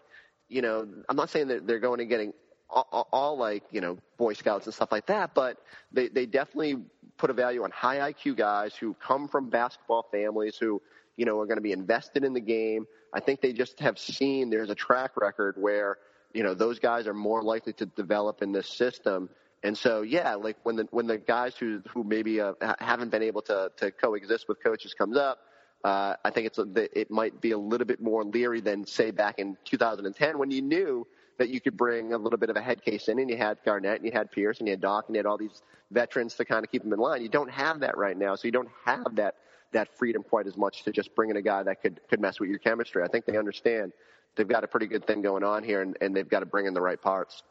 you 0.49 0.63
know, 0.63 0.87
I'm 1.09 1.17
not 1.17 1.31
saying 1.31 1.49
that 1.49 1.67
they're 1.67 1.81
going 1.81 2.01
and 2.01 2.09
getting 2.09 2.33
all, 2.69 3.09
all, 3.13 3.39
like, 3.39 3.63
you 3.71 3.81
know, 3.81 3.99
Boy 4.17 4.33
Scouts 4.35 4.67
and 4.67 4.75
stuff 4.75 4.91
like 4.91 5.07
that, 5.07 5.35
but 5.35 5.59
they, 5.93 6.09
they 6.09 6.27
definitely 6.27 6.83
put 7.17 7.31
a 7.31 7.33
value 7.33 7.63
on 7.63 7.71
high 7.71 8.13
IQ 8.13 8.37
guys 8.37 8.75
who 8.75 8.95
come 8.95 9.29
from 9.29 9.51
basketball 9.51 10.07
families 10.11 10.57
who, 10.57 10.83
you 11.17 11.25
know, 11.25 11.39
are 11.41 11.47
going 11.47 11.59
to 11.59 11.63
be 11.63 11.73
invested 11.73 12.25
in 12.25 12.33
the 12.33 12.41
game. 12.41 12.87
I 13.15 13.21
think 13.21 13.41
they 13.41 13.53
just 13.53 13.81
have 13.81 13.99
seen 13.99 14.51
there's 14.51 14.71
a 14.71 14.75
track 14.75 15.13
record 15.17 15.55
where, 15.59 15.99
you 16.33 16.43
know, 16.43 16.55
those 16.55 16.79
guys 16.79 17.07
are 17.07 17.15
more 17.15 17.43
likely 17.43 17.73
to 17.75 17.87
develop 17.87 18.43
in 18.43 18.53
this 18.53 18.69
system. 18.69 19.31
And 19.63 19.77
so, 19.77 20.03
yeah, 20.03 20.35
like 20.35 20.57
when 20.65 20.77
the 20.77 20.87
when 20.91 21.07
the 21.07 21.19
guys 21.19 21.55
who 21.57 21.83
who 21.89 22.05
maybe 22.05 22.41
uh, 22.41 22.53
haven't 22.79 23.11
been 23.11 23.23
able 23.23 23.43
to 23.43 23.71
to 23.79 23.91
coexist 23.91 24.47
with 24.49 24.63
coaches 24.63 24.93
comes 24.93 25.17
up, 25.17 25.39
uh, 25.87 26.17
I 26.25 26.31
think 26.31 26.49
it's 26.49 26.59
a, 26.59 26.67
it 27.01 27.13
might 27.13 27.41
be 27.41 27.53
a 27.53 27.59
little 27.59 27.87
bit 27.87 28.03
more 28.03 28.25
leery 28.25 28.61
than 28.61 28.85
say 28.89 29.13
back 29.13 29.39
in 29.39 29.57
2010 29.67 30.37
when 30.37 30.51
you 30.51 30.61
knew 30.61 31.07
that 31.39 31.49
you 31.49 31.61
could 31.61 31.77
bring 31.77 32.13
a 32.13 32.19
little 32.19 32.41
bit 32.41 32.51
of 32.51 32.57
a 32.57 32.61
head 32.61 32.85
case 32.85 33.07
in 33.07 33.21
and 33.21 33.31
you 33.31 33.37
had 33.37 33.59
Garnett 33.65 34.01
and 34.01 34.05
you 34.05 34.11
had 34.11 34.33
Pierce 34.33 34.59
and 34.59 34.67
you 34.67 34.73
had 34.73 34.81
Doc 34.81 35.05
and 35.07 35.15
you 35.15 35.21
had 35.21 35.27
all 35.27 35.39
these 35.39 35.63
veterans 35.93 36.35
to 36.35 36.45
kind 36.45 36.65
of 36.65 36.73
keep 36.73 36.83
them 36.83 36.93
in 36.93 36.99
line. 36.99 37.23
You 37.23 37.29
don't 37.29 37.53
have 37.53 37.79
that 37.81 37.97
right 37.97 38.19
now, 38.19 38.35
so 38.35 38.49
you 38.49 38.51
don't 38.51 38.71
have 38.85 39.15
that 39.15 39.37
that 39.71 39.97
freedom 39.97 40.25
quite 40.25 40.49
as 40.49 40.57
much 40.57 40.83
to 40.85 40.91
just 40.91 41.15
bring 41.15 41.31
in 41.31 41.37
a 41.37 41.43
guy 41.43 41.63
that 41.63 41.83
could 41.83 42.01
could 42.11 42.21
mess 42.21 42.41
with 42.41 42.51
your 42.51 42.59
chemistry. 42.59 43.05
I 43.05 43.07
think 43.07 43.25
they 43.25 43.37
understand 43.37 43.93
they've 44.35 44.49
got 44.49 44.65
a 44.65 44.67
pretty 44.67 44.89
good 44.89 45.07
thing 45.07 45.23
going 45.23 45.45
on 45.45 45.63
here 45.63 45.83
and, 45.83 45.97
and 46.01 46.17
they've 46.17 46.29
got 46.29 46.41
to 46.41 46.47
bring 46.47 46.67
in 46.67 46.75
the 46.75 46.83
right 46.83 47.01
parts. 47.01 47.45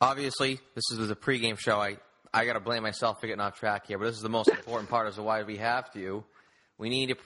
Obviously, 0.00 0.58
this 0.74 0.84
is 0.90 1.06
the 1.06 1.14
pregame 1.14 1.60
show. 1.60 1.78
I 1.78 1.98
I 2.34 2.44
got 2.44 2.54
to 2.54 2.60
blame 2.60 2.82
myself 2.82 3.20
for 3.20 3.28
getting 3.28 3.40
off 3.40 3.56
track 3.56 3.86
here, 3.86 3.98
but 3.98 4.06
this 4.06 4.16
is 4.16 4.22
the 4.22 4.28
most 4.28 4.48
important 4.58 4.90
part 4.90 5.06
as 5.06 5.14
to 5.14 5.22
why 5.22 5.44
we 5.44 5.58
have 5.58 5.92
to. 5.92 6.24
We 6.78 6.88
need 6.88 7.08
to. 7.08 7.16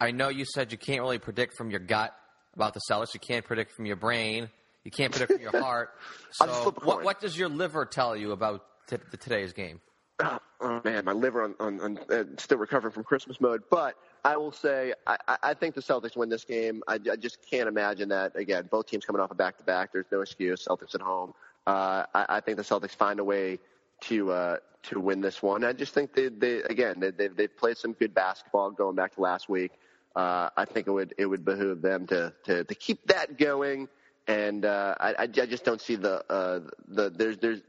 I 0.00 0.10
know 0.10 0.28
you 0.28 0.44
said 0.44 0.72
you 0.72 0.78
can't 0.78 1.00
really 1.00 1.18
predict 1.18 1.56
from 1.56 1.70
your 1.70 1.80
gut 1.80 2.14
about 2.54 2.74
the 2.74 2.80
Celtics. 2.90 3.14
You 3.14 3.20
can't 3.20 3.44
predict 3.44 3.72
from 3.72 3.86
your 3.86 3.96
brain. 3.96 4.50
You 4.84 4.90
can't 4.90 5.12
predict 5.12 5.32
from 5.32 5.42
your 5.42 5.62
heart. 5.62 5.90
So, 6.32 6.74
what, 6.82 7.04
what 7.04 7.20
does 7.20 7.36
your 7.36 7.50
liver 7.50 7.84
tell 7.84 8.16
you 8.16 8.32
about 8.32 8.64
t- 8.88 8.96
the, 9.10 9.18
today's 9.18 9.52
game? 9.52 9.82
Oh, 10.18 10.38
oh, 10.62 10.80
man, 10.82 11.04
my 11.04 11.12
liver 11.12 11.42
on, 11.42 11.54
on, 11.60 11.80
on 11.80 11.98
uh, 12.10 12.24
still 12.38 12.56
recovering 12.56 12.90
from 12.90 13.04
Christmas 13.04 13.38
mode. 13.38 13.62
But 13.70 13.96
I 14.24 14.38
will 14.38 14.50
say, 14.50 14.94
I, 15.06 15.18
I 15.42 15.54
think 15.54 15.74
the 15.74 15.82
Celtics 15.82 16.16
win 16.16 16.30
this 16.30 16.44
game. 16.44 16.82
I, 16.88 16.94
I 16.94 17.16
just 17.16 17.38
can't 17.48 17.68
imagine 17.68 18.08
that. 18.08 18.34
Again, 18.34 18.66
both 18.70 18.86
teams 18.86 19.04
coming 19.04 19.20
off 19.20 19.30
a 19.30 19.34
back 19.34 19.58
to 19.58 19.64
back. 19.64 19.92
There's 19.92 20.06
no 20.10 20.22
excuse. 20.22 20.66
Celtics 20.66 20.94
at 20.94 21.02
home. 21.02 21.34
Uh, 21.66 22.04
I, 22.14 22.26
I 22.28 22.40
think 22.40 22.56
the 22.56 22.62
Celtics 22.62 22.96
find 22.96 23.20
a 23.20 23.24
way 23.24 23.58
to 24.02 24.32
uh, 24.32 24.56
to 24.84 25.00
win 25.00 25.20
this 25.20 25.42
one. 25.42 25.64
I 25.64 25.72
just 25.72 25.94
think 25.94 26.14
they, 26.14 26.28
they 26.28 26.62
again 26.62 27.00
they, 27.00 27.10
they 27.10 27.28
they've 27.28 27.56
played 27.56 27.76
some 27.76 27.92
good 27.92 28.14
basketball 28.14 28.70
going 28.70 28.96
back 28.96 29.14
to 29.14 29.20
last 29.20 29.48
week. 29.48 29.72
Uh, 30.14 30.50
I 30.56 30.64
think 30.64 30.86
it 30.86 30.90
would 30.90 31.14
it 31.18 31.26
would 31.26 31.44
behoove 31.44 31.82
them 31.82 32.06
to 32.08 32.32
to, 32.44 32.64
to 32.64 32.74
keep 32.74 33.06
that 33.06 33.38
going. 33.38 33.88
And 34.28 34.64
uh, 34.64 34.94
I, 35.00 35.14
I 35.18 35.26
just 35.26 35.64
don't 35.64 35.80
see 35.80 35.96
the 35.96 36.24
uh, 36.32 36.60
the 36.88 37.10
there's 37.10 37.38
there's 37.38 37.60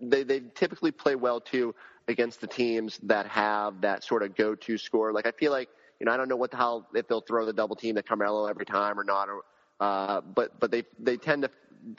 they 0.00 0.22
they 0.22 0.40
typically 0.54 0.90
play 0.90 1.14
well 1.14 1.40
too 1.40 1.74
against 2.08 2.40
the 2.40 2.46
teams 2.46 2.98
that 3.04 3.26
have 3.26 3.80
that 3.80 4.04
sort 4.04 4.22
of 4.22 4.36
go 4.36 4.54
to 4.54 4.78
score. 4.78 5.12
Like 5.12 5.26
I 5.26 5.32
feel 5.32 5.52
like 5.52 5.68
you 6.00 6.06
know 6.06 6.12
I 6.12 6.16
don't 6.16 6.28
know 6.28 6.36
what 6.36 6.50
the 6.50 6.56
hell 6.56 6.86
if 6.94 7.08
they'll 7.08 7.20
throw 7.20 7.46
the 7.46 7.52
double 7.52 7.76
team 7.76 7.94
to 7.94 8.02
Carmelo 8.02 8.46
every 8.46 8.66
time 8.66 8.98
or 8.98 9.04
not. 9.04 9.28
Or, 9.28 9.42
uh, 9.80 10.20
but 10.20 10.60
but 10.60 10.70
they 10.70 10.84
they 10.98 11.16
tend 11.16 11.42
to 11.42 11.50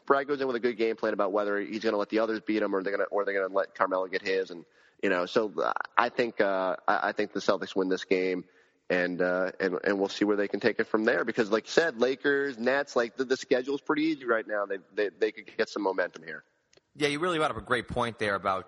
Brad 0.06 0.28
goes 0.28 0.42
in 0.42 0.48
with 0.48 0.56
a 0.56 0.60
good 0.60 0.78
game 0.78 0.96
plan 0.96 1.14
about 1.14 1.32
whether 1.32 1.60
he's 1.60 1.82
going 1.82 1.94
to 1.94 1.98
let 1.98 2.10
the 2.10 2.20
others 2.20 2.40
beat 2.40 2.62
him 2.62 2.76
or 2.76 2.82
they're 2.84 2.96
going 2.96 3.06
to 3.06 3.12
or 3.12 3.26
they're 3.26 3.34
going 3.34 3.50
to 3.50 3.56
let 3.56 3.76
Carmelo 3.76 4.08
get 4.08 4.22
his, 4.22 4.50
and 4.50 4.66
you 5.04 5.10
know. 5.10 5.26
So 5.26 5.52
uh, 5.62 5.74
I 5.98 6.10
think 6.10 6.42
uh, 6.42 6.76
I 6.88 7.12
think 7.12 7.34
the 7.34 7.40
Celtics 7.40 7.76
win 7.76 7.90
this 7.90 8.04
game, 8.04 8.46
and 8.90 9.22
uh, 9.22 9.52
and 9.60 9.78
and 9.84 10.00
we'll 10.00 10.10
see 10.10 10.26
where 10.26 10.38
they 10.38 10.48
can 10.48 10.60
take 10.60 10.80
it 10.80 10.88
from 10.88 11.06
there. 11.06 11.24
Because 11.24 11.52
like 11.52 11.66
you 11.66 11.72
said, 11.72 12.00
Lakers, 12.00 12.58
Nets, 12.58 12.96
like 12.96 13.16
the, 13.16 13.26
the 13.26 13.38
schedule's 13.38 13.82
pretty 13.82 14.04
easy 14.04 14.26
right 14.26 14.48
now. 14.48 14.66
They 14.66 14.78
they 14.94 15.10
they 15.20 15.32
could 15.32 15.56
get 15.58 15.70
some 15.70 15.84
momentum 15.84 16.24
here. 16.24 16.44
Yeah, 16.96 17.10
you 17.10 17.20
really 17.20 17.38
brought 17.38 17.52
up 17.52 17.58
a 17.58 17.62
great 17.62 17.88
point 17.88 18.20
there 18.20 18.36
about 18.36 18.68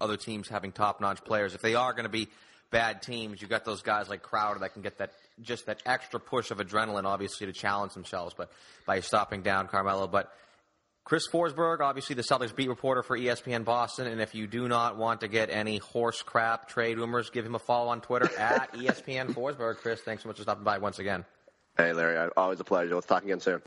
other 0.00 0.16
teams 0.16 0.48
having 0.48 0.72
top-notch 0.72 1.24
players. 1.24 1.54
If 1.54 1.62
they 1.62 1.76
are 1.76 1.92
going 1.92 2.04
to 2.04 2.10
be 2.10 2.28
bad 2.70 3.02
teams, 3.02 3.40
you've 3.40 3.50
got 3.50 3.64
those 3.64 3.82
guys 3.82 4.08
like 4.08 4.22
Crowder 4.22 4.60
that 4.60 4.72
can 4.72 4.82
get 4.82 4.98
that 4.98 5.12
just 5.40 5.66
that 5.66 5.80
extra 5.86 6.18
push 6.18 6.50
of 6.50 6.58
adrenaline, 6.58 7.04
obviously, 7.04 7.46
to 7.46 7.52
challenge 7.52 7.94
themselves, 7.94 8.34
but 8.36 8.50
by 8.84 9.00
stopping 9.00 9.42
down 9.42 9.68
Carmelo. 9.68 10.06
But 10.08 10.32
Chris 11.08 11.26
Forsberg, 11.26 11.80
obviously 11.80 12.14
the 12.14 12.22
Celtics 12.22 12.54
beat 12.54 12.68
reporter 12.68 13.02
for 13.02 13.18
ESPN 13.18 13.64
Boston, 13.64 14.06
and 14.06 14.20
if 14.20 14.34
you 14.34 14.46
do 14.46 14.68
not 14.68 14.98
want 14.98 15.22
to 15.22 15.28
get 15.28 15.48
any 15.48 15.78
horse 15.78 16.20
crap 16.20 16.68
trade 16.68 16.98
rumors, 16.98 17.30
give 17.30 17.46
him 17.46 17.54
a 17.54 17.58
follow 17.58 17.88
on 17.88 18.02
Twitter 18.02 18.28
at 18.38 18.74
ESPN 18.74 19.32
Forsberg. 19.32 19.78
Chris, 19.78 20.02
thanks 20.02 20.22
so 20.22 20.28
much 20.28 20.36
for 20.36 20.42
stopping 20.42 20.64
by 20.64 20.76
once 20.76 20.98
again. 20.98 21.24
Hey, 21.78 21.94
Larry, 21.94 22.18
I 22.18 22.28
always 22.36 22.60
a 22.60 22.64
pleasure. 22.64 22.94
Let's 22.94 23.06
talk 23.06 23.24
again 23.24 23.40
soon. 23.40 23.62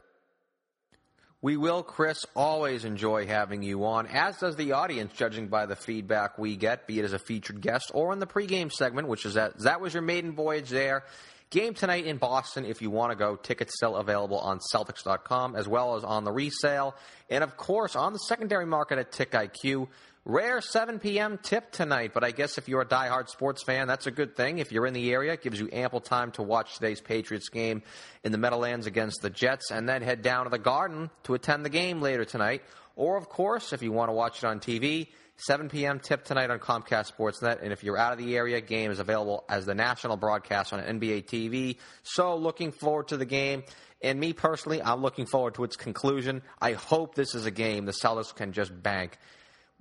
We 1.42 1.58
will, 1.58 1.82
Chris, 1.82 2.24
always 2.36 2.86
enjoy 2.86 3.26
having 3.26 3.64
you 3.64 3.86
on, 3.86 4.06
as 4.06 4.38
does 4.38 4.56
the 4.56 4.74
audience, 4.74 5.12
judging 5.14 5.48
by 5.48 5.66
the 5.66 5.76
feedback 5.76 6.38
we 6.38 6.56
get, 6.56 6.86
be 6.86 7.00
it 7.00 7.06
as 7.06 7.14
a 7.14 7.20
featured 7.20 7.60
guest 7.60 7.90
or 7.96 8.14
in 8.14 8.20
the 8.20 8.28
pregame 8.28 8.72
segment, 8.72 9.08
which 9.08 9.26
is 9.26 9.34
that 9.34 9.58
that 9.64 9.82
was 9.82 9.96
your 9.96 10.04
maiden 10.04 10.34
voyage 10.34 10.70
there. 10.70 11.06
Game 11.52 11.74
tonight 11.74 12.06
in 12.06 12.16
Boston, 12.16 12.64
if 12.64 12.82
you 12.82 12.90
want 12.90 13.12
to 13.12 13.18
go. 13.18 13.36
Tickets 13.36 13.74
still 13.76 13.98
available 13.98 14.40
on 14.40 14.60
Celtics.com 14.74 15.58
as 15.58 15.68
well 15.68 15.98
as 15.98 16.04
on 16.06 16.24
the 16.24 16.32
resale. 16.32 16.96
And 17.30 17.44
of 17.44 17.58
course, 17.58 17.94
on 17.98 18.14
the 18.14 18.20
secondary 18.20 18.66
market 18.66 18.98
at 18.98 19.12
TiqIQ. 19.12 19.90
Rare 20.24 20.62
7 20.62 21.00
p.m. 21.00 21.40
tip 21.42 21.72
tonight, 21.72 22.12
but 22.14 22.24
I 22.24 22.32
guess 22.32 22.58
if 22.58 22.70
you're 22.70 22.82
a 22.82 22.86
diehard 22.86 23.28
sports 23.28 23.64
fan, 23.64 23.88
that's 23.88 24.08
a 24.08 24.12
good 24.12 24.38
thing. 24.38 24.60
If 24.60 24.72
you're 24.72 24.86
in 24.86 24.94
the 24.94 25.12
area, 25.12 25.34
it 25.34 25.42
gives 25.42 25.60
you 25.60 25.68
ample 25.74 26.00
time 26.00 26.32
to 26.34 26.44
watch 26.44 26.76
today's 26.76 27.02
Patriots 27.02 27.50
game 27.50 27.82
in 28.24 28.32
the 28.32 28.38
Meadowlands 28.38 28.86
against 28.86 29.22
the 29.22 29.32
Jets, 29.32 29.72
and 29.72 29.90
then 29.90 30.04
head 30.04 30.22
down 30.22 30.46
to 30.46 30.52
the 30.52 30.60
Garden 30.60 31.10
to 31.24 31.34
attend 31.34 31.66
the 31.66 31.70
game 31.70 32.02
later 32.02 32.24
tonight. 32.24 32.62
Or, 32.96 33.18
of 33.18 33.30
course, 33.30 33.74
if 33.74 33.82
you 33.82 33.92
want 33.92 34.10
to 34.10 34.14
watch 34.14 34.38
it 34.38 34.46
on 34.46 34.60
TV, 34.60 35.08
7 35.48 35.70
p.m. 35.70 36.00
tip 36.00 36.24
tonight 36.24 36.52
on 36.52 36.60
Comcast 36.60 37.12
Sportsnet. 37.12 37.64
And 37.64 37.74
if 37.74 37.84
you're 37.84 37.98
out 37.98 38.14
of 38.14 38.20
the 38.20 38.38
area, 38.38 38.62
game 38.62 38.92
is 38.92 39.00
available 39.00 39.44
as 39.50 39.66
the 39.66 39.74
national 39.74 40.16
broadcast 40.16 40.72
on 40.72 40.80
NBA 40.80 41.26
TV. 41.26 41.78
So, 42.04 42.36
looking 42.36 42.72
forward 42.72 43.08
to 43.08 43.18
the 43.18 43.26
game. 43.26 43.64
And 44.04 44.20
me 44.20 44.34
personally, 44.34 44.84
I'm 44.84 45.02
looking 45.02 45.26
forward 45.26 45.56
to 45.56 45.64
its 45.64 45.76
conclusion. 45.76 46.44
I 46.62 46.74
hope 46.74 47.16
this 47.16 47.34
is 47.34 47.48
a 47.48 47.52
game 47.52 47.86
the 47.86 47.92
Celtics 47.92 48.36
can 48.36 48.52
just 48.52 48.84
bank 48.84 49.18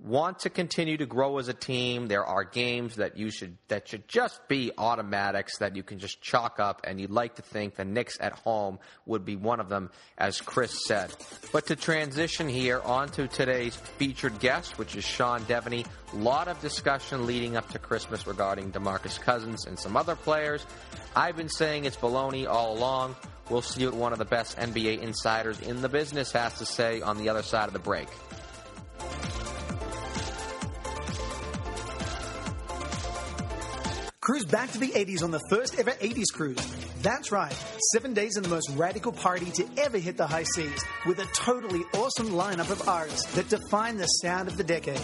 want 0.03 0.39
to 0.39 0.49
continue 0.49 0.97
to 0.97 1.05
grow 1.05 1.37
as 1.37 1.47
a 1.47 1.53
team, 1.53 2.07
there 2.07 2.25
are 2.25 2.43
games 2.43 2.95
that 2.95 3.17
you 3.17 3.29
should 3.29 3.57
that 3.67 3.87
should 3.87 4.07
just 4.07 4.47
be 4.47 4.71
automatics 4.77 5.59
that 5.59 5.75
you 5.75 5.83
can 5.83 5.99
just 5.99 6.21
chalk 6.21 6.59
up, 6.59 6.81
and 6.83 6.99
you'd 6.99 7.11
like 7.11 7.35
to 7.35 7.41
think 7.41 7.75
the 7.75 7.85
Knicks 7.85 8.17
at 8.19 8.33
home 8.33 8.79
would 9.05 9.25
be 9.25 9.35
one 9.35 9.59
of 9.59 9.69
them, 9.69 9.91
as 10.17 10.41
Chris 10.41 10.85
said. 10.85 11.13
But 11.51 11.67
to 11.67 11.75
transition 11.75 12.49
here 12.49 12.81
onto 12.81 13.27
today's 13.27 13.75
featured 13.75 14.39
guest, 14.39 14.77
which 14.77 14.95
is 14.95 15.03
Sean 15.03 15.41
Deveney. 15.41 15.85
a 16.13 16.15
lot 16.17 16.47
of 16.47 16.59
discussion 16.61 17.27
leading 17.27 17.55
up 17.55 17.69
to 17.71 17.79
Christmas 17.79 18.25
regarding 18.25 18.71
DeMarcus 18.71 19.19
Cousins 19.19 19.65
and 19.65 19.77
some 19.77 19.95
other 19.95 20.15
players. 20.15 20.65
I've 21.15 21.37
been 21.37 21.49
saying 21.49 21.85
it's 21.85 21.97
baloney 21.97 22.47
all 22.47 22.77
along. 22.77 23.15
We'll 23.49 23.61
see 23.61 23.85
what 23.85 23.95
one 23.95 24.13
of 24.13 24.19
the 24.19 24.25
best 24.25 24.57
NBA 24.57 25.01
insiders 25.01 25.59
in 25.59 25.81
the 25.81 25.89
business 25.89 26.31
has 26.31 26.57
to 26.59 26.65
say 26.65 27.01
on 27.01 27.17
the 27.17 27.29
other 27.29 27.43
side 27.43 27.67
of 27.67 27.73
the 27.73 27.79
break. 27.79 28.07
Cruise 34.21 34.45
back 34.45 34.71
to 34.71 34.77
the 34.77 34.89
80s 34.89 35.23
on 35.23 35.31
the 35.31 35.41
first 35.49 35.79
ever 35.79 35.89
80s 35.89 36.31
cruise. 36.31 36.63
That's 37.01 37.31
right, 37.31 37.55
seven 37.91 38.13
days 38.13 38.37
in 38.37 38.43
the 38.43 38.49
most 38.49 38.69
radical 38.75 39.11
party 39.11 39.49
to 39.49 39.65
ever 39.79 39.97
hit 39.97 40.15
the 40.15 40.27
high 40.27 40.43
seas, 40.43 40.79
with 41.07 41.17
a 41.17 41.25
totally 41.33 41.81
awesome 41.95 42.29
lineup 42.29 42.69
of 42.69 42.87
artists 42.87 43.33
that 43.33 43.49
define 43.49 43.97
the 43.97 44.05
sound 44.05 44.47
of 44.47 44.57
the 44.57 44.63
decade. 44.63 45.01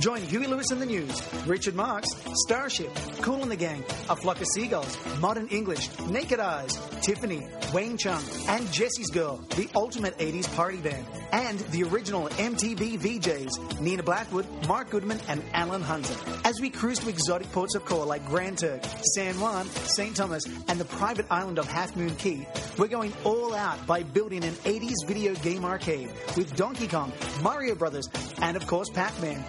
Join 0.00 0.22
Huey 0.22 0.46
Lewis 0.46 0.70
and 0.70 0.80
the 0.80 0.86
News, 0.86 1.20
Richard 1.44 1.74
Marx, 1.74 2.08
Starship, 2.46 2.94
Cool 3.20 3.42
and 3.42 3.50
the 3.50 3.56
Gang, 3.56 3.82
A 4.08 4.14
Flock 4.14 4.40
of 4.40 4.46
Seagulls, 4.54 4.96
Modern 5.18 5.48
English, 5.48 5.88
Naked 6.08 6.38
Eyes, 6.38 6.78
Tiffany, 7.02 7.44
Wang 7.74 7.96
Chung, 7.96 8.22
and 8.48 8.70
Jesse's 8.72 9.10
Girl, 9.10 9.38
the 9.56 9.68
ultimate 9.74 10.16
80s 10.18 10.54
party 10.54 10.78
band, 10.78 11.04
and 11.32 11.58
the 11.58 11.82
original 11.82 12.28
MTV 12.28 12.98
VJs, 13.00 13.80
Nina 13.80 14.04
Blackwood, 14.04 14.46
Mark 14.68 14.90
Goodman, 14.90 15.18
and 15.26 15.42
Alan 15.52 15.82
Hunter. 15.82 16.14
As 16.44 16.60
we 16.60 16.70
cruise 16.70 17.00
to 17.00 17.08
exotic 17.08 17.50
ports 17.50 17.74
of 17.74 17.84
call 17.84 18.06
like 18.06 18.24
Grand 18.26 18.58
Turk, 18.58 18.82
San 19.16 19.40
Juan, 19.40 19.66
St. 19.66 20.14
Thomas, 20.14 20.44
and 20.68 20.78
the 20.78 20.84
private 20.84 21.26
island 21.28 21.58
of 21.58 21.66
Half 21.66 21.96
Moon 21.96 22.14
Cay, 22.14 22.46
we're 22.78 22.86
going 22.86 23.12
all 23.24 23.52
out 23.52 23.84
by 23.86 24.04
building 24.04 24.44
an 24.44 24.54
80s 24.54 25.06
video 25.08 25.34
game 25.34 25.64
arcade 25.64 26.10
with 26.36 26.54
Donkey 26.54 26.86
Kong, 26.86 27.12
Mario 27.42 27.74
Brothers, 27.74 28.08
and 28.40 28.56
of 28.56 28.64
course 28.68 28.88
Pac-Man, 28.90 29.44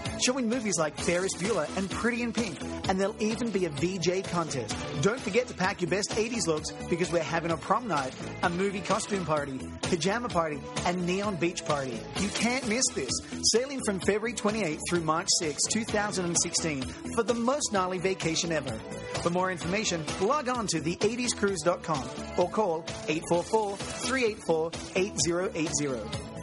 movies 0.47 0.77
like 0.77 0.97
Ferris 0.97 1.33
Bueller 1.35 1.67
and 1.77 1.89
Pretty 1.89 2.21
in 2.21 2.31
Pink, 2.31 2.59
and 2.87 2.99
there'll 2.99 3.21
even 3.21 3.49
be 3.49 3.65
a 3.65 3.69
VJ 3.69 4.23
contest. 4.25 4.75
Don't 5.01 5.19
forget 5.19 5.47
to 5.47 5.53
pack 5.53 5.81
your 5.81 5.89
best 5.89 6.11
80s 6.11 6.47
looks 6.47 6.71
because 6.89 7.11
we're 7.11 7.23
having 7.23 7.51
a 7.51 7.57
prom 7.57 7.87
night, 7.87 8.13
a 8.43 8.49
movie 8.49 8.81
costume 8.81 9.25
party, 9.25 9.59
pajama 9.81 10.29
party, 10.29 10.59
and 10.85 11.05
neon 11.05 11.35
beach 11.35 11.65
party. 11.65 11.99
You 12.19 12.29
can't 12.29 12.67
miss 12.67 12.85
this. 12.95 13.11
Sailing 13.51 13.81
from 13.83 13.99
February 13.99 14.33
28 14.33 14.79
through 14.89 15.01
March 15.01 15.27
6, 15.39 15.63
2016 15.71 16.81
for 17.15 17.23
the 17.23 17.33
most 17.33 17.73
gnarly 17.73 17.97
vacation 17.97 18.51
ever. 18.51 18.77
For 19.21 19.29
more 19.29 19.51
information, 19.51 20.03
log 20.21 20.47
on 20.47 20.67
to 20.67 20.79
the80scruise.com 20.79 22.03
or 22.37 22.49
call 22.49 22.85
844 23.07 23.77
384 23.77 24.71
8080. 24.95 26.38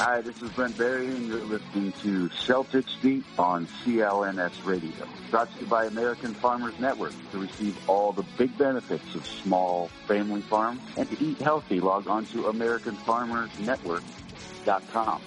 Hi, 0.00 0.20
this 0.22 0.40
is 0.40 0.48
Brent 0.52 0.78
Barry, 0.78 1.08
and 1.08 1.28
you're 1.28 1.44
listening 1.44 1.92
to 2.00 2.30
Celtics 2.30 2.98
Beat 3.02 3.22
on 3.38 3.66
CLNS 3.84 4.64
Radio. 4.64 5.06
Brought 5.30 5.52
to 5.52 5.60
you 5.60 5.66
by 5.66 5.84
American 5.84 6.32
Farmers 6.32 6.72
Network. 6.80 7.12
To 7.32 7.38
receive 7.38 7.76
all 7.86 8.12
the 8.12 8.24
big 8.38 8.56
benefits 8.56 9.14
of 9.14 9.26
small 9.26 9.90
family 10.08 10.40
farms 10.40 10.80
and 10.96 11.06
to 11.10 11.22
eat 11.22 11.38
healthy, 11.42 11.80
log 11.80 12.08
on 12.08 12.24
to 12.26 12.44
AmericanFarmersNetwork.com. 12.44 15.20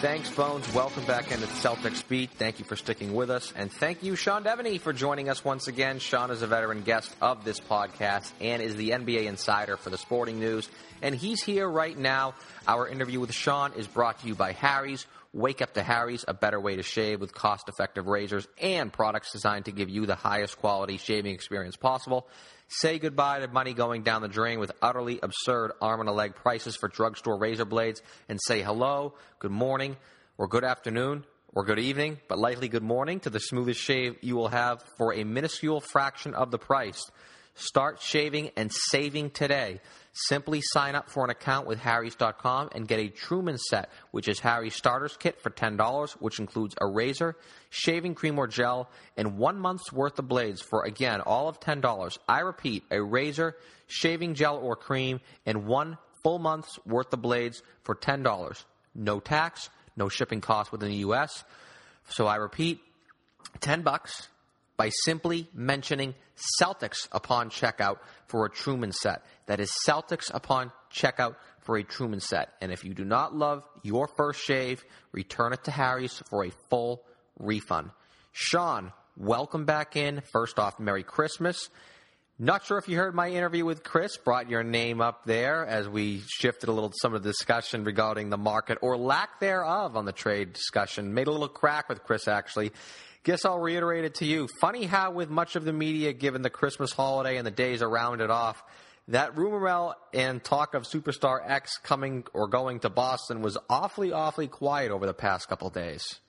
Thanks, 0.00 0.28
Bones. 0.30 0.70
Welcome 0.74 1.06
back 1.06 1.32
into 1.32 1.46
Celtics 1.46 2.06
Beat. 2.06 2.30
Thank 2.32 2.58
you 2.58 2.66
for 2.66 2.76
sticking 2.76 3.14
with 3.14 3.30
us. 3.30 3.52
And 3.56 3.72
thank 3.72 4.02
you, 4.02 4.14
Sean 4.14 4.44
Deveney, 4.44 4.78
for 4.78 4.92
joining 4.92 5.30
us 5.30 5.42
once 5.42 5.68
again. 5.68 6.00
Sean 6.00 6.30
is 6.30 6.42
a 6.42 6.46
veteran 6.46 6.82
guest 6.82 7.16
of 7.22 7.44
this 7.44 7.58
podcast 7.58 8.30
and 8.38 8.60
is 8.60 8.76
the 8.76 8.90
NBA 8.90 9.24
insider 9.24 9.78
for 9.78 9.88
the 9.88 9.96
sporting 9.96 10.38
news. 10.38 10.68
And 11.00 11.14
he's 11.14 11.42
here 11.42 11.66
right 11.66 11.96
now. 11.96 12.34
Our 12.68 12.86
interview 12.86 13.20
with 13.20 13.32
Sean 13.32 13.72
is 13.72 13.86
brought 13.86 14.20
to 14.20 14.26
you 14.26 14.34
by 14.34 14.52
Harry's. 14.52 15.06
Wake 15.32 15.62
up 15.62 15.72
to 15.74 15.82
Harry's, 15.82 16.24
a 16.28 16.34
better 16.34 16.60
way 16.60 16.76
to 16.76 16.82
shave 16.82 17.20
with 17.20 17.34
cost 17.34 17.68
effective 17.68 18.06
razors 18.06 18.46
and 18.60 18.92
products 18.92 19.32
designed 19.32 19.64
to 19.64 19.72
give 19.72 19.88
you 19.88 20.04
the 20.04 20.14
highest 20.14 20.58
quality 20.58 20.98
shaving 20.98 21.34
experience 21.34 21.76
possible. 21.76 22.28
Say 22.68 22.98
goodbye 22.98 23.40
to 23.40 23.48
money 23.48 23.74
going 23.74 24.02
down 24.02 24.22
the 24.22 24.28
drain 24.28 24.58
with 24.58 24.72
utterly 24.82 25.20
absurd 25.22 25.72
arm 25.80 26.00
and 26.00 26.08
a 26.08 26.12
leg 26.12 26.34
prices 26.34 26.74
for 26.74 26.88
drugstore 26.88 27.38
razor 27.38 27.64
blades 27.64 28.02
and 28.28 28.40
say 28.42 28.60
hello, 28.60 29.14
good 29.38 29.52
morning, 29.52 29.96
or 30.36 30.48
good 30.48 30.64
afternoon, 30.64 31.24
or 31.54 31.64
good 31.64 31.78
evening, 31.78 32.18
but 32.28 32.38
likely 32.40 32.68
good 32.68 32.82
morning 32.82 33.20
to 33.20 33.30
the 33.30 33.38
smoothest 33.38 33.80
shave 33.80 34.16
you 34.20 34.34
will 34.34 34.48
have 34.48 34.82
for 34.98 35.14
a 35.14 35.22
minuscule 35.22 35.80
fraction 35.80 36.34
of 36.34 36.50
the 36.50 36.58
price. 36.58 37.00
Start 37.56 38.02
shaving 38.02 38.50
and 38.54 38.70
saving 38.90 39.30
today. 39.30 39.80
Simply 40.12 40.60
sign 40.62 40.94
up 40.94 41.08
for 41.08 41.24
an 41.24 41.30
account 41.30 41.66
with 41.66 41.78
Harry's.com 41.78 42.68
and 42.72 42.86
get 42.86 43.00
a 43.00 43.08
Truman 43.08 43.56
set, 43.56 43.90
which 44.10 44.28
is 44.28 44.40
Harry's 44.40 44.74
starters 44.74 45.16
kit 45.18 45.40
for 45.40 45.48
$10, 45.48 46.12
which 46.20 46.38
includes 46.38 46.74
a 46.78 46.86
razor, 46.86 47.34
shaving 47.70 48.14
cream 48.14 48.38
or 48.38 48.46
gel, 48.46 48.90
and 49.16 49.38
one 49.38 49.58
month's 49.58 49.90
worth 49.90 50.18
of 50.18 50.28
blades 50.28 50.60
for, 50.60 50.84
again, 50.84 51.22
all 51.22 51.48
of 51.48 51.58
$10. 51.58 52.18
I 52.28 52.40
repeat, 52.40 52.84
a 52.90 53.02
razor, 53.02 53.56
shaving 53.86 54.34
gel 54.34 54.58
or 54.58 54.76
cream, 54.76 55.20
and 55.46 55.66
one 55.66 55.96
full 56.22 56.38
month's 56.38 56.78
worth 56.84 57.12
of 57.14 57.22
blades 57.22 57.62
for 57.84 57.94
$10. 57.94 58.64
No 58.94 59.18
tax, 59.18 59.70
no 59.96 60.10
shipping 60.10 60.42
costs 60.42 60.72
within 60.72 60.90
the 60.90 60.96
U.S. 60.96 61.42
So 62.10 62.26
I 62.26 62.36
repeat, 62.36 62.80
10 63.60 63.80
bucks 63.80 64.28
by 64.76 64.90
simply 65.04 65.48
mentioning 65.54 66.14
Celtics 66.60 67.08
upon 67.12 67.50
checkout 67.50 67.98
for 68.26 68.44
a 68.44 68.50
Truman 68.50 68.92
set. 68.92 69.22
That 69.46 69.60
is 69.60 69.72
Celtics 69.86 70.30
upon 70.32 70.72
checkout 70.92 71.36
for 71.60 71.76
a 71.76 71.82
Truman 71.82 72.20
set. 72.20 72.52
And 72.60 72.70
if 72.70 72.84
you 72.84 72.94
do 72.94 73.04
not 73.04 73.34
love 73.34 73.64
your 73.82 74.06
first 74.06 74.42
shave, 74.42 74.84
return 75.12 75.52
it 75.52 75.64
to 75.64 75.70
Harry's 75.70 76.22
for 76.30 76.44
a 76.44 76.50
full 76.70 77.02
refund. 77.38 77.90
Sean, 78.32 78.92
welcome 79.16 79.64
back 79.64 79.96
in. 79.96 80.20
First 80.32 80.58
off, 80.58 80.78
Merry 80.78 81.02
Christmas. 81.02 81.70
Not 82.38 82.66
sure 82.66 82.76
if 82.76 82.86
you 82.86 82.98
heard 82.98 83.14
my 83.14 83.30
interview 83.30 83.64
with 83.64 83.82
Chris, 83.82 84.18
brought 84.18 84.50
your 84.50 84.62
name 84.62 85.00
up 85.00 85.24
there 85.24 85.64
as 85.64 85.88
we 85.88 86.22
shifted 86.26 86.68
a 86.68 86.72
little 86.72 86.92
some 87.00 87.14
of 87.14 87.22
the 87.22 87.30
discussion 87.30 87.82
regarding 87.82 88.28
the 88.28 88.36
market 88.36 88.76
or 88.82 88.98
lack 88.98 89.40
thereof 89.40 89.96
on 89.96 90.04
the 90.04 90.12
trade 90.12 90.52
discussion. 90.52 91.14
Made 91.14 91.28
a 91.28 91.30
little 91.30 91.48
crack 91.48 91.88
with 91.88 92.04
Chris, 92.04 92.28
actually. 92.28 92.72
Guess 93.26 93.44
I'll 93.44 93.58
reiterate 93.58 94.04
it 94.04 94.14
to 94.16 94.24
you. 94.24 94.46
Funny 94.60 94.84
how, 94.84 95.10
with 95.10 95.30
much 95.30 95.56
of 95.56 95.64
the 95.64 95.72
media, 95.72 96.12
given 96.12 96.42
the 96.42 96.48
Christmas 96.48 96.92
holiday 96.92 97.38
and 97.38 97.44
the 97.44 97.50
days 97.50 97.82
around 97.82 98.20
it 98.20 98.30
off, 98.30 98.62
that 99.08 99.36
rumor 99.36 99.96
and 100.14 100.44
talk 100.44 100.74
of 100.74 100.84
Superstar 100.84 101.40
X 101.44 101.76
coming 101.78 102.22
or 102.32 102.46
going 102.46 102.78
to 102.80 102.88
Boston 102.88 103.42
was 103.42 103.58
awfully, 103.68 104.12
awfully 104.12 104.46
quiet 104.46 104.92
over 104.92 105.06
the 105.06 105.12
past 105.12 105.48
couple 105.48 105.68
days. 105.70 106.20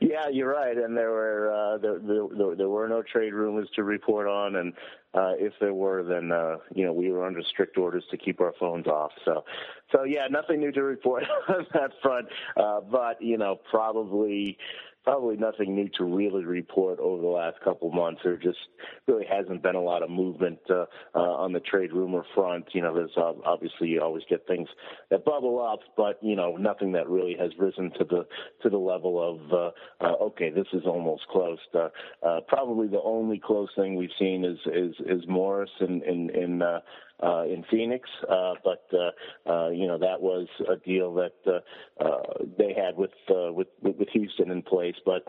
Yeah, 0.00 0.28
you're 0.30 0.52
right, 0.52 0.76
and 0.76 0.96
there 0.96 1.10
were 1.10 1.50
uh, 1.50 1.78
there, 1.78 1.98
there, 1.98 2.56
there 2.56 2.68
were 2.68 2.88
no 2.88 3.02
trade 3.02 3.32
rumors 3.32 3.68
to 3.74 3.82
report 3.82 4.26
on, 4.26 4.56
and 4.56 4.72
uh, 5.14 5.32
if 5.38 5.52
there 5.60 5.74
were, 5.74 6.02
then 6.04 6.30
uh, 6.30 6.56
you 6.74 6.84
know 6.84 6.92
we 6.92 7.10
were 7.10 7.26
under 7.26 7.42
strict 7.42 7.76
orders 7.76 8.04
to 8.10 8.16
keep 8.16 8.40
our 8.40 8.54
phones 8.58 8.86
off. 8.86 9.10
So, 9.24 9.44
so 9.92 10.04
yeah, 10.04 10.26
nothing 10.30 10.60
new 10.60 10.72
to 10.72 10.82
report 10.82 11.24
on 11.48 11.66
that 11.74 11.90
front, 12.02 12.28
uh, 12.56 12.80
but 12.80 13.20
you 13.20 13.38
know 13.38 13.60
probably 13.70 14.58
probably 15.04 15.36
nothing 15.36 15.74
new 15.74 15.88
to 15.96 16.04
really 16.04 16.44
report 16.44 16.98
over 16.98 17.20
the 17.22 17.28
last 17.28 17.58
couple 17.62 17.90
months. 17.90 18.20
There 18.22 18.36
just 18.36 18.58
really 19.06 19.24
hasn't 19.24 19.62
been 19.62 19.74
a 19.74 19.80
lot 19.80 20.02
of 20.02 20.10
movement 20.10 20.58
uh, 20.68 20.84
uh, 21.14 21.18
on 21.18 21.52
the 21.52 21.60
trade 21.60 21.92
rumor 21.92 22.24
front. 22.34 22.66
You 22.72 22.82
know, 22.82 22.94
there's 22.94 23.16
uh, 23.16 23.32
obviously 23.44 23.88
you 23.88 24.02
always 24.02 24.24
get 24.28 24.46
things 24.46 24.68
that 25.10 25.24
bubble 25.24 25.60
up, 25.60 25.80
but 25.96 26.18
you 26.22 26.36
know, 26.36 26.56
nothing 26.56 26.92
that 26.92 27.08
really 27.08 27.36
has 27.38 27.50
risen 27.58 27.90
to 27.98 28.04
the 28.04 28.26
to 28.62 28.68
the 28.68 28.78
level 28.78 29.20
of 29.20 29.52
uh, 29.52 30.06
uh, 30.06 30.24
okay, 30.24 30.50
this 30.50 30.66
is 30.72 30.82
almost 30.84 31.26
close. 31.28 31.58
Uh, 31.74 31.88
uh, 32.26 32.40
probably 32.48 32.88
the 32.88 33.00
only 33.02 33.40
close 33.42 33.70
thing 33.76 33.96
we've 33.96 34.10
seen 34.18 34.44
is 34.44 34.58
is 34.66 34.94
is 35.06 35.26
Morris 35.28 35.70
in 35.80 36.02
in 36.02 36.30
in 36.30 36.62
uh, 36.62 36.80
uh, 37.22 37.44
in 37.44 37.64
Phoenix, 37.70 38.08
uh, 38.28 38.54
but 38.64 38.86
uh, 38.92 39.50
uh, 39.50 39.70
you 39.70 39.86
know 39.86 39.98
that 39.98 40.20
was 40.20 40.48
a 40.68 40.76
deal 40.76 41.14
that 41.14 41.34
uh, 41.46 42.04
uh, 42.04 42.44
they 42.58 42.74
had 42.74 42.96
with, 42.96 43.10
uh, 43.30 43.52
with 43.52 43.68
with 43.82 44.08
Houston 44.12 44.50
in 44.50 44.62
place. 44.62 44.96
But 45.04 45.24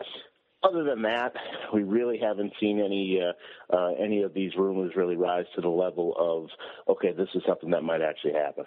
other 0.62 0.84
than 0.84 1.02
that, 1.02 1.34
we 1.74 1.82
really 1.82 2.18
haven't 2.18 2.52
seen 2.60 2.80
any 2.80 3.20
uh, 3.20 3.76
uh, 3.76 3.92
any 3.94 4.22
of 4.22 4.34
these 4.34 4.52
rumors 4.56 4.92
really 4.96 5.16
rise 5.16 5.46
to 5.54 5.60
the 5.60 5.68
level 5.68 6.14
of 6.18 6.48
okay, 6.88 7.12
this 7.12 7.28
is 7.34 7.42
something 7.46 7.70
that 7.70 7.82
might 7.82 8.02
actually 8.02 8.34
happen. 8.34 8.64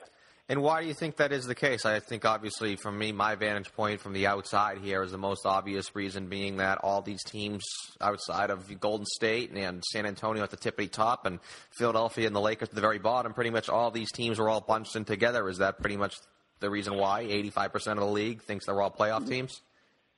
And 0.47 0.61
why 0.61 0.81
do 0.81 0.87
you 0.87 0.93
think 0.93 1.15
that 1.15 1.31
is 1.31 1.45
the 1.45 1.55
case? 1.55 1.85
I 1.85 1.99
think 1.99 2.23
obviously, 2.23 2.75
from 2.75 2.99
me, 2.99 3.11
my 3.11 3.33
vantage 3.33 3.73
point 3.73 3.99
from 3.99 4.13
the 4.13 4.27
outside 4.27 4.77
here 4.77 5.01
is 5.01 5.11
the 5.11 5.17
most 5.17 5.43
obvious 5.43 5.95
reason 5.95 6.27
being 6.27 6.57
that 6.57 6.77
all 6.83 7.01
these 7.01 7.23
teams 7.23 7.63
outside 7.99 8.51
of 8.51 8.79
Golden 8.79 9.07
State 9.07 9.51
and 9.51 9.83
San 9.91 10.05
Antonio 10.05 10.43
at 10.43 10.51
the 10.51 10.57
tippity 10.57 10.91
top, 10.91 11.25
and 11.25 11.39
Philadelphia 11.71 12.27
and 12.27 12.35
the 12.35 12.41
Lakers 12.41 12.69
at 12.69 12.75
the 12.75 12.81
very 12.81 12.99
bottom, 12.99 13.33
pretty 13.33 13.49
much 13.49 13.69
all 13.69 13.89
these 13.89 14.11
teams 14.11 14.37
are 14.37 14.47
all 14.47 14.61
bunched 14.61 14.95
in 14.95 15.03
together. 15.03 15.49
Is 15.49 15.57
that 15.57 15.79
pretty 15.79 15.97
much 15.97 16.13
the 16.59 16.69
reason 16.69 16.95
why 16.95 17.23
85% 17.25 17.93
of 17.93 17.97
the 17.97 18.05
league 18.05 18.43
thinks 18.43 18.67
they're 18.67 18.79
all 18.79 18.91
playoff 18.91 19.21
mm-hmm. 19.21 19.29
teams? 19.29 19.61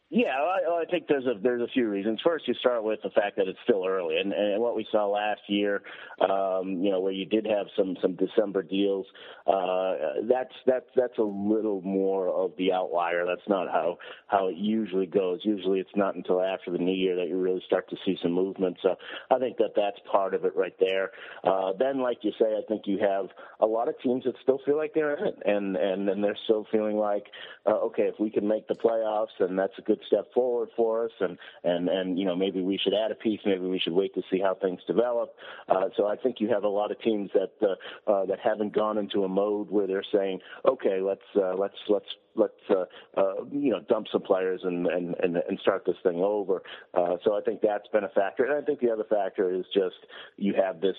Yeah, 0.09 0.27
I, 0.29 0.83
I 0.83 0.85
think 0.89 1.07
there's 1.09 1.25
a 1.25 1.33
there's 1.43 1.61
a 1.61 1.67
few 1.73 1.89
reasons. 1.89 2.21
First, 2.23 2.47
you 2.47 2.53
start 2.53 2.81
with 2.81 3.01
the 3.03 3.09
fact 3.09 3.35
that 3.35 3.49
it's 3.49 3.59
still 3.65 3.85
early, 3.85 4.17
and, 4.17 4.31
and 4.31 4.61
what 4.61 4.73
we 4.73 4.87
saw 4.89 5.05
last 5.05 5.41
year, 5.49 5.81
um, 6.21 6.81
you 6.81 6.91
know, 6.91 7.01
where 7.01 7.11
you 7.11 7.25
did 7.25 7.45
have 7.45 7.65
some 7.75 7.97
some 8.01 8.15
December 8.15 8.63
deals, 8.63 9.05
uh, 9.47 9.95
that's 10.29 10.53
that's 10.65 10.85
that's 10.95 11.17
a 11.17 11.23
little 11.23 11.81
more 11.81 12.29
of 12.29 12.51
the 12.57 12.71
outlier. 12.71 13.25
That's 13.25 13.45
not 13.49 13.67
how 13.67 13.97
how 14.27 14.47
it 14.47 14.55
usually 14.55 15.07
goes. 15.07 15.41
Usually, 15.43 15.81
it's 15.81 15.95
not 15.97 16.15
until 16.15 16.41
after 16.41 16.71
the 16.71 16.77
new 16.77 16.95
year 16.95 17.17
that 17.17 17.27
you 17.27 17.37
really 17.37 17.61
start 17.67 17.89
to 17.89 17.97
see 18.05 18.17
some 18.23 18.31
movement. 18.31 18.77
So, 18.81 18.95
I 19.29 19.39
think 19.39 19.57
that 19.57 19.71
that's 19.75 19.99
part 20.09 20.33
of 20.33 20.45
it 20.45 20.55
right 20.55 20.75
there. 20.79 21.11
Uh, 21.43 21.73
then, 21.77 21.99
like 21.99 22.19
you 22.21 22.31
say, 22.39 22.45
I 22.45 22.61
think 22.69 22.83
you 22.85 22.97
have 22.99 23.25
a 23.59 23.65
lot 23.65 23.89
of 23.89 23.99
teams 23.99 24.23
that 24.23 24.35
still 24.41 24.61
feel 24.65 24.77
like 24.77 24.93
they're 24.93 25.17
in 25.17 25.25
it, 25.27 25.39
and 25.45 25.75
and 25.75 26.07
and 26.07 26.23
they're 26.23 26.37
still 26.45 26.65
feeling 26.71 26.95
like, 26.95 27.25
uh, 27.65 27.75
okay, 27.87 28.03
if 28.03 28.15
we 28.21 28.29
can 28.29 28.47
make 28.47 28.69
the 28.69 28.75
playoffs, 28.75 29.35
then 29.37 29.57
that's 29.57 29.77
a 29.77 29.81
good 29.81 29.96
good 29.97 30.05
step 30.07 30.33
forward 30.33 30.69
for 30.75 31.05
us, 31.05 31.11
and 31.19 31.37
and 31.63 31.89
and 31.89 32.19
you 32.19 32.25
know 32.25 32.35
maybe 32.35 32.61
we 32.61 32.79
should 32.83 32.93
add 32.93 33.11
a 33.11 33.15
piece, 33.15 33.39
maybe 33.45 33.65
we 33.65 33.79
should 33.79 33.93
wait 33.93 34.13
to 34.15 34.21
see 34.31 34.39
how 34.39 34.55
things 34.55 34.79
develop. 34.87 35.35
Uh, 35.67 35.85
so 35.95 36.07
I 36.07 36.15
think 36.15 36.39
you 36.39 36.49
have 36.49 36.63
a 36.63 36.69
lot 36.69 36.91
of 36.91 36.99
teams 37.01 37.29
that 37.33 37.51
uh, 37.61 38.11
uh, 38.11 38.25
that 38.25 38.39
haven't 38.39 38.73
gone 38.73 38.97
into 38.97 39.23
a 39.23 39.27
mode 39.27 39.69
where 39.69 39.87
they're 39.87 40.03
saying, 40.13 40.39
okay, 40.67 41.01
let's 41.01 41.21
uh, 41.35 41.55
let's 41.55 41.77
let's 41.89 42.05
let's 42.35 42.53
uh, 42.69 42.85
uh, 43.19 43.43
you 43.51 43.71
know 43.71 43.79
dump 43.89 44.07
some 44.11 44.21
players 44.21 44.61
and 44.63 44.87
and 44.87 45.15
and, 45.21 45.37
and 45.37 45.59
start 45.59 45.83
this 45.85 45.97
thing 46.03 46.17
over. 46.17 46.61
Uh, 46.93 47.17
so 47.23 47.37
I 47.37 47.41
think 47.41 47.61
that's 47.61 47.87
been 47.91 48.03
a 48.03 48.09
factor, 48.09 48.45
and 48.45 48.53
I 48.53 48.65
think 48.65 48.79
the 48.79 48.91
other 48.91 49.05
factor 49.09 49.53
is 49.53 49.65
just 49.73 49.95
you 50.37 50.53
have 50.53 50.81
this 50.81 50.97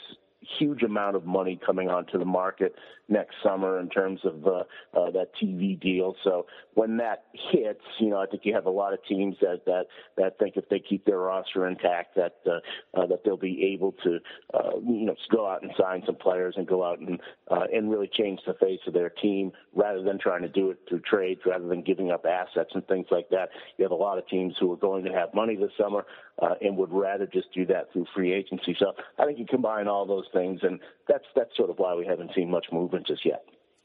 huge 0.59 0.83
amount 0.83 1.17
of 1.17 1.25
money 1.25 1.59
coming 1.65 1.89
onto 1.89 2.19
the 2.19 2.25
market 2.25 2.75
next 3.09 3.37
summer 3.43 3.81
in 3.81 3.89
terms 3.89 4.21
of 4.25 4.47
uh, 4.47 4.65
uh, 4.95 5.11
that 5.11 5.31
TV 5.43 5.79
deal. 5.79 6.15
So 6.25 6.47
when 6.75 6.97
that 6.99 7.25
hits, 7.33 7.83
you 7.99 8.11
know, 8.11 8.21
I 8.21 8.27
think 8.27 8.45
you 8.45 8.55
have 8.55 8.67
a 8.67 8.71
lot 8.71 8.93
of 8.93 9.05
teams 9.05 9.37
that 9.41 9.65
that 9.67 9.87
that 10.17 10.39
think 10.39 10.57
if 10.57 10.69
they 10.69 10.79
keep 10.79 11.05
their 11.05 11.19
roster 11.19 11.67
intact, 11.67 12.17
that 12.17 12.37
uh, 12.47 12.61
uh, 12.99 13.07
that 13.07 13.25
they'll 13.25 13.37
be 13.37 13.73
able 13.75 13.93
to, 14.05 14.19
uh, 14.55 14.77
you 14.87 15.07
know, 15.07 15.17
go 15.31 15.49
out 15.49 15.63
and 15.63 15.73
sign 15.79 16.03
some 16.07 16.17
players 16.17 16.55
and 16.57 16.67
go 16.67 16.85
out 16.85 16.99
and 16.99 17.21
uh, 17.51 17.65
and 17.73 17.91
really 17.91 18.11
change 18.13 18.41
the 18.47 18.55
face 18.55 18.81
of 18.87 18.93
their 18.93 19.11
team 19.11 19.53
rather 19.75 20.03
than 20.03 20.19
trying 20.19 20.43
to 20.43 20.49
do 20.49 20.71
it 20.71 20.79
through 20.89 21.01
trades, 21.01 21.41
rather 21.47 21.67
than 21.67 21.83
giving 21.83 22.11
up 22.11 22.25
assets 22.27 22.71
and 22.75 22.87
things 22.87 23.07
like 23.11 23.29
that. 23.31 23.49
You 23.77 23.85
have 23.85 23.93
a 23.93 23.97
lot 23.97 24.19
of 24.19 24.27
teams 24.29 24.55
who 24.61 24.73
are 24.73 24.77
going 24.77 25.05
to 25.05 25.13
have 25.13 25.33
money 25.35 25.57
this 25.57 25.71
summer 25.79 26.05
uh, 26.41 26.55
and 26.61 26.77
would 26.77 26.93
rather 26.93 27.27
just 27.27 27.53
do 27.53 27.67
that 27.67 27.93
through 27.93 28.07
free 28.15 28.33
agency. 28.33 28.77
So 28.79 28.93
I 29.19 29.25
think 29.25 29.39
you 29.39 29.47
combine 29.47 29.89
all 29.89 30.07
those 30.07 30.27
things, 30.33 30.38
and 30.63 30.81
that's 31.07 31.25
that's 31.35 31.57
sort 31.57 31.71
of 31.71 31.79
why 31.79 31.95
we 31.95 32.07
haven't 32.07 32.33
seen 32.35 32.51
much 32.51 32.67
movement 32.73 33.07
just 33.07 33.25
yet. 33.25 33.45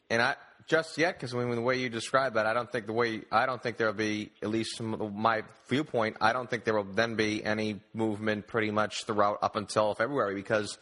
And 0.10 0.22
I 0.22 0.36
just 0.68 0.98
yet 0.98 1.16
because 1.16 1.34
when 1.34 1.50
the 1.50 1.62
way 1.62 1.80
you 1.80 1.90
describe 1.90 2.36
that, 2.36 2.46
I 2.46 2.54
don't 2.54 2.72
think 2.72 2.86
the 2.86 2.94
way 2.94 3.22
I 3.32 3.46
don't 3.46 3.62
think 3.62 3.78
there 3.78 3.88
will 3.88 3.94
be 3.94 4.32
at 4.42 4.50
least 4.50 4.78
from 4.78 5.14
my 5.16 5.44
viewpoint. 5.68 6.18
I 6.22 6.34
don't 6.34 6.50
think 6.50 6.64
there 6.64 6.76
will 6.76 6.84
then 6.84 7.16
be 7.16 7.44
any 7.44 7.82
movement 7.94 8.48
pretty 8.48 8.72
much 8.72 9.06
throughout 9.06 9.40
up 9.42 9.56
until 9.56 9.94
February 9.96 10.36
because. 10.36 10.78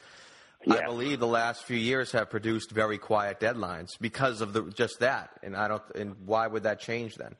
Yeah. 0.63 0.75
I 0.75 0.85
believe 0.85 1.19
the 1.19 1.25
last 1.25 1.63
few 1.63 1.75
years 1.75 2.11
have 2.11 2.29
produced 2.29 2.69
very 2.69 2.99
quiet 2.99 3.39
deadlines 3.39 3.97
because 3.99 4.41
of 4.41 4.53
the 4.53 4.69
just 4.69 4.99
that, 4.99 5.31
and 5.41 5.55
I 5.55 5.67
don't. 5.67 5.81
And 5.95 6.15
why 6.27 6.45
would 6.45 6.61
that 6.63 6.79
change 6.79 7.15
then? 7.15 7.35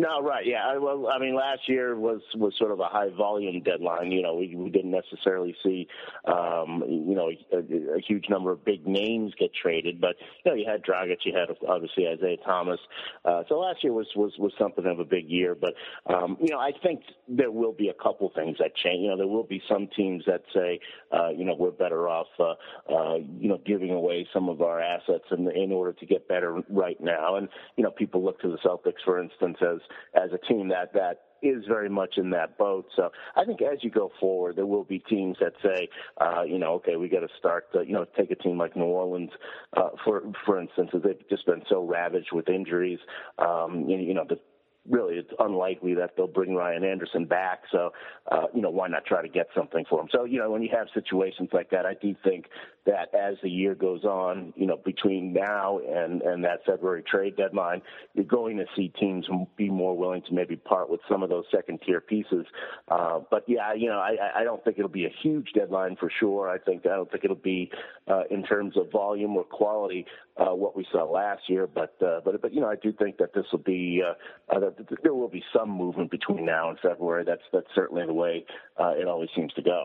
No, 0.00 0.22
right, 0.22 0.46
yeah. 0.46 0.66
I, 0.66 0.78
well, 0.78 1.08
I 1.14 1.18
mean, 1.18 1.34
last 1.34 1.68
year 1.68 1.94
was 1.94 2.22
was 2.34 2.54
sort 2.58 2.70
of 2.70 2.80
a 2.80 2.86
high 2.86 3.10
volume 3.10 3.62
deadline. 3.62 4.10
You 4.10 4.22
know, 4.22 4.34
we 4.34 4.56
we 4.56 4.70
didn't 4.70 4.92
necessarily 4.92 5.54
see, 5.62 5.88
um, 6.24 6.82
you 6.88 7.14
know, 7.14 7.30
a, 7.52 7.96
a 7.98 8.00
huge 8.00 8.24
number 8.30 8.50
of 8.50 8.64
big 8.64 8.86
names 8.86 9.34
get 9.38 9.50
traded, 9.52 10.00
but 10.00 10.16
you 10.42 10.50
know, 10.50 10.56
you 10.56 10.64
had 10.66 10.82
Dragic, 10.82 11.18
you 11.24 11.36
had 11.36 11.54
obviously 11.68 12.08
Isaiah 12.08 12.38
Thomas. 12.46 12.80
Uh, 13.26 13.42
so 13.46 13.58
last 13.58 13.84
year 13.84 13.92
was 13.92 14.06
was 14.16 14.32
was 14.38 14.52
something 14.58 14.86
of 14.86 15.00
a 15.00 15.04
big 15.04 15.28
year. 15.28 15.54
But 15.54 15.74
um, 16.06 16.38
you 16.40 16.48
know, 16.48 16.58
I 16.58 16.70
think 16.82 17.02
there 17.28 17.50
will 17.50 17.74
be 17.74 17.90
a 17.90 18.02
couple 18.02 18.32
things 18.34 18.56
that 18.58 18.74
change. 18.76 19.02
You 19.02 19.08
know, 19.08 19.18
there 19.18 19.26
will 19.26 19.44
be 19.44 19.62
some 19.68 19.86
teams 19.94 20.24
that 20.26 20.44
say, 20.54 20.80
uh, 21.12 21.28
you 21.28 21.44
know, 21.44 21.54
we're 21.54 21.72
better 21.72 22.08
off, 22.08 22.28
uh, 22.38 22.54
uh, 22.90 23.16
you 23.38 23.50
know, 23.50 23.60
giving 23.66 23.90
away 23.90 24.26
some 24.32 24.48
of 24.48 24.62
our 24.62 24.80
assets 24.80 25.24
in 25.30 25.50
in 25.50 25.72
order 25.72 25.92
to 25.92 26.06
get 26.06 26.26
better 26.26 26.62
right 26.70 26.98
now. 27.02 27.36
And 27.36 27.50
you 27.76 27.84
know, 27.84 27.90
people 27.90 28.24
look 28.24 28.40
to 28.40 28.48
the 28.48 28.56
Celtics, 28.64 29.04
for 29.04 29.20
instance, 29.22 29.58
as 29.60 29.80
as 30.14 30.30
a 30.32 30.38
team 30.38 30.68
that 30.68 30.92
that 30.94 31.20
is 31.42 31.64
very 31.66 31.88
much 31.88 32.14
in 32.18 32.30
that 32.30 32.58
boat. 32.58 32.86
So 32.96 33.10
I 33.36 33.44
think 33.44 33.62
as 33.62 33.82
you 33.82 33.90
go 33.90 34.10
forward, 34.20 34.56
there 34.56 34.66
will 34.66 34.84
be 34.84 34.98
teams 34.98 35.36
that 35.40 35.52
say, 35.62 35.88
uh, 36.20 36.42
you 36.42 36.58
know, 36.58 36.74
okay, 36.74 36.96
we 36.96 37.08
got 37.08 37.20
to 37.20 37.28
start, 37.38 37.66
uh, 37.74 37.80
you 37.80 37.94
know, 37.94 38.04
take 38.16 38.30
a 38.30 38.34
team 38.34 38.58
like 38.58 38.76
New 38.76 38.84
Orleans, 38.84 39.30
uh, 39.76 39.90
for 40.04 40.22
for 40.44 40.60
instance, 40.60 40.90
they've 40.92 41.28
just 41.28 41.46
been 41.46 41.62
so 41.68 41.84
ravaged 41.84 42.30
with 42.32 42.48
injuries. 42.48 42.98
Um, 43.38 43.86
you, 43.88 43.96
you 43.96 44.14
know, 44.14 44.24
the 44.28 44.38
really 44.90 45.14
it's 45.14 45.32
unlikely 45.38 45.94
that 45.94 46.16
they'll 46.16 46.26
bring 46.26 46.54
Ryan 46.54 46.84
Anderson 46.84 47.24
back. 47.24 47.62
So, 47.70 47.92
uh, 48.30 48.46
you 48.54 48.60
know, 48.60 48.70
why 48.70 48.88
not 48.88 49.04
try 49.06 49.22
to 49.22 49.28
get 49.28 49.48
something 49.54 49.84
for 49.88 50.00
him? 50.00 50.08
So, 50.10 50.24
you 50.24 50.38
know, 50.38 50.50
when 50.50 50.62
you 50.62 50.70
have 50.72 50.88
situations 50.92 51.50
like 51.52 51.70
that, 51.70 51.86
I 51.86 51.94
do 51.94 52.14
think 52.24 52.46
that 52.86 53.14
as 53.14 53.36
the 53.42 53.50
year 53.50 53.74
goes 53.74 54.04
on, 54.04 54.52
you 54.56 54.66
know, 54.66 54.76
between 54.76 55.32
now 55.32 55.78
and, 55.78 56.22
and 56.22 56.42
that 56.44 56.64
February 56.64 57.02
trade 57.02 57.36
deadline, 57.36 57.82
you're 58.14 58.24
going 58.24 58.56
to 58.56 58.64
see 58.74 58.88
teams 58.88 59.26
be 59.56 59.68
more 59.68 59.96
willing 59.96 60.22
to 60.22 60.34
maybe 60.34 60.56
part 60.56 60.90
with 60.90 61.00
some 61.08 61.22
of 61.22 61.28
those 61.28 61.44
second 61.54 61.80
tier 61.86 62.00
pieces. 62.00 62.46
Uh, 62.88 63.20
but 63.30 63.44
yeah, 63.46 63.72
you 63.74 63.88
know, 63.88 63.98
I, 63.98 64.16
I 64.40 64.44
don't 64.44 64.64
think 64.64 64.78
it'll 64.78 64.88
be 64.88 65.04
a 65.06 65.14
huge 65.22 65.52
deadline 65.54 65.96
for 65.96 66.10
sure. 66.18 66.48
I 66.48 66.58
think, 66.58 66.86
I 66.86 66.96
don't 66.96 67.10
think 67.10 67.24
it'll 67.24 67.36
be, 67.36 67.70
uh, 68.08 68.22
in 68.30 68.42
terms 68.42 68.76
of 68.76 68.90
volume 68.90 69.36
or 69.36 69.44
quality, 69.44 70.06
uh, 70.36 70.54
what 70.54 70.74
we 70.74 70.86
saw 70.90 71.04
last 71.04 71.42
year. 71.48 71.66
But, 71.66 71.94
uh, 72.02 72.20
but, 72.24 72.40
but, 72.40 72.54
you 72.54 72.60
know, 72.60 72.68
I 72.68 72.76
do 72.76 72.92
think 72.92 73.18
that 73.18 73.34
this 73.34 73.44
will 73.52 73.58
be, 73.58 74.02
uh, 74.02 74.14
uh, 74.54 74.70
there 75.02 75.14
will 75.14 75.28
be 75.28 75.42
some 75.56 75.70
movement 75.70 76.10
between 76.10 76.44
now 76.44 76.70
and 76.70 76.78
February. 76.80 77.24
That's, 77.24 77.42
that's 77.52 77.66
certainly 77.74 78.06
the 78.06 78.12
way, 78.12 78.44
uh, 78.78 78.94
it 78.96 79.06
always 79.06 79.28
seems 79.34 79.52
to 79.54 79.62
go. 79.62 79.84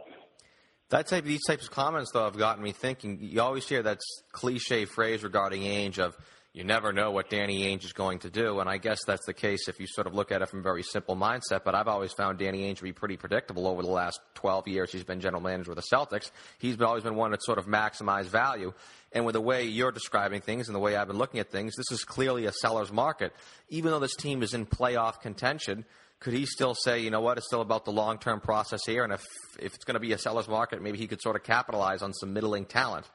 That 0.89 1.07
type, 1.07 1.23
these 1.23 1.43
types 1.45 1.65
of 1.65 1.71
comments, 1.71 2.11
though, 2.11 2.25
have 2.25 2.37
gotten 2.37 2.63
me 2.63 2.71
thinking. 2.71 3.17
You 3.19 3.41
always 3.41 3.67
hear 3.67 3.81
that 3.83 3.99
cliche 4.31 4.85
phrase 4.85 5.23
regarding 5.23 5.63
age 5.63 5.99
of 5.99 6.15
you 6.55 6.63
never 6.63 6.93
know 6.93 7.11
what 7.11 7.29
Danny 7.29 7.63
Ainge 7.63 7.83
is 7.83 7.91
going 7.91 8.19
to 8.19 8.29
do, 8.29 8.61
and 8.61 8.69
I 8.69 8.77
guess 8.77 8.99
that's 9.05 9.25
the 9.25 9.33
case 9.33 9.67
if 9.67 9.77
you 9.77 9.87
sort 9.87 10.07
of 10.07 10.15
look 10.15 10.31
at 10.31 10.41
it 10.41 10.47
from 10.47 10.59
a 10.59 10.63
very 10.63 10.83
simple 10.83 11.17
mindset. 11.17 11.65
But 11.65 11.75
I've 11.75 11.89
always 11.89 12.13
found 12.13 12.39
Danny 12.39 12.63
Ainge 12.63 12.77
to 12.77 12.83
be 12.83 12.93
pretty 12.93 13.17
predictable 13.17 13.67
over 13.67 13.81
the 13.81 13.89
last 13.89 14.21
12 14.35 14.69
years 14.69 14.89
he's 14.89 15.03
been 15.03 15.19
general 15.19 15.41
manager 15.41 15.71
with 15.71 15.83
the 15.83 15.95
Celtics. 15.95 16.31
He's 16.57 16.79
always 16.79 17.03
been 17.03 17.15
one 17.15 17.31
to 17.31 17.37
sort 17.41 17.57
of 17.57 17.65
maximize 17.65 18.27
value. 18.27 18.71
And 19.11 19.25
with 19.25 19.33
the 19.33 19.41
way 19.41 19.65
you're 19.65 19.91
describing 19.91 20.39
things 20.39 20.69
and 20.69 20.75
the 20.75 20.79
way 20.79 20.95
I've 20.95 21.07
been 21.07 21.17
looking 21.17 21.41
at 21.41 21.51
things, 21.51 21.75
this 21.75 21.91
is 21.91 22.05
clearly 22.05 22.45
a 22.45 22.53
seller's 22.53 22.91
market. 22.91 23.33
Even 23.67 23.91
though 23.91 23.99
this 23.99 24.15
team 24.15 24.41
is 24.41 24.53
in 24.53 24.65
playoff 24.65 25.19
contention, 25.19 25.83
could 26.21 26.31
he 26.31 26.45
still 26.45 26.73
say, 26.73 27.01
you 27.01 27.11
know 27.11 27.19
what, 27.19 27.37
it's 27.37 27.47
still 27.47 27.59
about 27.59 27.83
the 27.83 27.91
long 27.91 28.17
term 28.17 28.39
process 28.39 28.79
here, 28.85 29.03
and 29.03 29.11
if 29.11 29.25
if 29.59 29.75
it's 29.75 29.83
going 29.83 29.95
to 29.95 29.99
be 29.99 30.13
a 30.13 30.17
seller's 30.17 30.47
market, 30.47 30.81
maybe 30.81 30.97
he 30.97 31.07
could 31.07 31.21
sort 31.21 31.35
of 31.35 31.43
capitalize 31.43 32.01
on 32.01 32.13
some 32.13 32.31
middling 32.31 32.63
talent? 32.63 33.05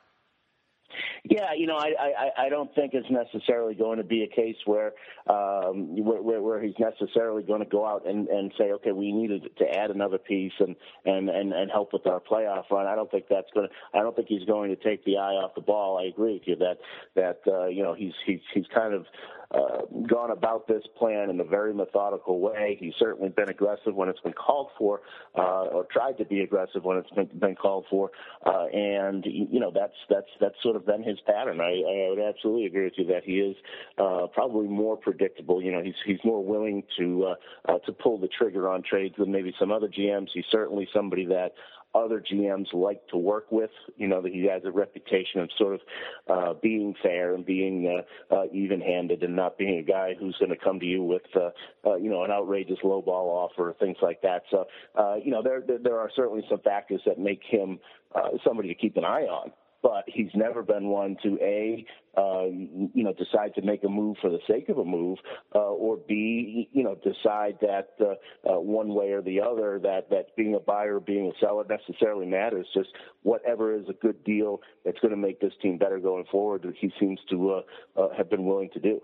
Yeah, 1.25 1.53
you 1.57 1.67
know, 1.67 1.77
I, 1.77 1.93
I, 1.99 2.47
I 2.47 2.49
don't 2.49 2.75
think 2.75 2.93
it's 2.95 3.07
necessarily 3.11 3.75
going 3.75 3.99
to 3.99 4.05
be 4.05 4.23
a 4.23 4.35
case 4.35 4.57
where, 4.65 4.93
um, 5.29 5.97
where, 6.03 6.41
where 6.41 6.63
he's 6.63 6.75
necessarily 6.79 7.43
going 7.43 7.61
to 7.61 7.69
go 7.69 7.87
out 7.87 8.07
and, 8.07 8.29
and 8.29 8.53
say, 8.59 8.73
okay, 8.73 8.93
we 8.93 9.13
needed 9.13 9.49
to 9.59 9.65
add 9.79 9.91
another 9.91 10.19
piece 10.19 10.53
and, 10.59 10.75
and, 11.05 11.29
and, 11.29 11.53
and 11.53 11.71
help 11.71 11.93
with 11.93 12.07
our 12.07 12.21
playoff 12.21 12.71
run. 12.71 12.87
I 12.87 12.95
don't 12.95 13.11
think 13.11 13.27
that's 13.29 13.51
going 13.55 13.69
to, 13.69 13.99
I 13.99 14.03
don't 14.03 14.17
think 14.17 14.29
he's 14.29 14.45
going 14.45 14.71
to 14.71 14.77
take 14.77 15.05
the 15.05 15.19
eye 15.19 15.35
off 15.35 15.55
the 15.55 15.61
ball. 15.61 15.99
I 15.99 16.05
agree 16.05 16.35
with 16.35 16.43
you 16.47 16.57
that, 16.57 16.79
that, 17.15 17.41
uh, 17.47 17.67
you 17.67 17.83
know, 17.83 17.95
he's, 17.95 18.15
he's, 18.27 18.41
he's 18.55 18.67
kind 18.75 18.95
of, 18.95 19.07
uh, 19.53 19.83
gone 20.07 20.31
about 20.31 20.69
this 20.69 20.83
plan 20.99 21.29
in 21.31 21.41
a 21.41 21.45
very 21.45 21.75
methodical 21.75 22.41
way. 22.41 22.77
He's 22.79 22.95
certainly 22.99 23.31
been 23.31 23.49
aggressive 23.49 23.95
when 23.95 24.09
it's 24.09 24.21
been 24.21 24.33
called 24.33 24.69
for, 24.79 25.01
uh, 25.37 25.67
or 25.67 25.87
tried 25.91 26.19
to 26.19 26.25
be 26.25 26.41
aggressive 26.41 26.85
when 26.85 26.99
it's 26.99 27.11
been, 27.11 27.31
been 27.39 27.57
called 27.57 27.87
for, 27.91 28.11
uh, 28.47 28.67
and 28.67 29.25
you 29.27 29.59
know 29.59 29.73
that's 29.75 29.95
that's 30.09 30.29
that's 30.41 30.55
sort 30.63 30.77
of 30.77 30.87
been 30.87 31.03
his 31.03 31.19
pattern. 31.27 31.61
I, 31.61 31.73
I 31.73 32.11
would 32.11 32.21
absolutely 32.21 32.67
agree 32.67 32.85
with 32.85 32.95
you 32.97 33.07
that 33.07 33.25
he 33.25 33.41
is 33.41 33.57
uh, 33.99 34.27
probably 34.33 34.69
more 34.69 34.97
predictable. 34.97 35.63
You 35.63 35.73
know, 35.73 35.83
he's 35.83 35.95
he's 36.07 36.21
more 36.25 36.45
willing 36.45 36.85
to 36.99 37.25
uh, 37.25 37.73
uh, 37.73 37.79
to 37.87 37.93
pull 37.93 38.19
the 38.19 38.29
trigger 38.29 38.69
on 38.69 38.83
trades 38.83 39.15
than 39.19 39.33
maybe 39.33 39.53
some 39.59 39.73
other 39.73 39.89
GMs. 39.89 40.29
He's 40.33 40.45
certainly 40.51 40.89
somebody 40.93 41.27
that 41.27 41.53
other 41.95 42.21
GMs 42.21 42.73
like 42.73 43.07
to 43.09 43.17
work 43.17 43.51
with. 43.51 43.71
You 43.97 44.09
know 44.09 44.23
that 44.23 44.33
he 44.33 44.47
has 44.47 44.63
a 44.65 44.71
reputation 44.71 45.41
of 45.41 45.51
sort 45.59 45.75
of 45.75 45.81
uh, 46.29 46.55
being 46.61 46.95
fair 47.03 47.35
and 47.35 47.45
being 47.45 48.03
uh, 48.31 48.35
uh, 48.35 48.45
even-handed, 48.53 49.23
and 49.23 49.37
not 49.37 49.59
being 49.59 49.79
a 49.79 49.83
guy 49.83 50.15
who's 50.19 50.37
going 50.39 50.51
to 50.51 50.57
come 50.57 50.81
to 50.81 50.87
you 50.87 51.03
with 51.03 51.23
uh, 51.35 51.51
uh, 51.89 51.97
you 51.97 52.11
know 52.11 52.25
an 52.25 52.31
outrageous 52.31 52.79
low 52.85 53.03
ball 53.03 53.29
offer, 53.29 53.71
or 53.71 53.75
things 53.75 53.97
like 54.03 54.23
that. 54.23 54.43
So 54.51 54.67
uh, 54.95 55.17
you 55.23 55.31
know 55.31 55.43
there 55.43 55.63
there 55.83 55.99
are 55.99 56.11
certainly 56.15 56.45
some 56.49 56.61
factors 56.61 57.03
that 57.07 57.19
make 57.19 57.43
him 57.49 57.79
uh, 58.15 58.31
somebody 58.45 58.69
to 58.69 58.75
keep 58.75 58.97
an 58.97 59.05
eye 59.05 59.23
on 59.23 59.53
but 59.83 60.05
he's 60.07 60.31
never 60.35 60.63
been 60.63 60.89
one 60.89 61.17
to 61.23 61.39
a 61.41 61.85
uh, 62.17 62.45
you 62.45 63.05
know 63.05 63.13
decide 63.13 63.55
to 63.55 63.63
make 63.63 63.85
a 63.85 63.89
move 63.89 64.17
for 64.21 64.31
the 64.31 64.41
sake 64.49 64.69
of 64.69 64.79
a 64.79 64.85
move, 64.85 65.19
uh, 65.55 65.59
or 65.59 65.97
b 65.97 66.69
you 66.73 66.83
know 66.83 66.97
decide 66.97 67.57
that 67.61 67.91
uh, 68.01 68.53
uh, 68.53 68.61
one 68.61 68.89
way 68.89 69.13
or 69.13 69.23
the 69.23 69.41
other 69.41 69.79
that 69.83 70.11
that 70.11 70.35
being 70.37 70.55
a 70.55 70.61
buyer 70.61 70.97
or 70.97 71.01
being 71.01 71.31
a 71.35 71.45
seller 71.45 71.65
necessarily 71.69 72.27
matters. 72.27 72.67
Just 72.75 72.91
whatever 73.23 73.75
is 73.75 73.89
a 73.89 73.95
good 73.95 74.23
deal 74.25 74.61
that's 74.85 74.99
going 75.01 75.13
to 75.13 75.17
make 75.17 75.41
this 75.41 75.53
team 75.63 75.79
better 75.79 75.99
going 75.99 76.25
forward, 76.31 76.67
he 76.81 76.93
seems 76.99 77.21
to 77.31 77.51
uh, 77.51 77.63
uh, 78.01 78.09
have 78.17 78.29
been 78.29 78.45
willing 78.45 78.71
to 78.75 78.81
do. 78.81 79.01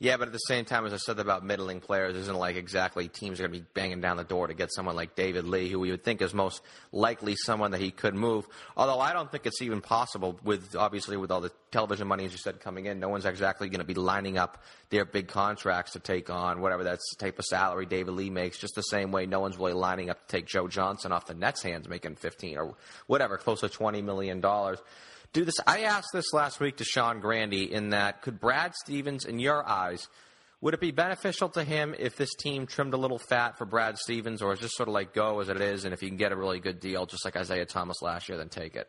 Yeah, 0.00 0.16
but 0.16 0.28
at 0.28 0.32
the 0.32 0.38
same 0.38 0.64
time, 0.64 0.86
as 0.86 0.92
I 0.92 0.96
said 0.96 1.18
about 1.18 1.44
middling 1.44 1.80
players, 1.80 2.14
isn't 2.14 2.36
like 2.36 2.54
exactly 2.54 3.08
teams 3.08 3.40
are 3.40 3.48
going 3.48 3.52
to 3.54 3.58
be 3.58 3.66
banging 3.74 4.00
down 4.00 4.16
the 4.16 4.22
door 4.22 4.46
to 4.46 4.54
get 4.54 4.72
someone 4.72 4.94
like 4.94 5.16
David 5.16 5.44
Lee, 5.44 5.68
who 5.68 5.80
we 5.80 5.90
would 5.90 6.04
think 6.04 6.22
is 6.22 6.32
most 6.32 6.62
likely 6.92 7.34
someone 7.34 7.72
that 7.72 7.80
he 7.80 7.90
could 7.90 8.14
move. 8.14 8.46
Although 8.76 9.00
I 9.00 9.12
don't 9.12 9.28
think 9.28 9.44
it's 9.44 9.60
even 9.60 9.80
possible 9.80 10.38
with 10.44 10.76
obviously 10.76 11.16
with 11.16 11.32
all 11.32 11.40
the 11.40 11.50
television 11.72 12.06
money, 12.06 12.24
as 12.24 12.30
you 12.30 12.38
said, 12.38 12.60
coming 12.60 12.86
in. 12.86 13.00
No 13.00 13.08
one's 13.08 13.24
exactly 13.24 13.68
going 13.68 13.80
to 13.80 13.84
be 13.84 13.94
lining 13.94 14.38
up 14.38 14.62
their 14.90 15.04
big 15.04 15.26
contracts 15.26 15.92
to 15.92 15.98
take 15.98 16.30
on 16.30 16.60
whatever 16.60 16.84
that 16.84 17.00
type 17.18 17.40
of 17.40 17.44
salary 17.46 17.84
David 17.84 18.12
Lee 18.12 18.30
makes. 18.30 18.56
Just 18.56 18.76
the 18.76 18.82
same 18.82 19.10
way, 19.10 19.26
no 19.26 19.40
one's 19.40 19.56
really 19.56 19.72
lining 19.72 20.10
up 20.10 20.20
to 20.28 20.36
take 20.36 20.46
Joe 20.46 20.68
Johnson 20.68 21.10
off 21.10 21.26
the 21.26 21.34
Nets' 21.34 21.64
hands, 21.64 21.88
making 21.88 22.14
fifteen 22.14 22.56
or 22.56 22.76
whatever, 23.08 23.36
close 23.36 23.62
to 23.62 23.68
twenty 23.68 24.00
million 24.00 24.40
dollars 24.40 24.78
do 25.32 25.44
this. 25.44 25.56
I 25.66 25.82
asked 25.82 26.08
this 26.12 26.32
last 26.32 26.60
week 26.60 26.78
to 26.78 26.84
Sean 26.84 27.20
Grande 27.20 27.54
in 27.54 27.90
that 27.90 28.22
could 28.22 28.40
Brad 28.40 28.74
Stevens, 28.74 29.24
in 29.24 29.38
your 29.38 29.68
eyes, 29.68 30.08
would 30.60 30.74
it 30.74 30.80
be 30.80 30.90
beneficial 30.90 31.48
to 31.50 31.62
him 31.62 31.94
if 31.98 32.16
this 32.16 32.34
team 32.34 32.66
trimmed 32.66 32.94
a 32.94 32.96
little 32.96 33.18
fat 33.18 33.56
for 33.58 33.64
Brad 33.64 33.96
Stevens, 33.98 34.42
or 34.42 34.52
is 34.52 34.58
just 34.58 34.74
sort 34.74 34.88
of 34.88 34.94
like 34.94 35.14
go 35.14 35.40
as 35.40 35.48
it 35.48 35.60
is, 35.60 35.84
and 35.84 35.94
if 35.94 36.02
you 36.02 36.08
can 36.08 36.16
get 36.16 36.32
a 36.32 36.36
really 36.36 36.58
good 36.58 36.80
deal, 36.80 37.06
just 37.06 37.24
like 37.24 37.36
Isaiah 37.36 37.66
Thomas 37.66 38.02
last 38.02 38.28
year, 38.28 38.36
then 38.36 38.48
take 38.48 38.74
it? 38.74 38.88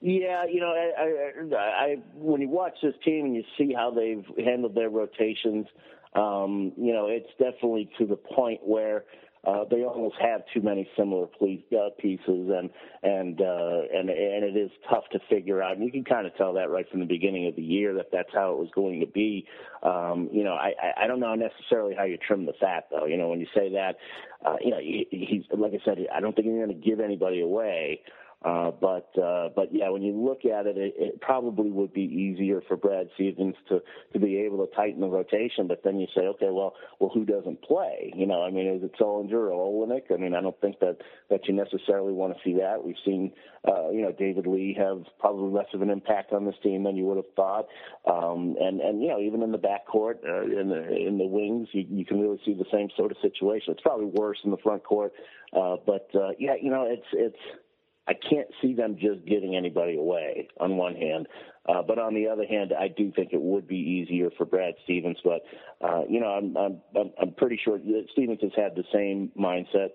Yeah, 0.00 0.46
you 0.50 0.60
know, 0.60 0.72
I, 0.72 1.54
I, 1.54 1.58
I 1.58 1.96
when 2.14 2.40
you 2.40 2.48
watch 2.48 2.72
this 2.82 2.94
team 3.04 3.26
and 3.26 3.36
you 3.36 3.44
see 3.58 3.74
how 3.74 3.90
they've 3.90 4.24
handled 4.44 4.74
their 4.74 4.88
rotations, 4.88 5.66
um, 6.14 6.72
you 6.76 6.92
know, 6.92 7.06
it's 7.06 7.30
definitely 7.38 7.90
to 7.98 8.06
the 8.06 8.16
point 8.16 8.60
where 8.64 9.04
uh, 9.44 9.64
they 9.70 9.84
almost 9.84 10.16
have 10.20 10.42
too 10.52 10.60
many 10.60 10.88
similar 10.98 11.24
uh, 11.24 11.88
pieces, 11.98 12.20
and 12.28 12.68
and 13.02 13.40
uh, 13.40 13.80
and 13.92 14.10
and 14.10 14.44
it 14.44 14.54
is 14.56 14.70
tough 14.88 15.04
to 15.12 15.18
figure 15.30 15.62
out. 15.62 15.76
And 15.76 15.84
you 15.84 15.90
can 15.90 16.04
kind 16.04 16.26
of 16.26 16.36
tell 16.36 16.52
that 16.54 16.68
right 16.68 16.88
from 16.90 17.00
the 17.00 17.06
beginning 17.06 17.46
of 17.46 17.56
the 17.56 17.62
year 17.62 17.94
that 17.94 18.08
that's 18.12 18.28
how 18.34 18.52
it 18.52 18.58
was 18.58 18.68
going 18.74 19.00
to 19.00 19.06
be. 19.06 19.46
Um, 19.82 20.28
you 20.30 20.44
know, 20.44 20.52
I 20.52 20.74
I 20.96 21.06
don't 21.06 21.20
know 21.20 21.34
necessarily 21.34 21.94
how 21.94 22.04
you 22.04 22.18
trim 22.18 22.44
the 22.44 22.52
fat 22.60 22.88
though. 22.90 23.06
You 23.06 23.16
know, 23.16 23.28
when 23.28 23.40
you 23.40 23.46
say 23.54 23.72
that, 23.72 23.96
uh, 24.44 24.56
you 24.60 24.70
know, 24.70 24.78
he, 24.78 25.06
he's 25.10 25.44
like 25.58 25.72
I 25.72 25.84
said, 25.86 25.98
I 26.14 26.20
don't 26.20 26.36
think 26.36 26.46
you're 26.46 26.66
going 26.66 26.78
to 26.78 26.86
give 26.88 27.00
anybody 27.00 27.40
away. 27.40 28.02
Uh, 28.42 28.70
but 28.70 29.10
uh, 29.22 29.50
but 29.54 29.68
yeah, 29.70 29.90
when 29.90 30.00
you 30.00 30.18
look 30.18 30.46
at 30.46 30.66
it, 30.66 30.78
it, 30.78 30.94
it 30.96 31.20
probably 31.20 31.70
would 31.70 31.92
be 31.92 32.00
easier 32.00 32.62
for 32.66 32.74
Brad 32.74 33.10
Stevens 33.14 33.54
to 33.68 33.82
to 34.14 34.18
be 34.18 34.38
able 34.38 34.66
to 34.66 34.74
tighten 34.74 35.02
the 35.02 35.08
rotation. 35.08 35.66
But 35.66 35.82
then 35.84 36.00
you 36.00 36.06
say, 36.16 36.22
okay, 36.22 36.48
well, 36.50 36.74
well, 36.98 37.10
who 37.12 37.26
doesn't 37.26 37.60
play? 37.60 38.10
You 38.16 38.26
know, 38.26 38.42
I 38.42 38.50
mean, 38.50 38.66
is 38.66 38.82
it 38.82 38.96
Sullinger 38.98 39.52
or 39.52 39.86
Olynyk? 39.86 40.10
I 40.10 40.16
mean, 40.16 40.34
I 40.34 40.40
don't 40.40 40.58
think 40.62 40.78
that 40.80 40.96
that 41.28 41.46
you 41.48 41.54
necessarily 41.54 42.14
want 42.14 42.34
to 42.34 42.40
see 42.42 42.58
that. 42.58 42.82
We've 42.82 42.96
seen, 43.04 43.32
uh, 43.68 43.90
you 43.90 44.00
know, 44.00 44.12
David 44.12 44.46
Lee 44.46 44.74
have 44.78 45.02
probably 45.18 45.52
less 45.52 45.68
of 45.74 45.82
an 45.82 45.90
impact 45.90 46.32
on 46.32 46.46
this 46.46 46.56
team 46.62 46.84
than 46.84 46.96
you 46.96 47.04
would 47.04 47.18
have 47.18 47.34
thought. 47.36 47.66
Um, 48.06 48.56
and 48.58 48.80
and 48.80 49.02
you 49.02 49.08
know, 49.08 49.20
even 49.20 49.42
in 49.42 49.52
the 49.52 49.58
backcourt, 49.58 50.24
uh, 50.26 50.44
in 50.44 50.70
the 50.70 50.96
in 50.96 51.18
the 51.18 51.26
wings, 51.26 51.68
you, 51.72 51.84
you 51.90 52.06
can 52.06 52.18
really 52.18 52.40
see 52.46 52.54
the 52.54 52.64
same 52.72 52.88
sort 52.96 53.10
of 53.10 53.18
situation. 53.20 53.74
It's 53.74 53.82
probably 53.82 54.06
worse 54.06 54.38
in 54.44 54.50
the 54.50 54.56
front 54.62 54.82
court. 54.82 55.12
Uh, 55.52 55.76
but 55.84 56.08
uh, 56.14 56.30
yeah, 56.38 56.54
you 56.58 56.70
know, 56.70 56.86
it's 56.88 57.06
it's 57.12 57.36
I 58.10 58.14
can't 58.28 58.48
see 58.60 58.74
them 58.74 58.96
just 59.00 59.24
giving 59.24 59.54
anybody 59.54 59.96
away 59.96 60.48
on 60.58 60.76
one 60.76 60.96
hand. 60.96 61.28
Uh, 61.68 61.80
but 61.86 62.00
on 62.00 62.12
the 62.12 62.26
other 62.26 62.44
hand, 62.44 62.72
I 62.76 62.88
do 62.88 63.12
think 63.14 63.32
it 63.32 63.40
would 63.40 63.68
be 63.68 63.76
easier 63.76 64.30
for 64.36 64.44
Brad 64.44 64.74
Stevens. 64.82 65.18
But, 65.22 65.42
uh, 65.80 66.02
you 66.08 66.18
know, 66.18 66.26
I'm, 66.26 66.56
I'm, 66.56 67.12
I'm 67.22 67.32
pretty 67.34 67.60
sure 67.64 67.78
that 67.78 68.06
Stevens 68.12 68.40
has 68.42 68.50
had 68.56 68.74
the 68.74 68.82
same 68.92 69.30
mindset 69.38 69.90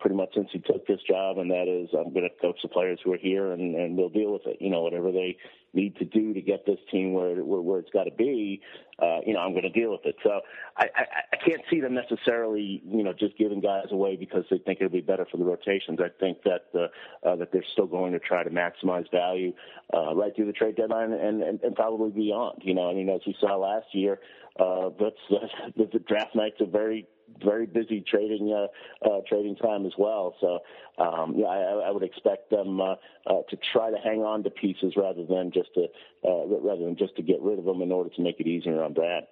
pretty 0.00 0.16
much 0.16 0.30
since 0.34 0.48
he 0.50 0.60
took 0.60 0.86
this 0.86 1.00
job, 1.06 1.36
and 1.38 1.50
that 1.50 1.68
is 1.68 1.90
I'm 1.92 2.14
going 2.14 2.28
to 2.28 2.40
coach 2.40 2.56
the 2.62 2.68
players 2.68 3.00
who 3.04 3.12
are 3.12 3.18
here, 3.18 3.52
and, 3.52 3.74
and 3.74 3.98
we'll 3.98 4.08
deal 4.08 4.32
with 4.32 4.46
it. 4.46 4.56
You 4.60 4.70
know, 4.70 4.80
whatever 4.80 5.12
they 5.12 5.36
need 5.74 5.96
to 5.96 6.04
do 6.04 6.34
to 6.34 6.40
get 6.40 6.66
this 6.66 6.78
team 6.90 7.12
where 7.12 7.42
where, 7.44 7.60
where 7.60 7.80
it's 7.80 7.90
got 7.90 8.04
to 8.04 8.10
be, 8.10 8.60
uh, 8.98 9.18
you 9.26 9.32
know, 9.32 9.40
I'm 9.40 9.52
going 9.52 9.62
to 9.62 9.70
deal 9.70 9.90
with 9.90 10.04
it. 10.04 10.16
So 10.22 10.40
I, 10.76 10.84
I, 10.94 11.04
I 11.32 11.36
can't 11.36 11.62
see 11.70 11.80
them 11.80 11.94
necessarily, 11.94 12.82
you 12.84 13.02
know, 13.02 13.12
just 13.12 13.36
giving 13.38 13.60
guys 13.60 13.86
away 13.90 14.16
because 14.16 14.44
they 14.50 14.58
think 14.58 14.80
it'll 14.80 14.92
be 14.92 15.00
better 15.00 15.26
for 15.30 15.38
the 15.38 15.44
rotations. 15.44 15.98
I 16.00 16.08
think 16.20 16.38
that 16.44 16.66
uh, 16.74 17.28
uh, 17.28 17.36
that 17.36 17.52
they're 17.52 17.64
still 17.72 17.86
going 17.86 18.12
to 18.12 18.18
try 18.18 18.42
to 18.44 18.50
maximize 18.50 19.10
value 19.10 19.52
uh, 19.94 20.14
right 20.14 20.34
through 20.34 20.46
the 20.46 20.52
trade 20.52 20.76
deadline 20.76 21.12
and, 21.12 21.42
and, 21.42 21.60
and 21.62 21.74
probably 21.74 22.10
beyond. 22.10 22.62
You 22.62 22.74
know, 22.74 22.90
I 22.90 22.94
mean, 22.94 23.08
as 23.08 23.20
we 23.26 23.34
saw 23.40 23.56
last 23.56 23.86
year, 23.92 24.20
uh, 24.58 24.90
that's 25.00 25.16
the, 25.76 25.88
the 25.92 25.98
draft 26.00 26.34
nights 26.34 26.56
a 26.60 26.66
very 26.66 27.06
very 27.44 27.66
busy 27.66 28.04
trading 28.08 28.52
uh, 28.52 29.08
uh, 29.08 29.20
trading 29.28 29.56
time 29.56 29.86
as 29.86 29.92
well. 29.98 30.34
So 30.40 30.60
um, 31.02 31.34
yeah, 31.36 31.46
I, 31.46 31.88
I 31.88 31.90
would 31.90 32.02
expect 32.02 32.50
them 32.50 32.80
uh, 32.80 32.94
uh, 33.26 33.42
to 33.50 33.56
try 33.72 33.90
to 33.90 33.98
hang 33.98 34.20
on 34.22 34.42
to 34.44 34.50
pieces 34.50 34.94
rather 34.96 35.24
than 35.24 35.50
just 35.52 35.72
to 35.74 35.86
uh, 36.24 36.46
rather 36.46 36.84
than 36.84 36.96
just 36.96 37.16
to 37.16 37.22
get 37.22 37.40
rid 37.40 37.58
of 37.58 37.64
them 37.64 37.82
in 37.82 37.92
order 37.92 38.10
to 38.10 38.22
make 38.22 38.40
it 38.40 38.46
easier 38.46 38.82
on 38.82 38.92
Brad. 38.92 39.24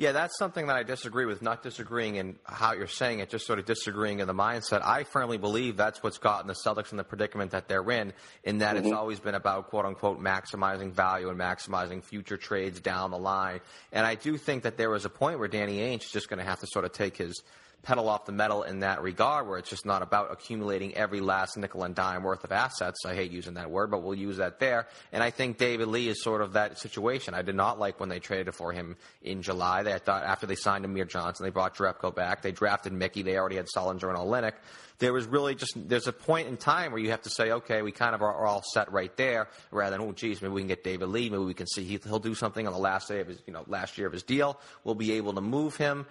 Yeah, 0.00 0.12
that's 0.12 0.38
something 0.38 0.68
that 0.68 0.76
I 0.76 0.82
disagree 0.82 1.26
with. 1.26 1.42
Not 1.42 1.62
disagreeing 1.62 2.16
in 2.16 2.38
how 2.46 2.72
you're 2.72 2.86
saying 2.86 3.18
it, 3.18 3.28
just 3.28 3.44
sort 3.44 3.58
of 3.58 3.66
disagreeing 3.66 4.20
in 4.20 4.26
the 4.26 4.32
mindset. 4.32 4.80
I 4.82 5.04
firmly 5.04 5.36
believe 5.36 5.76
that's 5.76 6.02
what's 6.02 6.16
gotten 6.16 6.46
the 6.46 6.54
Celtics 6.54 6.90
in 6.90 6.96
the 6.96 7.04
predicament 7.04 7.50
that 7.50 7.68
they're 7.68 7.90
in, 7.90 8.14
in 8.42 8.58
that 8.58 8.76
mm-hmm. 8.76 8.86
it's 8.86 8.94
always 8.94 9.20
been 9.20 9.34
about 9.34 9.68
quote 9.68 9.84
unquote 9.84 10.18
maximizing 10.18 10.90
value 10.90 11.28
and 11.28 11.38
maximizing 11.38 12.02
future 12.02 12.38
trades 12.38 12.80
down 12.80 13.10
the 13.10 13.18
line. 13.18 13.60
And 13.92 14.06
I 14.06 14.14
do 14.14 14.38
think 14.38 14.62
that 14.62 14.78
there 14.78 14.88
was 14.88 15.04
a 15.04 15.10
point 15.10 15.38
where 15.38 15.48
Danny 15.48 15.80
Ainge 15.80 16.04
is 16.04 16.10
just 16.10 16.30
going 16.30 16.38
to 16.38 16.46
have 16.46 16.60
to 16.60 16.66
sort 16.66 16.86
of 16.86 16.92
take 16.92 17.18
his 17.18 17.42
pedal 17.82 18.08
off 18.08 18.26
the 18.26 18.32
metal 18.32 18.62
in 18.62 18.80
that 18.80 19.02
regard, 19.02 19.48
where 19.48 19.58
it's 19.58 19.70
just 19.70 19.86
not 19.86 20.02
about 20.02 20.32
accumulating 20.32 20.94
every 20.94 21.20
last 21.20 21.56
nickel 21.56 21.84
and 21.84 21.94
dime 21.94 22.22
worth 22.22 22.44
of 22.44 22.52
assets. 22.52 23.04
I 23.06 23.14
hate 23.14 23.30
using 23.30 23.54
that 23.54 23.70
word, 23.70 23.90
but 23.90 24.02
we'll 24.02 24.14
use 24.14 24.36
that 24.36 24.58
there. 24.58 24.86
And 25.12 25.22
I 25.22 25.30
think 25.30 25.58
David 25.58 25.88
Lee 25.88 26.08
is 26.08 26.22
sort 26.22 26.42
of 26.42 26.52
that 26.54 26.78
situation. 26.78 27.34
I 27.34 27.42
did 27.42 27.54
not 27.54 27.78
like 27.78 27.98
when 27.98 28.08
they 28.08 28.18
traded 28.18 28.54
for 28.54 28.72
him 28.72 28.96
in 29.22 29.42
July. 29.42 29.82
They 29.82 29.96
thought 29.98 30.24
after 30.24 30.46
they 30.46 30.54
signed 30.54 30.84
Amir 30.84 31.06
Johnson, 31.06 31.44
they 31.44 31.50
brought 31.50 31.76
Jerebko 31.76 32.14
back. 32.14 32.42
They 32.42 32.52
drafted 32.52 32.92
Mickey. 32.92 33.22
They 33.22 33.36
already 33.36 33.56
had 33.56 33.66
Sullinger 33.74 34.08
and 34.08 34.18
Olynyk. 34.18 34.54
There 34.98 35.14
was 35.14 35.26
really 35.26 35.54
just 35.54 35.72
there's 35.88 36.08
a 36.08 36.12
point 36.12 36.48
in 36.48 36.58
time 36.58 36.92
where 36.92 37.00
you 37.00 37.10
have 37.10 37.22
to 37.22 37.30
say, 37.30 37.52
okay, 37.52 37.80
we 37.80 37.90
kind 37.90 38.14
of 38.14 38.20
are, 38.20 38.34
are 38.34 38.46
all 38.46 38.62
set 38.62 38.92
right 38.92 39.14
there, 39.16 39.48
rather 39.70 39.96
than 39.96 40.06
oh, 40.06 40.12
geez, 40.12 40.42
maybe 40.42 40.52
we 40.52 40.60
can 40.60 40.68
get 40.68 40.84
David 40.84 41.08
Lee. 41.08 41.30
Maybe 41.30 41.42
we 41.42 41.54
can 41.54 41.66
see 41.66 41.84
he, 41.84 41.98
he'll 42.04 42.18
do 42.18 42.34
something 42.34 42.66
on 42.66 42.72
the 42.74 42.78
last 42.78 43.08
day 43.08 43.20
of 43.20 43.28
his, 43.28 43.42
you 43.46 43.52
know, 43.54 43.64
last 43.66 43.96
year 43.96 44.06
of 44.06 44.12
his 44.12 44.22
deal. 44.22 44.60
We'll 44.84 44.94
be 44.94 45.12
able 45.12 45.32
to 45.32 45.40
move 45.40 45.76
him. 45.76 46.06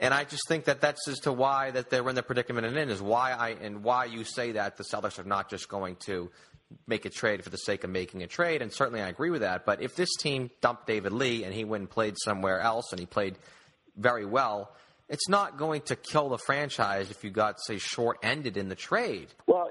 And 0.00 0.14
I 0.14 0.24
just 0.24 0.48
think 0.48 0.64
that 0.64 0.80
that's 0.80 1.06
as 1.08 1.20
to 1.20 1.32
why 1.32 1.70
that 1.72 1.90
they're 1.90 2.08
in 2.08 2.14
the 2.14 2.22
predicament 2.22 2.66
and 2.66 2.76
in 2.76 2.88
is 2.88 3.02
why 3.02 3.32
I 3.32 3.50
and 3.50 3.84
why 3.84 4.06
you 4.06 4.24
say 4.24 4.52
that 4.52 4.78
the 4.78 4.84
Celtics 4.84 5.18
are 5.18 5.24
not 5.24 5.50
just 5.50 5.68
going 5.68 5.96
to 6.06 6.30
make 6.86 7.04
a 7.04 7.10
trade 7.10 7.44
for 7.44 7.50
the 7.50 7.58
sake 7.58 7.84
of 7.84 7.90
making 7.90 8.22
a 8.22 8.26
trade. 8.26 8.62
And 8.62 8.72
certainly 8.72 9.02
I 9.02 9.08
agree 9.08 9.28
with 9.28 9.42
that. 9.42 9.66
But 9.66 9.82
if 9.82 9.96
this 9.96 10.08
team 10.16 10.50
dumped 10.62 10.86
David 10.86 11.12
Lee 11.12 11.44
and 11.44 11.52
he 11.52 11.64
went 11.64 11.82
and 11.82 11.90
played 11.90 12.14
somewhere 12.16 12.60
else 12.60 12.92
and 12.92 12.98
he 12.98 13.04
played 13.04 13.38
very 13.94 14.24
well, 14.24 14.72
it's 15.10 15.28
not 15.28 15.58
going 15.58 15.82
to 15.82 15.96
kill 15.96 16.30
the 16.30 16.38
franchise 16.38 17.10
if 17.10 17.22
you 17.22 17.30
got 17.30 17.60
say 17.60 17.76
short-ended 17.76 18.56
in 18.56 18.70
the 18.70 18.74
trade. 18.76 19.28
Well, 19.46 19.68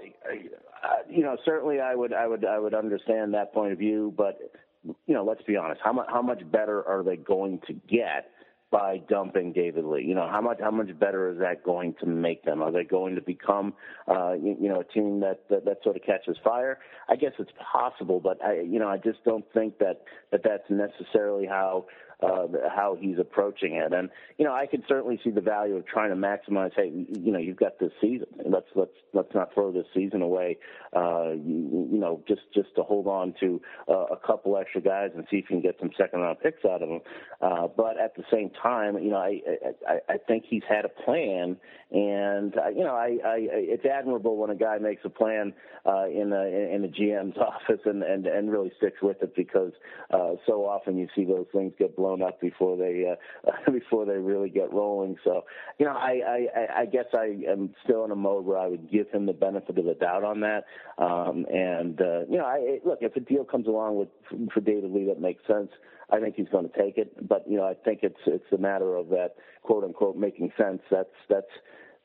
you 1.09 1.23
know, 1.23 1.37
certainly 1.43 1.79
I 1.79 1.95
would 1.95 2.13
I 2.13 2.27
would 2.27 2.45
I 2.45 2.59
would 2.59 2.75
understand 2.75 3.33
that 3.33 3.51
point 3.51 3.71
of 3.71 3.79
view, 3.79 4.13
but 4.15 4.37
you 4.83 5.13
know, 5.15 5.23
let's 5.23 5.41
be 5.41 5.55
honest. 5.57 5.81
How 5.83 5.93
much 5.93 6.07
how 6.07 6.21
much 6.21 6.41
better 6.51 6.85
are 6.87 7.03
they 7.03 7.15
going 7.15 7.61
to 7.67 7.73
get? 7.73 8.29
By 8.71 9.01
dumping 9.09 9.53
David 9.53 9.85
Lee? 9.85 10.03
You 10.03 10.15
know, 10.15 10.27
how 10.29 10.41
much 10.41 10.59
how 10.59 10.71
much 10.71 10.97
better 10.99 11.31
is 11.31 11.39
that 11.39 11.63
going 11.63 11.95
to 11.99 12.05
make 12.05 12.43
them? 12.43 12.61
Are 12.61 12.71
they 12.71 12.83
going 12.83 13.15
to 13.15 13.21
become, 13.21 13.73
uh, 14.07 14.33
you, 14.33 14.57
you 14.59 14.69
know, 14.69 14.81
a 14.81 14.83
team 14.83 15.19
that, 15.21 15.41
that 15.49 15.65
that 15.65 15.77
sort 15.83 15.95
of 15.95 16.03
catches 16.03 16.37
fire? 16.43 16.79
I 17.09 17.15
guess 17.15 17.31
it's 17.39 17.51
possible, 17.71 18.19
but 18.19 18.43
I, 18.43 18.61
you 18.61 18.79
know, 18.79 18.87
I 18.87 18.97
just 18.97 19.23
don't 19.23 19.45
think 19.53 19.79
that 19.79 20.03
that 20.31 20.41
that's 20.43 20.69
necessarily 20.69 21.45
how 21.45 21.85
uh, 22.21 22.47
how 22.69 22.97
he's 22.99 23.17
approaching 23.17 23.75
it. 23.75 23.93
And 23.93 24.09
you 24.37 24.45
know, 24.45 24.53
I 24.53 24.65
could 24.65 24.83
certainly 24.87 25.19
see 25.23 25.29
the 25.29 25.41
value 25.41 25.75
of 25.75 25.85
trying 25.85 26.09
to 26.09 26.15
maximize. 26.15 26.71
Hey, 26.75 26.91
you 27.09 27.31
know, 27.31 27.39
you've 27.39 27.57
got 27.57 27.79
this 27.79 27.91
season. 28.01 28.27
Let's 28.45 28.67
let's 28.75 28.91
let's 29.13 29.33
not 29.33 29.53
throw 29.53 29.71
this 29.71 29.85
season 29.93 30.21
away. 30.21 30.57
Uh, 30.95 31.31
you, 31.31 31.87
you 31.91 31.99
know, 31.99 32.21
just 32.27 32.41
just 32.53 32.75
to 32.75 32.83
hold 32.83 33.07
on 33.07 33.33
to 33.39 33.61
uh, 33.87 34.05
a 34.11 34.17
couple 34.17 34.57
extra 34.57 34.81
guys 34.81 35.11
and 35.15 35.25
see 35.31 35.37
if 35.37 35.45
you 35.49 35.55
can 35.55 35.61
get 35.61 35.77
some 35.79 35.91
second 35.97 36.19
round 36.19 36.39
picks 36.41 36.65
out 36.65 36.81
of 36.81 36.89
them. 36.89 36.99
Uh, 37.41 37.67
but 37.67 37.99
at 37.99 38.15
the 38.15 38.23
same 38.31 38.49
time, 38.61 38.97
you 38.97 39.11
know, 39.11 39.17
I, 39.17 39.41
I 39.87 40.13
I 40.13 40.17
think 40.17 40.43
he's 40.49 40.63
had 40.67 40.85
a 40.85 40.89
plan, 40.89 41.57
and 41.91 42.57
uh, 42.57 42.69
you 42.69 42.83
know, 42.83 42.95
I, 42.95 43.17
I 43.25 43.37
it's 43.39 43.85
admirable 43.85 44.37
when 44.37 44.49
a 44.49 44.55
guy 44.55 44.77
makes 44.77 45.03
a 45.05 45.09
plan 45.09 45.53
uh, 45.85 46.07
in 46.07 46.33
a 46.33 46.75
in 46.75 46.83
a 46.83 46.87
GM's 46.87 47.37
office 47.69 47.81
and 47.85 48.03
and 48.03 48.27
and 48.27 48.51
really 48.51 48.71
sticks 48.77 49.01
with 49.01 49.21
it 49.21 49.35
because 49.35 49.71
uh, 50.11 50.33
so 50.45 50.65
often 50.65 50.97
you 50.97 51.07
see 51.15 51.23
those 51.23 51.47
things 51.53 51.73
get 51.77 51.95
blown 51.95 52.08
up 52.15 52.39
before 52.41 52.77
they 52.77 53.05
uh, 53.11 53.51
before 53.71 54.05
they 54.05 54.17
really 54.17 54.49
get 54.49 54.71
rolling. 54.73 55.17
So 55.23 55.45
you 55.77 55.85
know, 55.85 55.93
I, 55.93 56.47
I 56.47 56.81
I 56.81 56.85
guess 56.85 57.05
I 57.13 57.37
am 57.47 57.73
still 57.83 58.05
in 58.05 58.11
a 58.11 58.15
mode 58.15 58.45
where 58.45 58.57
I 58.57 58.67
would 58.67 58.91
give 58.91 59.09
him 59.09 59.25
the 59.25 59.33
benefit 59.33 59.77
of 59.77 59.85
the 59.85 59.93
doubt 59.93 60.23
on 60.23 60.41
that. 60.41 60.65
Um, 60.97 61.45
and 61.51 61.99
uh, 62.01 62.21
you 62.29 62.37
know, 62.37 62.45
I 62.45 62.79
look 62.85 62.99
if 63.01 63.15
a 63.15 63.19
deal 63.19 63.43
comes 63.43 63.67
along 63.67 63.97
with 63.97 64.09
for 64.53 64.61
David 64.61 64.91
Lee 64.91 65.05
that 65.05 65.21
makes 65.21 65.45
sense. 65.47 65.69
I 66.11 66.19
think 66.19 66.35
he's 66.35 66.49
going 66.49 66.67
to 66.67 66.75
take 66.75 66.97
it, 66.97 67.27
but 67.27 67.43
you 67.47 67.57
know, 67.57 67.65
I 67.65 67.75
think 67.75 67.99
it's 68.01 68.19
it's 68.25 68.51
a 68.51 68.57
matter 68.57 68.95
of 68.95 69.09
that 69.09 69.35
quote 69.63 69.83
unquote 69.83 70.17
making 70.17 70.51
sense. 70.57 70.81
That's 70.89 71.09
that's 71.29 71.51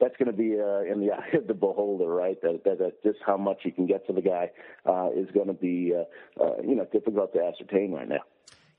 that's 0.01 0.17
going 0.17 0.31
to 0.31 0.37
be 0.37 0.59
uh, 0.61 0.81
in 0.81 1.01
the 1.01 1.13
eye 1.15 1.37
of 1.37 1.47
the 1.47 1.55
beholder, 1.55 2.09
right? 2.09 2.41
That, 2.43 2.63
that, 2.65 2.79
that 2.79 3.03
just 3.03 3.19
how 3.25 3.37
much 3.37 3.59
you 3.65 3.73
can 3.73 3.87
get 3.87 4.07
for 4.07 4.13
the 4.13 4.21
guy 4.21 4.51
uh, 4.87 5.11
is 5.17 5.29
going 5.33 5.47
to 5.47 5.55
be, 5.55 5.93
uh, 5.95 6.43
uh, 6.43 6.63
you 6.63 6.75
know, 6.75 6.87
difficult 6.93 7.33
to 7.35 7.41
ascertain 7.41 7.93
right 7.93 8.09
now. 8.09 8.21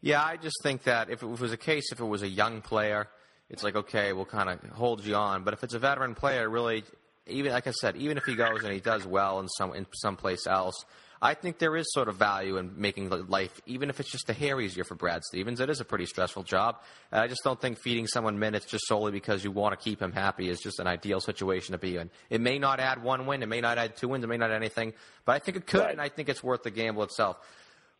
Yeah, 0.05 0.23
I 0.23 0.37
just 0.37 0.61
think 0.61 0.83
that 0.83 1.09
if 1.09 1.23
it 1.23 1.25
was 1.25 1.51
a 1.51 1.57
case, 1.57 1.91
if 1.91 1.99
it 1.99 2.05
was 2.05 2.21
a 2.21 2.27
young 2.27 2.61
player, 2.61 3.07
it's 3.49 3.63
like 3.63 3.75
okay, 3.75 4.13
we'll 4.13 4.25
kind 4.25 4.49
of 4.49 4.61
hold 4.69 5.03
you 5.03 5.15
on. 5.15 5.43
But 5.43 5.55
if 5.55 5.63
it's 5.63 5.73
a 5.73 5.79
veteran 5.79 6.13
player, 6.13 6.47
really, 6.47 6.83
even 7.25 7.51
like 7.51 7.65
I 7.65 7.71
said, 7.71 7.95
even 7.95 8.15
if 8.15 8.23
he 8.23 8.35
goes 8.35 8.63
and 8.63 8.71
he 8.71 8.79
does 8.79 9.07
well 9.07 9.39
in 9.39 9.47
some 9.47 9.73
in 9.73 9.87
someplace 9.95 10.45
else, 10.45 10.75
I 11.23 11.33
think 11.33 11.57
there 11.57 11.75
is 11.75 11.87
sort 11.91 12.07
of 12.07 12.17
value 12.17 12.57
in 12.57 12.73
making 12.79 13.09
life, 13.09 13.59
even 13.65 13.89
if 13.89 13.99
it's 13.99 14.11
just 14.11 14.29
a 14.29 14.33
hair 14.33 14.61
easier 14.61 14.83
for 14.83 14.93
Brad 14.93 15.23
Stevens. 15.23 15.59
It 15.59 15.71
is 15.71 15.79
a 15.79 15.85
pretty 15.85 16.05
stressful 16.05 16.43
job. 16.43 16.77
And 17.11 17.19
I 17.19 17.27
just 17.27 17.41
don't 17.43 17.59
think 17.59 17.79
feeding 17.79 18.05
someone 18.05 18.37
minutes 18.37 18.67
just 18.67 18.85
solely 18.85 19.11
because 19.11 19.43
you 19.43 19.49
want 19.49 19.77
to 19.77 19.83
keep 19.83 19.99
him 19.99 20.11
happy 20.11 20.49
is 20.49 20.59
just 20.59 20.79
an 20.79 20.85
ideal 20.85 21.19
situation 21.19 21.71
to 21.71 21.79
be 21.79 21.97
in. 21.97 22.11
It 22.29 22.41
may 22.41 22.59
not 22.59 22.79
add 22.79 23.01
one 23.01 23.25
win, 23.25 23.41
it 23.41 23.49
may 23.49 23.59
not 23.59 23.79
add 23.79 23.97
two 23.97 24.09
wins, 24.09 24.23
it 24.23 24.27
may 24.27 24.37
not 24.37 24.51
add 24.51 24.57
anything, 24.57 24.93
but 25.25 25.31
I 25.31 25.39
think 25.39 25.57
it 25.57 25.65
could, 25.65 25.79
right. 25.79 25.91
and 25.93 25.99
I 25.99 26.09
think 26.09 26.29
it's 26.29 26.43
worth 26.43 26.61
the 26.61 26.69
gamble 26.69 27.01
itself. 27.01 27.37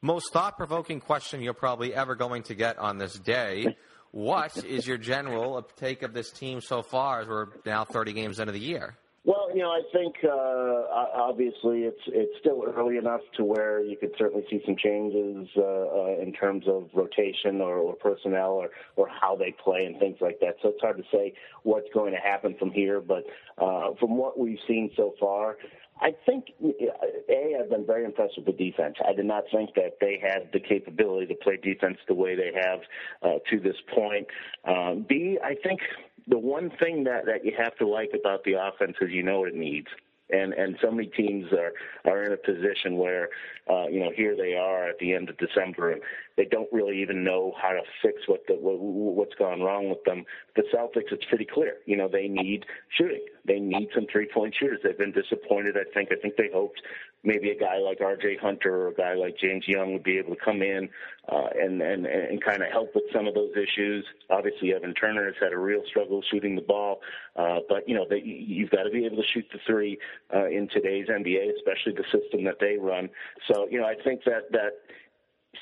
Most 0.01 0.31
thought 0.31 0.57
provoking 0.57 0.99
question 0.99 1.41
you're 1.41 1.53
probably 1.53 1.93
ever 1.93 2.15
going 2.15 2.43
to 2.43 2.55
get 2.55 2.77
on 2.77 2.97
this 2.97 3.13
day. 3.13 3.75
What 4.11 4.63
is 4.63 4.87
your 4.87 4.97
general 4.97 5.61
take 5.75 6.01
of 6.01 6.13
this 6.13 6.31
team 6.31 6.61
so 6.61 6.81
far 6.81 7.21
as 7.21 7.27
we're 7.27 7.47
now 7.65 7.83
30 7.83 8.13
games 8.13 8.39
into 8.39 8.53
the 8.53 8.59
year? 8.59 8.95
Well, 9.25 9.49
you 9.55 9.63
know, 9.63 9.71
I 9.71 9.81
think 9.91 10.17
uh, 10.23 11.19
obviously 11.19 11.79
it's 11.81 12.01
it's 12.07 12.37
still 12.39 12.63
early 12.77 12.97
enough 12.97 13.21
to 13.37 13.43
where 13.43 13.83
you 13.83 13.97
could 13.97 14.11
certainly 14.19 14.45
see 14.51 14.61
some 14.63 14.75
changes 14.77 15.49
uh, 15.57 15.61
uh, 15.63 16.21
in 16.21 16.31
terms 16.31 16.65
of 16.67 16.89
rotation 16.93 17.59
or, 17.59 17.77
or 17.77 17.95
personnel 17.95 18.51
or, 18.51 18.69
or 18.95 19.09
how 19.09 19.35
they 19.35 19.51
play 19.63 19.85
and 19.85 19.99
things 19.99 20.17
like 20.21 20.39
that. 20.41 20.57
So 20.61 20.69
it's 20.69 20.81
hard 20.81 20.97
to 20.97 21.03
say 21.11 21.33
what's 21.63 21.87
going 21.91 22.13
to 22.13 22.19
happen 22.19 22.55
from 22.59 22.69
here. 22.69 23.01
But 23.01 23.23
uh, 23.57 23.95
from 23.99 24.15
what 24.15 24.37
we've 24.37 24.59
seen 24.67 24.91
so 24.95 25.15
far, 25.19 25.57
I 26.01 26.13
think 26.25 26.45
a 26.61 27.57
I've 27.59 27.69
been 27.69 27.85
very 27.85 28.03
impressed 28.05 28.33
with 28.37 28.45
the 28.45 28.51
defense. 28.51 28.95
I 29.07 29.13
did 29.13 29.25
not 29.25 29.43
think 29.51 29.75
that 29.75 29.97
they 30.01 30.19
had 30.21 30.49
the 30.51 30.59
capability 30.59 31.27
to 31.27 31.35
play 31.35 31.57
defense 31.57 31.97
the 32.07 32.13
way 32.13 32.35
they 32.35 32.51
have 32.53 32.79
uh, 33.21 33.39
to 33.49 33.59
this 33.59 33.77
point. 33.93 34.27
Um, 34.65 35.05
B 35.07 35.37
I 35.43 35.55
think 35.63 35.79
the 36.27 36.37
one 36.37 36.71
thing 36.79 37.05
that 37.05 37.25
that 37.25 37.45
you 37.45 37.53
have 37.57 37.75
to 37.77 37.87
like 37.87 38.11
about 38.13 38.43
the 38.43 38.53
offense 38.53 38.97
is 39.01 39.11
you 39.11 39.23
know 39.23 39.39
what 39.39 39.49
it 39.49 39.55
needs 39.55 39.87
and 40.30 40.53
and 40.53 40.78
so 40.82 40.91
many 40.91 41.07
teams 41.07 41.45
are 41.53 41.73
are 42.09 42.23
in 42.23 42.34
a 42.34 42.38
position 42.38 42.97
where 42.97 43.30
uh, 43.69 43.88
you 43.88 43.99
know 43.99 44.11
here 44.15 44.36
they 44.36 44.53
are 44.55 44.89
at 44.89 44.97
the 44.99 45.13
end 45.13 45.30
of 45.30 45.38
December 45.38 45.91
and 45.91 46.01
they 46.38 46.45
don't 46.45 46.71
really 46.71 47.01
even 47.01 47.23
know 47.23 47.53
how 47.61 47.69
to 47.69 47.82
fix 48.01 48.21
what 48.28 48.41
the 48.47 48.55
what, 48.55 48.80
what's 48.80 49.36
gone 49.36 49.61
wrong 49.61 49.89
with 49.89 50.03
them. 50.03 50.26
The 50.55 50.63
Celtics, 50.73 51.11
it's 51.11 51.26
pretty 51.26 51.45
clear. 51.45 51.78
You 51.86 51.97
know 51.97 52.07
they 52.07 52.28
need 52.28 52.65
shooting. 52.97 53.26
They 53.45 53.59
need 53.59 53.89
some 53.93 54.07
three 54.11 54.28
point 54.34 54.55
shooters. 54.59 54.80
They've 54.84 54.97
been 54.97 55.11
disappointed. 55.11 55.76
I 55.78 55.84
think. 55.93 56.09
I 56.11 56.15
think 56.15 56.36
they 56.38 56.49
hoped 56.53 56.82
maybe 57.26 57.49
a 57.49 57.57
guy 57.57 57.80
like 57.80 57.99
R.J. 58.01 58.38
Hunter 58.41 58.76
or 58.76 58.88
a 58.89 58.93
guy 58.93 59.13
like 59.13 59.38
James 59.38 59.67
Young 59.67 59.93
would 59.93 60.03
be 60.03 60.17
able 60.17 60.36
to 60.36 60.41
come 60.43 60.61
in 60.61 60.89
uh, 61.32 61.47
and 61.59 61.82
and 61.82 62.05
and 62.05 62.43
kind 62.43 62.61
of 62.61 62.71
help 62.71 62.93
with 62.95 63.03
some 63.13 63.28
of 63.28 63.34
those 63.34 63.51
issues. 63.55 64.05
Obviously, 64.30 64.73
Evan 64.73 64.93
Turner 64.93 65.26
has 65.26 65.36
had 65.41 65.53
a 65.53 65.57
real 65.57 65.82
struggle 65.88 66.21
shooting 66.32 66.55
the 66.55 66.61
ball, 66.61 67.01
uh, 67.36 67.59
but 67.67 67.88
you 67.88 67.95
know 67.95 68.05
they, 68.09 68.21
you've 68.23 68.69
got 68.69 68.84
to 68.84 68.91
be 68.91 69.05
able 69.05 69.17
to 69.17 69.28
shoot 69.34 69.45
the 69.51 69.59
three 69.65 69.97
uh, 70.34 70.47
in 70.47 70.69
today's 70.69 71.07
NBA, 71.07 71.55
especially 71.57 71.93
the 71.93 72.05
system 72.11 72.43
that 72.45 72.57
they 72.59 72.78
run. 72.78 73.09
So 73.51 73.67
you 73.69 73.80
know 73.80 73.88
I 73.88 73.95
think 74.03 74.23
that 74.26 74.51
that 74.51 74.71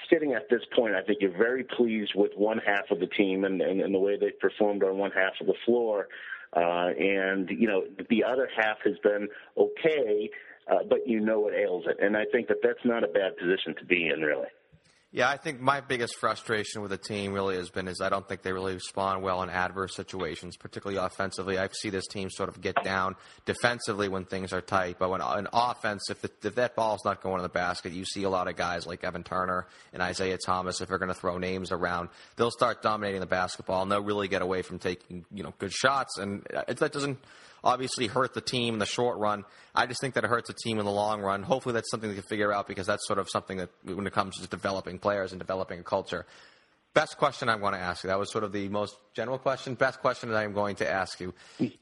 sitting 0.09 0.34
at 0.34 0.49
this 0.49 0.61
point, 0.76 0.95
I 0.95 1.01
think 1.01 1.20
you're 1.22 1.38
very 1.38 1.64
pleased 1.64 2.14
with 2.16 2.32
one 2.36 2.59
half 2.66 2.91
of 2.91 2.99
the 2.99 3.07
team 3.07 3.43
and, 3.43 3.61
and, 3.61 3.82
and 3.82 3.93
the 3.93 3.99
way 3.99 4.18
they've 4.20 4.39
performed 4.39 4.84
on 4.84 4.97
one 4.97 5.11
half 5.11 5.34
of 5.41 5.47
the 5.47 5.53
floor. 5.66 6.07
Uh, 6.55 6.89
and, 6.99 7.49
you 7.49 7.68
know, 7.68 7.84
the 8.09 8.24
other 8.24 8.47
half 8.55 8.78
has 8.84 8.93
been 9.03 9.28
okay, 9.57 10.30
uh, 10.68 10.80
but 10.88 11.07
you 11.07 11.20
know 11.20 11.39
what 11.39 11.53
ails 11.53 11.86
it. 11.88 11.97
And 12.03 12.16
I 12.16 12.26
think 12.32 12.47
that 12.47 12.57
that's 12.64 12.84
not 12.86 13.03
a 13.03 13.07
bad 13.07 13.38
position 13.38 13.76
to 13.80 13.86
be 13.86 14.07
in, 14.07 14.22
really. 14.22 14.47
Yeah, 15.16 15.30
I 15.30 15.38
think 15.38 15.61
my 15.61 15.80
biggest 15.80 16.16
frustration 16.16 16.82
with 16.82 16.89
the 16.89 16.97
team 16.97 17.34
really 17.34 17.55
has 17.55 17.70
been 17.70 17.88
is 17.88 18.01
I 18.01 18.09
don't 18.09 18.28
think 18.28 18.41
they 18.41 18.51
really 18.51 18.74
respond 18.74 19.22
well 19.22 19.43
in 19.43 19.49
adverse 19.51 19.95
situations, 19.95 20.57
particularly 20.57 20.97
offensively. 20.97 21.59
I 21.59 21.70
see 21.72 21.91
this 21.91 22.07
team 22.07 22.32
sort 22.32 22.49
of 22.49 22.59
get 22.59 22.84
down 22.84 23.16
defensively 23.45 24.09
when 24.09 24.26
things 24.26 24.53
are 24.53 24.61
tight, 24.61 24.97
but 24.97 25.11
when 25.11 25.22
in 25.22 25.47
offense, 25.53 26.09
if, 26.09 26.20
the, 26.24 26.32
if 26.41 26.55
that 26.55 26.76
ball's 26.76 27.05
not 27.05 27.22
going 27.22 27.36
in 27.36 27.43
the 27.43 27.49
basket, 27.49 27.91
you 27.93 28.05
see 28.05 28.24
a 28.24 28.30
lot 28.30 28.47
of 28.47 28.55
guys 28.55 28.88
like 28.88 29.03
Evan 29.03 29.22
Turner 29.22 29.68
and 29.93 30.01
Isaiah 30.01 30.39
Thomas. 30.43 30.82
If 30.82 30.89
they're 30.89 30.97
going 30.97 31.14
to 31.14 31.20
throw 31.20 31.38
names 31.38 31.72
around, 31.72 32.09
they'll 32.36 32.49
start 32.49 32.82
dominating 32.82 33.20
the 33.20 33.28
basketball 33.28 33.84
and 33.84 33.91
they'll 33.91 34.01
really 34.01 34.28
get 34.28 34.41
away 34.41 34.64
from 34.64 34.80
taking 34.80 35.26
you 35.32 35.43
know 35.43 35.53
good 35.59 35.72
shots, 35.72 36.18
and 36.18 36.43
it, 36.68 36.78
that 36.78 36.91
doesn't 36.91 37.20
obviously 37.64 38.07
hurt 38.07 38.34
the 38.34 38.41
team 38.41 38.76
in 38.76 38.80
the 38.80 38.86
short 38.86 39.18
run. 39.18 39.45
I 39.74 39.86
just 39.86 40.01
think 40.01 40.16
that 40.16 40.24
it 40.24 40.30
hurts 40.30 40.47
the 40.47 40.53
team 40.53 40.80
in 40.80 40.86
the 40.86 40.91
long 40.91 41.22
run. 41.22 41.43
Hopefully, 41.43 41.74
that's 41.74 41.89
something 41.89 42.09
they 42.09 42.16
can 42.16 42.24
figure 42.24 42.51
out 42.51 42.68
because 42.68 42.88
that's 42.88 43.07
sort 43.07 43.20
of 43.20 43.30
something 43.30 43.57
that 43.57 43.70
when 43.84 44.05
it 44.05 44.14
comes 44.14 44.38
to 44.39 44.47
developing 44.47 44.99
players 44.99 45.32
and 45.32 45.39
developing 45.39 45.80
a 45.80 45.84
culture. 45.84 46.26
Best 46.93 47.17
question 47.17 47.49
I 47.49 47.55
want 47.55 47.75
to 47.75 47.81
ask 47.81 48.03
you. 48.03 48.09
That 48.09 48.19
was 48.19 48.31
sort 48.31 48.43
of 48.43 48.51
the 48.51 48.69
most 48.69 48.95
general 49.15 49.39
question. 49.39 49.73
Best 49.73 49.99
question 49.99 50.29
that 50.29 50.37
I 50.37 50.43
am 50.43 50.53
going 50.53 50.75
to 50.75 50.89
ask 50.89 51.19
you. 51.19 51.33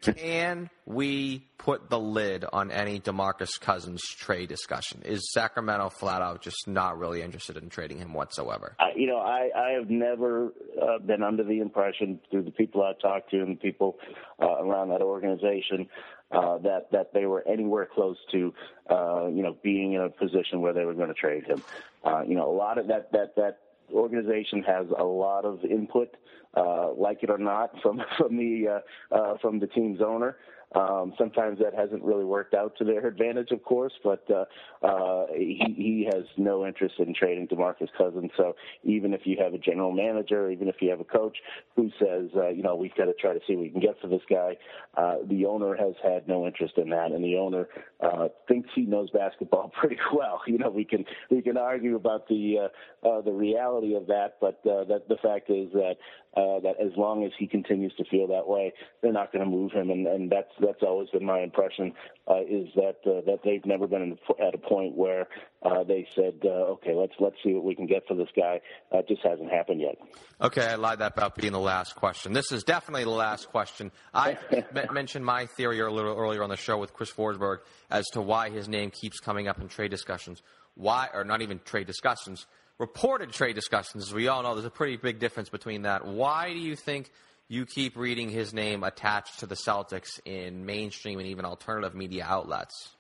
Can 0.01 0.69
we 0.85 1.49
put 1.57 1.89
the 1.89 1.99
lid 1.99 2.45
on 2.53 2.71
any 2.71 3.01
DeMarcus 3.01 3.59
Cousins 3.59 4.01
trade 4.01 4.47
discussion? 4.47 5.01
Is 5.03 5.33
Sacramento 5.33 5.89
flat 5.89 6.21
out 6.21 6.41
just 6.41 6.65
not 6.65 6.97
really 6.97 7.21
interested 7.21 7.57
in 7.57 7.67
trading 7.67 7.97
him 7.97 8.13
whatsoever? 8.13 8.77
Uh, 8.79 8.85
you 8.95 9.05
know, 9.05 9.17
I, 9.17 9.49
I 9.53 9.69
have 9.71 9.89
never 9.89 10.53
uh, 10.81 10.99
been 10.99 11.23
under 11.23 11.43
the 11.43 11.59
impression 11.59 12.21
through 12.29 12.43
the 12.43 12.51
people 12.51 12.81
I've 12.81 12.99
talked 12.99 13.31
to 13.31 13.41
and 13.41 13.59
people 13.59 13.97
uh, 14.41 14.63
around 14.63 14.89
that 14.89 15.01
organization 15.01 15.89
uh, 16.31 16.57
that 16.59 16.87
that 16.93 17.13
they 17.13 17.25
were 17.25 17.45
anywhere 17.45 17.85
close 17.93 18.15
to 18.31 18.53
uh, 18.89 19.27
you 19.27 19.43
know 19.43 19.57
being 19.61 19.91
in 19.93 20.01
a 20.01 20.09
position 20.09 20.61
where 20.61 20.71
they 20.71 20.85
were 20.85 20.93
going 20.93 21.09
to 21.09 21.13
trade 21.13 21.45
him. 21.45 21.61
Uh, 22.05 22.21
you 22.25 22.35
know, 22.35 22.49
a 22.49 22.55
lot 22.55 22.77
of 22.77 22.87
that 22.87 23.11
that 23.11 23.35
that 23.35 23.57
organization 23.93 24.63
has 24.63 24.87
a 24.97 25.03
lot 25.03 25.45
of 25.45 25.63
input, 25.63 26.15
uh, 26.55 26.91
like 26.93 27.23
it 27.23 27.29
or 27.29 27.37
not, 27.37 27.71
from 27.81 28.01
from 28.17 28.37
the 28.37 28.81
uh, 29.11 29.15
uh, 29.15 29.37
from 29.41 29.59
the 29.59 29.67
team's 29.67 30.01
owner. 30.01 30.37
Um, 30.73 31.13
sometimes 31.17 31.59
that 31.59 31.73
hasn't 31.73 32.03
really 32.03 32.23
worked 32.23 32.53
out 32.53 32.75
to 32.77 32.83
their 32.83 33.05
advantage, 33.11 33.51
of 33.51 33.63
course, 33.63 33.93
but 34.03 34.25
uh, 34.29 34.45
uh, 34.85 35.25
he, 35.35 35.73
he 35.75 36.09
has 36.13 36.23
no 36.37 36.65
interest 36.65 36.95
in 36.99 37.13
trading 37.13 37.47
DeMarcus 37.47 37.89
Cousins. 37.97 38.31
So 38.37 38.55
even 38.83 39.13
if 39.13 39.21
you 39.25 39.37
have 39.43 39.53
a 39.53 39.57
general 39.57 39.91
manager, 39.91 40.49
even 40.49 40.67
if 40.67 40.75
you 40.81 40.89
have 40.89 40.99
a 40.99 41.05
coach 41.05 41.37
who 41.75 41.89
says, 41.99 42.29
uh, 42.35 42.49
you 42.49 42.63
know, 42.63 42.75
we've 42.75 42.95
got 42.95 43.05
to 43.05 43.13
try 43.13 43.33
to 43.33 43.39
see 43.47 43.55
what 43.55 43.63
we 43.63 43.69
can 43.69 43.81
get 43.81 43.99
for 44.01 44.07
this 44.07 44.21
guy, 44.29 44.57
uh, 44.95 45.17
the 45.27 45.45
owner 45.45 45.75
has 45.75 45.93
had 46.03 46.27
no 46.27 46.45
interest 46.45 46.75
in 46.77 46.89
that, 46.89 47.11
and 47.11 47.23
the 47.23 47.37
owner 47.37 47.67
uh, 48.01 48.27
thinks 48.47 48.69
he 48.75 48.81
knows 48.81 49.09
basketball 49.11 49.71
pretty 49.79 49.97
well. 50.13 50.41
You 50.47 50.57
know, 50.57 50.69
we 50.69 50.85
can 50.85 51.05
we 51.29 51.41
can 51.41 51.57
argue 51.57 51.95
about 51.95 52.27
the 52.27 52.69
uh, 53.03 53.07
uh, 53.07 53.21
the 53.21 53.31
reality 53.31 53.95
of 53.95 54.07
that, 54.07 54.37
but 54.39 54.59
uh, 54.65 54.85
that 54.85 55.07
the 55.07 55.17
fact 55.21 55.49
is 55.49 55.71
that 55.73 55.95
uh, 56.35 56.59
that 56.61 56.75
as 56.79 56.91
long 56.95 57.25
as 57.25 57.31
he 57.37 57.45
continues 57.45 57.93
to 57.97 58.05
feel 58.05 58.27
that 58.27 58.47
way, 58.47 58.73
they're 59.01 59.11
not 59.11 59.33
going 59.33 59.43
to 59.43 59.49
move 59.49 59.71
him, 59.71 59.89
and, 59.89 60.07
and 60.07 60.31
that's 60.31 60.51
that's 60.61 60.81
always 60.81 61.09
been 61.09 61.25
my 61.25 61.41
impression 61.41 61.93
uh, 62.29 62.41
is 62.41 62.69
that 62.75 62.97
uh, 63.05 63.21
that 63.25 63.39
they've 63.43 63.65
never 63.65 63.85
been 63.87 64.17
at 64.39 64.55
a 64.55 64.57
point 64.57 64.95
where 64.95 65.27
uh, 65.63 65.83
they 65.83 66.07
said, 66.15 66.35
uh, 66.45 66.47
okay, 66.47 66.93
let's 66.93 67.13
let's 67.19 67.35
see 67.43 67.53
what 67.53 67.65
we 67.65 67.75
can 67.75 67.85
get 67.85 68.07
for 68.07 68.15
this 68.15 68.29
guy. 68.35 68.61
Uh, 68.93 68.99
it 68.99 69.07
just 69.09 69.21
hasn't 69.23 69.51
happened 69.51 69.81
yet. 69.81 69.97
Okay, 70.39 70.65
I 70.65 70.75
lied 70.75 70.99
that 70.99 71.13
about 71.17 71.35
being 71.35 71.53
the 71.53 71.59
last 71.59 71.95
question. 71.95 72.31
This 72.31 72.51
is 72.51 72.63
definitely 72.63 73.03
the 73.03 73.09
last 73.09 73.49
question. 73.49 73.91
I 74.13 74.37
m- 74.51 74.93
mentioned 74.93 75.25
my 75.25 75.47
theory 75.47 75.79
a 75.79 75.91
little 75.91 76.17
earlier 76.17 76.43
on 76.43 76.49
the 76.49 76.57
show 76.57 76.77
with 76.77 76.93
Chris 76.93 77.11
Forsberg 77.11 77.59
as 77.89 78.07
to 78.13 78.21
why 78.21 78.49
his 78.49 78.69
name 78.69 78.89
keeps 78.89 79.19
coming 79.19 79.47
up 79.47 79.59
in 79.59 79.67
trade 79.67 79.91
discussions. 79.91 80.41
Why, 80.75 81.09
or 81.13 81.25
not 81.25 81.41
even 81.41 81.59
trade 81.59 81.87
discussions 81.87 82.47
reported 82.77 83.31
trade 83.31 83.55
discussions. 83.55 84.07
As 84.07 84.13
we 84.13 84.27
all 84.27 84.43
know, 84.43 84.55
there's 84.55 84.65
a 84.65 84.69
pretty 84.69 84.97
big 84.97 85.19
difference 85.19 85.49
between 85.49 85.83
that. 85.83 86.05
Why 86.05 86.53
do 86.53 86.59
you 86.59 86.75
think 86.75 87.11
you 87.47 87.65
keep 87.65 87.95
reading 87.95 88.29
his 88.29 88.53
name 88.53 88.83
attached 88.83 89.39
to 89.39 89.45
the 89.45 89.55
Celtics 89.55 90.19
in 90.25 90.65
mainstream 90.65 91.19
and 91.19 91.27
even 91.27 91.45
alternative 91.45 91.95
media 91.95 92.25
outlets? 92.27 92.95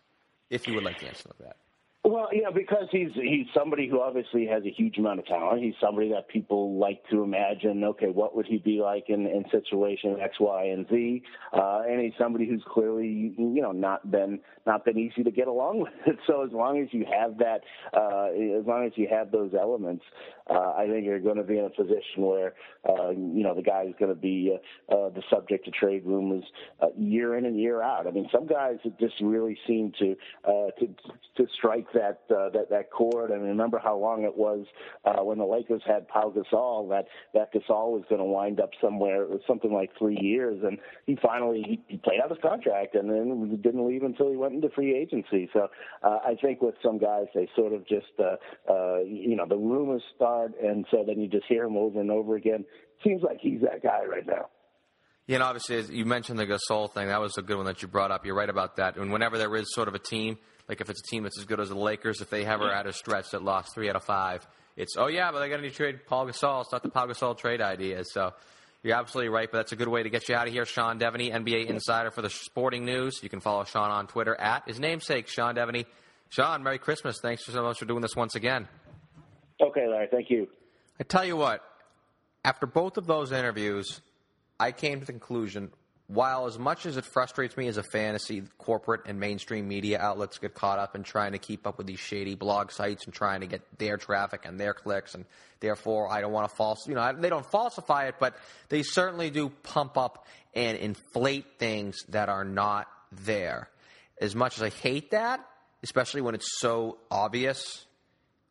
If 0.49 0.67
you 0.67 0.75
would 0.75 0.83
like 0.83 0.99
to 0.99 1.07
answer 1.07 1.29
that. 1.39 1.57
Well, 2.03 2.29
yeah, 2.33 2.49
because 2.51 2.87
he's 2.91 3.11
he's 3.13 3.45
somebody 3.53 3.87
who 3.87 4.01
obviously 4.01 4.47
has 4.47 4.63
a 4.65 4.71
huge 4.71 4.97
amount 4.97 5.19
of 5.19 5.27
talent. 5.27 5.61
He's 5.61 5.75
somebody 5.79 6.09
that 6.09 6.27
people 6.29 6.79
like 6.79 6.99
to 7.11 7.21
imagine. 7.21 7.83
Okay, 7.83 8.07
what 8.07 8.35
would 8.35 8.47
he 8.47 8.57
be 8.57 8.81
like 8.81 9.05
in 9.09 9.27
in 9.27 9.45
situation 9.51 10.17
X, 10.19 10.39
Y, 10.39 10.65
and 10.65 10.87
Z? 10.89 11.21
Uh, 11.53 11.83
and 11.87 12.01
he's 12.01 12.13
somebody 12.17 12.47
who's 12.47 12.63
clearly 12.67 13.35
you 13.37 13.61
know 13.61 13.71
not 13.71 14.09
been 14.09 14.39
not 14.65 14.83
been 14.83 14.97
easy 14.97 15.23
to 15.23 15.29
get 15.29 15.47
along 15.47 15.81
with. 16.07 16.15
So 16.25 16.43
as 16.43 16.51
long 16.51 16.81
as 16.81 16.87
you 16.91 17.05
have 17.05 17.37
that, 17.37 17.61
uh, 17.93 18.29
as 18.59 18.65
long 18.65 18.83
as 18.87 18.93
you 18.95 19.07
have 19.11 19.31
those 19.31 19.51
elements, 19.53 20.03
uh, 20.49 20.73
I 20.75 20.87
think 20.87 21.05
you're 21.05 21.19
going 21.19 21.37
to 21.37 21.43
be 21.43 21.59
in 21.59 21.65
a 21.65 21.69
position 21.69 22.23
where 22.23 22.55
uh, 22.89 23.09
you 23.11 23.43
know 23.43 23.53
the 23.53 23.61
guy 23.61 23.83
is 23.83 23.93
going 23.99 24.13
to 24.13 24.19
be 24.19 24.57
uh, 24.89 24.95
uh, 24.95 25.09
the 25.09 25.21
subject 25.29 25.67
of 25.67 25.73
trade 25.73 26.01
rumors 26.05 26.45
uh, 26.81 26.87
year 26.97 27.37
in 27.37 27.45
and 27.45 27.59
year 27.59 27.83
out. 27.83 28.07
I 28.07 28.11
mean, 28.11 28.27
some 28.31 28.47
guys 28.47 28.77
just 28.99 29.15
really 29.21 29.55
seem 29.67 29.91
to 29.99 30.15
uh, 30.45 30.71
to 30.79 30.87
to 31.37 31.47
strike 31.57 31.85
that 31.93 32.21
uh, 32.29 32.49
that 32.49 32.69
that 32.69 32.91
chord. 32.91 33.31
And 33.31 33.43
remember 33.43 33.79
how 33.79 33.97
long 33.97 34.23
it 34.23 34.35
was 34.35 34.65
uh, 35.05 35.23
when 35.23 35.37
the 35.37 35.45
Lakers 35.45 35.81
had 35.85 36.07
Pau 36.07 36.33
Gasol 36.35 36.89
that 36.89 37.05
that 37.33 37.53
Gasol 37.53 37.91
was 37.91 38.03
going 38.09 38.19
to 38.19 38.25
wind 38.25 38.59
up 38.59 38.71
somewhere 38.81 39.27
something 39.47 39.73
like 39.73 39.91
three 39.97 40.17
years, 40.19 40.61
and 40.63 40.77
he 41.05 41.17
finally 41.21 41.63
he, 41.67 41.81
he 41.87 41.97
played 41.97 42.19
out 42.23 42.29
his 42.29 42.39
contract 42.41 42.95
and 42.95 43.09
then 43.09 43.59
didn't 43.61 43.87
leave 43.87 44.03
until 44.03 44.29
he 44.29 44.35
went 44.35 44.53
into 44.53 44.69
free 44.69 44.95
agency. 44.95 45.49
So 45.53 45.67
uh, 46.03 46.19
I 46.25 46.35
think 46.41 46.61
with 46.61 46.75
some 46.83 46.97
guys, 46.97 47.25
they 47.33 47.49
sort 47.55 47.73
of 47.73 47.87
just 47.87 48.11
uh, 48.19 48.35
uh, 48.71 48.99
you 48.99 49.35
know 49.35 49.45
the 49.47 49.57
rumors 49.57 50.03
start, 50.15 50.53
and 50.61 50.85
so 50.91 51.03
then 51.05 51.19
you 51.19 51.27
just 51.27 51.45
hear 51.47 51.65
him 51.65 51.77
over 51.77 51.99
and 51.99 52.11
over 52.11 52.35
again. 52.35 52.65
Seems 53.03 53.23
like 53.23 53.39
he's 53.41 53.61
that 53.61 53.81
guy 53.81 54.05
right 54.05 54.25
now. 54.25 54.47
Yeah, 55.27 55.35
and 55.35 55.43
obviously, 55.43 55.95
you 55.95 56.05
mentioned 56.05 56.39
the 56.39 56.47
Gasol 56.47 56.91
thing. 56.91 57.07
That 57.07 57.21
was 57.21 57.37
a 57.37 57.41
good 57.41 57.57
one 57.57 57.65
that 57.65 57.81
you 57.81 57.87
brought 57.87 58.11
up. 58.11 58.25
You're 58.25 58.35
right 58.35 58.49
about 58.49 58.77
that. 58.77 58.97
And 58.97 59.11
whenever 59.11 59.37
there 59.37 59.55
is 59.55 59.73
sort 59.73 59.87
of 59.87 59.95
a 59.95 59.99
team 59.99 60.37
like 60.71 60.79
if 60.79 60.89
it's 60.89 61.01
a 61.01 61.03
team 61.03 61.23
that's 61.23 61.37
as 61.37 61.43
good 61.43 61.59
as 61.59 61.67
the 61.67 61.75
Lakers, 61.75 62.21
if 62.21 62.29
they 62.29 62.45
ever 62.45 62.73
had 62.73 62.87
a 62.87 62.93
stretch 62.93 63.31
that 63.31 63.43
lost 63.43 63.73
three 63.73 63.89
out 63.89 63.97
of 63.97 64.03
five, 64.05 64.47
it's 64.77 64.95
oh 64.97 65.07
yeah, 65.07 65.29
but 65.31 65.41
they 65.41 65.49
got 65.49 65.57
to 65.57 65.69
trade 65.69 66.05
Paul 66.07 66.27
Gasol. 66.27 66.61
It's 66.61 66.71
not 66.71 66.81
the 66.81 66.89
Paul 66.89 67.07
Gasol 67.07 67.37
trade 67.37 67.61
idea. 67.61 68.05
So 68.05 68.31
you're 68.81 68.95
absolutely 68.95 69.29
right, 69.29 69.51
but 69.51 69.57
that's 69.57 69.73
a 69.73 69.75
good 69.75 69.89
way 69.89 70.01
to 70.01 70.09
get 70.09 70.29
you 70.29 70.35
out 70.35 70.47
of 70.47 70.53
here. 70.53 70.65
Sean 70.65 70.97
Deveney, 70.97 71.29
NBA 71.29 71.67
insider 71.67 72.09
for 72.09 72.21
the 72.21 72.29
Sporting 72.29 72.85
News. 72.85 73.19
You 73.21 73.27
can 73.27 73.41
follow 73.41 73.65
Sean 73.65 73.91
on 73.91 74.07
Twitter 74.07 74.33
at 74.33 74.63
his 74.65 74.79
namesake, 74.79 75.27
Sean 75.27 75.55
Deveney. 75.55 75.85
Sean, 76.29 76.63
Merry 76.63 76.79
Christmas. 76.79 77.19
Thanks 77.21 77.45
so 77.45 77.61
much 77.61 77.77
for 77.77 77.85
doing 77.85 78.01
this 78.01 78.15
once 78.15 78.35
again. 78.35 78.69
Okay, 79.61 79.87
Larry. 79.89 80.07
Thank 80.09 80.29
you. 80.29 80.47
I 81.01 81.03
tell 81.03 81.25
you 81.25 81.35
what, 81.35 81.61
after 82.45 82.65
both 82.65 82.97
of 82.97 83.07
those 83.07 83.33
interviews, 83.33 83.99
I 84.57 84.71
came 84.71 85.01
to 85.01 85.05
the 85.05 85.11
conclusion 85.11 85.71
while 86.11 86.45
as 86.45 86.59
much 86.59 86.85
as 86.85 86.97
it 86.97 87.05
frustrates 87.05 87.55
me 87.55 87.67
as 87.67 87.77
a 87.77 87.83
fantasy, 87.83 88.43
corporate 88.57 88.99
and 89.05 89.17
mainstream 89.17 89.65
media 89.65 89.97
outlets 89.97 90.39
get 90.39 90.53
caught 90.53 90.77
up 90.77 90.93
in 90.93 91.03
trying 91.03 91.31
to 91.31 91.37
keep 91.37 91.65
up 91.65 91.77
with 91.77 91.87
these 91.87 92.01
shady 92.01 92.35
blog 92.35 92.69
sites 92.69 93.05
and 93.05 93.13
trying 93.13 93.39
to 93.39 93.47
get 93.47 93.61
their 93.79 93.95
traffic 93.95 94.41
and 94.43 94.59
their 94.59 94.73
clicks, 94.73 95.15
and 95.15 95.23
therefore 95.61 96.11
I 96.11 96.19
don't 96.19 96.33
want 96.33 96.49
to 96.49 96.55
false, 96.55 96.85
you 96.85 96.95
know, 96.95 97.13
they 97.13 97.29
don't 97.29 97.45
falsify 97.45 98.07
it, 98.07 98.15
but 98.19 98.35
they 98.67 98.83
certainly 98.83 99.29
do 99.29 99.49
pump 99.63 99.97
up 99.97 100.27
and 100.53 100.77
inflate 100.77 101.45
things 101.59 102.03
that 102.09 102.27
are 102.27 102.43
not 102.43 102.87
there. 103.13 103.69
As 104.19 104.35
much 104.35 104.57
as 104.57 104.63
I 104.63 104.69
hate 104.69 105.11
that, 105.11 105.47
especially 105.81 106.19
when 106.19 106.35
it's 106.35 106.59
so 106.59 106.97
obvious, 107.09 107.85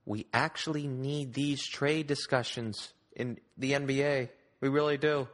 we 0.07 0.27
actually 0.33 0.87
need 0.87 1.35
these 1.35 1.63
trade 1.69 2.07
discussions 2.07 2.95
in 3.15 3.39
the 3.59 3.73
NBA. 3.73 4.31
We 4.63 4.69
really 4.71 4.97
do. 4.97 5.29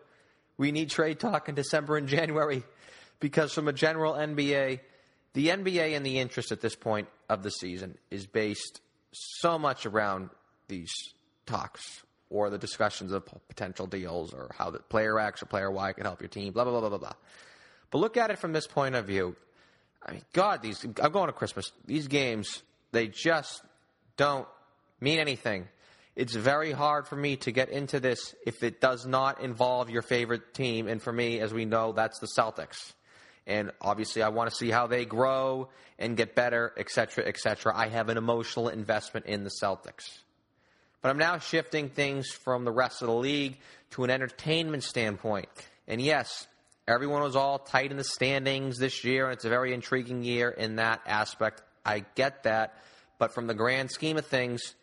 We 0.58 0.72
need 0.72 0.90
trade 0.90 1.20
talk 1.20 1.48
in 1.48 1.54
December 1.54 1.96
and 1.96 2.08
January 2.08 2.62
because, 3.20 3.52
from 3.52 3.68
a 3.68 3.72
general 3.72 4.14
NBA, 4.14 4.80
the 5.34 5.48
NBA 5.48 5.96
and 5.96 6.04
the 6.04 6.18
interest 6.18 6.52
at 6.52 6.60
this 6.60 6.74
point 6.74 7.08
of 7.28 7.42
the 7.42 7.50
season 7.50 7.98
is 8.10 8.26
based 8.26 8.80
so 9.12 9.58
much 9.58 9.86
around 9.86 10.30
these 10.68 10.92
talks 11.44 12.02
or 12.30 12.50
the 12.50 12.58
discussions 12.58 13.12
of 13.12 13.24
potential 13.48 13.86
deals 13.86 14.32
or 14.32 14.50
how 14.56 14.70
the 14.70 14.78
player 14.78 15.18
X 15.18 15.42
or 15.42 15.46
player 15.46 15.70
Y 15.70 15.92
can 15.92 16.04
help 16.04 16.20
your 16.20 16.28
team, 16.28 16.52
blah, 16.52 16.64
blah, 16.64 16.80
blah, 16.80 16.88
blah, 16.88 16.98
blah. 16.98 17.12
But 17.90 17.98
look 17.98 18.16
at 18.16 18.30
it 18.30 18.38
from 18.38 18.52
this 18.52 18.66
point 18.66 18.94
of 18.94 19.06
view. 19.06 19.36
I 20.04 20.12
mean, 20.12 20.22
God, 20.32 20.62
these, 20.62 20.84
I'm 20.84 21.12
going 21.12 21.26
to 21.26 21.32
Christmas. 21.32 21.70
These 21.84 22.08
games, 22.08 22.62
they 22.92 23.08
just 23.08 23.62
don't 24.16 24.46
mean 25.00 25.18
anything 25.18 25.68
it's 26.16 26.34
very 26.34 26.72
hard 26.72 27.06
for 27.06 27.14
me 27.14 27.36
to 27.36 27.52
get 27.52 27.68
into 27.68 28.00
this 28.00 28.34
if 28.46 28.62
it 28.62 28.80
does 28.80 29.06
not 29.06 29.42
involve 29.42 29.90
your 29.90 30.02
favorite 30.02 30.54
team. 30.54 30.88
And 30.88 31.00
for 31.00 31.12
me, 31.12 31.40
as 31.40 31.52
we 31.52 31.66
know, 31.66 31.92
that's 31.92 32.18
the 32.18 32.28
Celtics. 32.36 32.94
And 33.46 33.70
obviously, 33.80 34.22
I 34.22 34.30
want 34.30 34.50
to 34.50 34.56
see 34.56 34.70
how 34.70 34.86
they 34.86 35.04
grow 35.04 35.68
and 35.98 36.16
get 36.16 36.34
better, 36.34 36.72
et 36.76 36.90
cetera, 36.90 37.24
et 37.26 37.36
cetera. 37.36 37.76
I 37.76 37.88
have 37.88 38.08
an 38.08 38.16
emotional 38.16 38.68
investment 38.68 39.26
in 39.26 39.44
the 39.44 39.50
Celtics. 39.62 40.18
But 41.02 41.10
I'm 41.10 41.18
now 41.18 41.38
shifting 41.38 41.90
things 41.90 42.30
from 42.30 42.64
the 42.64 42.72
rest 42.72 43.02
of 43.02 43.08
the 43.08 43.14
league 43.14 43.58
to 43.90 44.02
an 44.02 44.10
entertainment 44.10 44.82
standpoint. 44.82 45.48
And 45.86 46.00
yes, 46.00 46.48
everyone 46.88 47.22
was 47.22 47.36
all 47.36 47.58
tight 47.58 47.90
in 47.90 47.98
the 47.98 48.04
standings 48.04 48.78
this 48.78 49.04
year, 49.04 49.26
and 49.26 49.34
it's 49.34 49.44
a 49.44 49.50
very 49.50 49.72
intriguing 49.74 50.24
year 50.24 50.48
in 50.48 50.76
that 50.76 51.02
aspect. 51.06 51.62
I 51.84 52.04
get 52.16 52.44
that. 52.44 52.74
But 53.18 53.34
from 53.34 53.46
the 53.46 53.54
grand 53.54 53.90
scheme 53.90 54.16
of 54.16 54.26
things, 54.26 54.74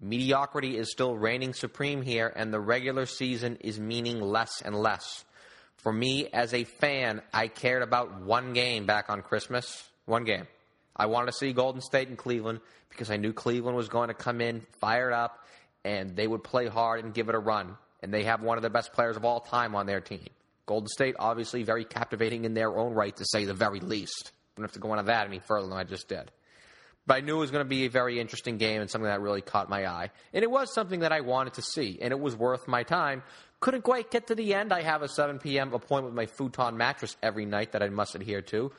Mediocrity 0.00 0.76
is 0.76 0.90
still 0.90 1.16
reigning 1.16 1.54
supreme 1.54 2.02
here, 2.02 2.32
and 2.34 2.52
the 2.52 2.60
regular 2.60 3.06
season 3.06 3.56
is 3.60 3.80
meaning 3.80 4.20
less 4.20 4.60
and 4.62 4.74
less. 4.74 5.24
For 5.78 5.92
me, 5.92 6.28
as 6.32 6.52
a 6.52 6.64
fan, 6.64 7.22
I 7.32 7.48
cared 7.48 7.82
about 7.82 8.20
one 8.20 8.52
game 8.52 8.86
back 8.86 9.08
on 9.08 9.22
Christmas. 9.22 9.88
One 10.04 10.24
game. 10.24 10.46
I 10.94 11.06
wanted 11.06 11.26
to 11.26 11.32
see 11.32 11.52
Golden 11.52 11.80
State 11.80 12.08
and 12.08 12.18
Cleveland 12.18 12.60
because 12.90 13.10
I 13.10 13.16
knew 13.16 13.32
Cleveland 13.32 13.76
was 13.76 13.88
going 13.88 14.08
to 14.08 14.14
come 14.14 14.40
in 14.40 14.66
fired 14.80 15.12
up 15.12 15.46
and 15.84 16.16
they 16.16 16.26
would 16.26 16.42
play 16.42 16.66
hard 16.66 17.04
and 17.04 17.14
give 17.14 17.28
it 17.28 17.34
a 17.34 17.38
run. 17.38 17.76
And 18.02 18.12
they 18.12 18.24
have 18.24 18.42
one 18.42 18.58
of 18.58 18.62
the 18.62 18.70
best 18.70 18.92
players 18.92 19.16
of 19.16 19.24
all 19.24 19.40
time 19.40 19.74
on 19.74 19.86
their 19.86 20.00
team. 20.00 20.26
Golden 20.66 20.88
State, 20.88 21.14
obviously, 21.18 21.62
very 21.62 21.84
captivating 21.84 22.44
in 22.44 22.54
their 22.54 22.76
own 22.76 22.92
right, 22.92 23.16
to 23.16 23.24
say 23.24 23.44
the 23.44 23.54
very 23.54 23.80
least. 23.80 24.32
I 24.56 24.60
don't 24.60 24.64
have 24.64 24.72
to 24.72 24.80
go 24.80 24.92
into 24.92 25.04
that 25.04 25.26
any 25.26 25.38
further 25.38 25.68
than 25.68 25.76
I 25.76 25.84
just 25.84 26.08
did. 26.08 26.30
But 27.06 27.18
I 27.18 27.20
knew 27.20 27.36
it 27.36 27.40
was 27.40 27.50
going 27.52 27.64
to 27.64 27.68
be 27.68 27.84
a 27.84 27.90
very 27.90 28.18
interesting 28.18 28.58
game 28.58 28.80
and 28.80 28.90
something 28.90 29.08
that 29.08 29.20
really 29.20 29.40
caught 29.40 29.68
my 29.68 29.86
eye. 29.86 30.10
And 30.32 30.42
it 30.42 30.50
was 30.50 30.74
something 30.74 31.00
that 31.00 31.12
I 31.12 31.20
wanted 31.20 31.54
to 31.54 31.62
see, 31.62 31.98
and 32.00 32.10
it 32.10 32.18
was 32.18 32.34
worth 32.34 32.66
my 32.66 32.82
time. 32.82 33.22
Couldn't 33.60 33.82
quite 33.82 34.10
get 34.10 34.26
to 34.26 34.34
the 34.34 34.54
end. 34.54 34.72
I 34.72 34.82
have 34.82 35.02
a 35.02 35.08
7 35.08 35.38
p.m. 35.38 35.72
appointment 35.72 36.14
with 36.14 36.16
my 36.16 36.26
futon 36.26 36.76
mattress 36.76 37.16
every 37.22 37.46
night 37.46 37.72
that 37.72 37.82
I 37.82 37.88
must 37.88 38.14
adhere 38.14 38.42
to. 38.42 38.72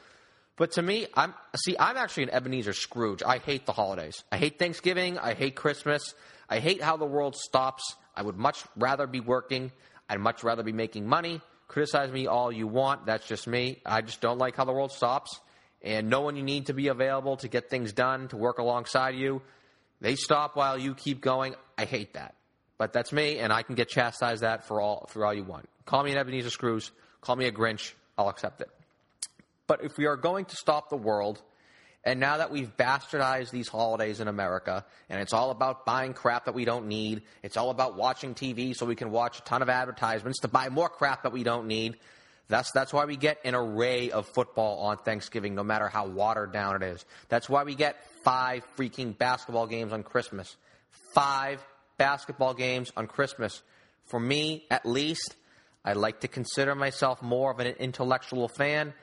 But 0.57 0.71
to 0.73 0.81
me, 0.81 1.07
I'm 1.13 1.33
see, 1.55 1.75
I'm 1.79 1.97
actually 1.97 2.23
an 2.23 2.29
Ebenezer 2.31 2.73
Scrooge. 2.73 3.23
I 3.23 3.37
hate 3.37 3.65
the 3.65 3.73
holidays. 3.73 4.23
I 4.31 4.37
hate 4.37 4.59
Thanksgiving. 4.59 5.17
I 5.19 5.33
hate 5.33 5.55
Christmas. 5.55 6.15
I 6.49 6.59
hate 6.59 6.81
how 6.81 6.97
the 6.97 7.05
world 7.05 7.35
stops. 7.35 7.95
I 8.15 8.23
would 8.23 8.37
much 8.37 8.63
rather 8.75 9.07
be 9.07 9.19
working. 9.19 9.71
I'd 10.09 10.19
much 10.19 10.43
rather 10.43 10.63
be 10.63 10.73
making 10.73 11.07
money. 11.07 11.41
Criticize 11.67 12.11
me 12.11 12.27
all 12.27 12.51
you 12.51 12.65
want. 12.65 13.05
That's 13.05 13.27
just 13.27 13.45
me. 13.45 13.81
I 13.85 14.01
just 14.01 14.19
don't 14.19 14.39
like 14.39 14.55
how 14.55 14.65
the 14.65 14.73
world 14.73 14.91
stops 14.91 15.39
and 15.81 16.09
knowing 16.09 16.35
you 16.35 16.43
need 16.43 16.67
to 16.67 16.73
be 16.73 16.87
available 16.87 17.37
to 17.37 17.47
get 17.47 17.69
things 17.69 17.93
done, 17.93 18.27
to 18.29 18.37
work 18.37 18.57
alongside 18.57 19.15
you. 19.15 19.41
They 20.01 20.15
stop 20.15 20.55
while 20.55 20.77
you 20.77 20.95
keep 20.95 21.21
going. 21.21 21.55
I 21.77 21.85
hate 21.85 22.13
that. 22.13 22.35
But 22.77 22.93
that's 22.93 23.11
me, 23.11 23.39
and 23.39 23.51
I 23.51 23.63
can 23.63 23.75
get 23.75 23.89
chastised 23.89 24.43
that 24.43 24.67
for 24.67 24.79
all 24.79 25.07
for 25.09 25.25
all 25.25 25.33
you 25.33 25.43
want. 25.43 25.67
Call 25.85 26.03
me 26.03 26.11
an 26.11 26.17
Ebenezer 26.17 26.49
Scrooge, 26.49 26.91
call 27.21 27.35
me 27.35 27.45
a 27.45 27.51
Grinch, 27.51 27.93
I'll 28.17 28.29
accept 28.29 28.61
it. 28.61 28.69
But 29.65 29.83
if 29.83 29.97
we 29.97 30.05
are 30.05 30.15
going 30.15 30.45
to 30.45 30.55
stop 30.55 30.89
the 30.89 30.97
world, 30.97 31.41
and 32.03 32.19
now 32.19 32.37
that 32.37 32.51
we've 32.51 32.75
bastardized 32.77 33.51
these 33.51 33.67
holidays 33.67 34.21
in 34.21 34.27
America, 34.27 34.85
and 35.09 35.19
it's 35.19 35.33
all 35.33 35.49
about 35.49 35.85
buying 35.85 36.13
crap 36.13 36.45
that 36.45 36.53
we 36.53 36.65
don't 36.65 36.87
need, 36.87 37.23
it's 37.41 37.57
all 37.57 37.69
about 37.69 37.97
watching 37.97 38.33
TV 38.35 38.75
so 38.75 38.85
we 38.85 38.95
can 38.95 39.11
watch 39.11 39.39
a 39.39 39.41
ton 39.41 39.61
of 39.61 39.69
advertisements 39.69 40.39
to 40.39 40.47
buy 40.47 40.69
more 40.69 40.87
crap 40.87 41.23
that 41.23 41.33
we 41.33 41.43
don't 41.43 41.67
need, 41.67 41.97
that's, 42.49 42.71
that's 42.71 42.93
why 42.93 43.05
we 43.05 43.17
get 43.17 43.39
an 43.43 43.55
array 43.55 44.11
of 44.11 44.27
football 44.27 44.79
on 44.87 44.97
Thanksgiving, 44.97 45.55
no 45.55 45.63
matter 45.63 45.89
how 45.89 46.07
watered 46.07 46.53
down 46.53 46.81
it 46.81 46.85
is. 46.85 47.05
That's 47.29 47.49
why 47.49 47.63
we 47.63 47.75
get 47.75 47.97
five 48.23 48.65
freaking 48.77 49.17
basketball 49.17 49.67
games 49.67 49.91
on 49.91 50.03
Christmas. 50.03 50.55
Five 51.13 51.65
basketball 51.97 52.53
games 52.53 52.91
on 52.95 53.07
Christmas. 53.07 53.61
For 54.05 54.19
me, 54.19 54.65
at 54.71 54.85
least, 54.85 55.35
I 55.83 55.93
like 55.93 56.21
to 56.21 56.27
consider 56.27 56.73
myself 56.75 57.21
more 57.21 57.51
of 57.51 57.59
an 57.59 57.67
intellectual 57.67 58.47
fan. 58.47 58.93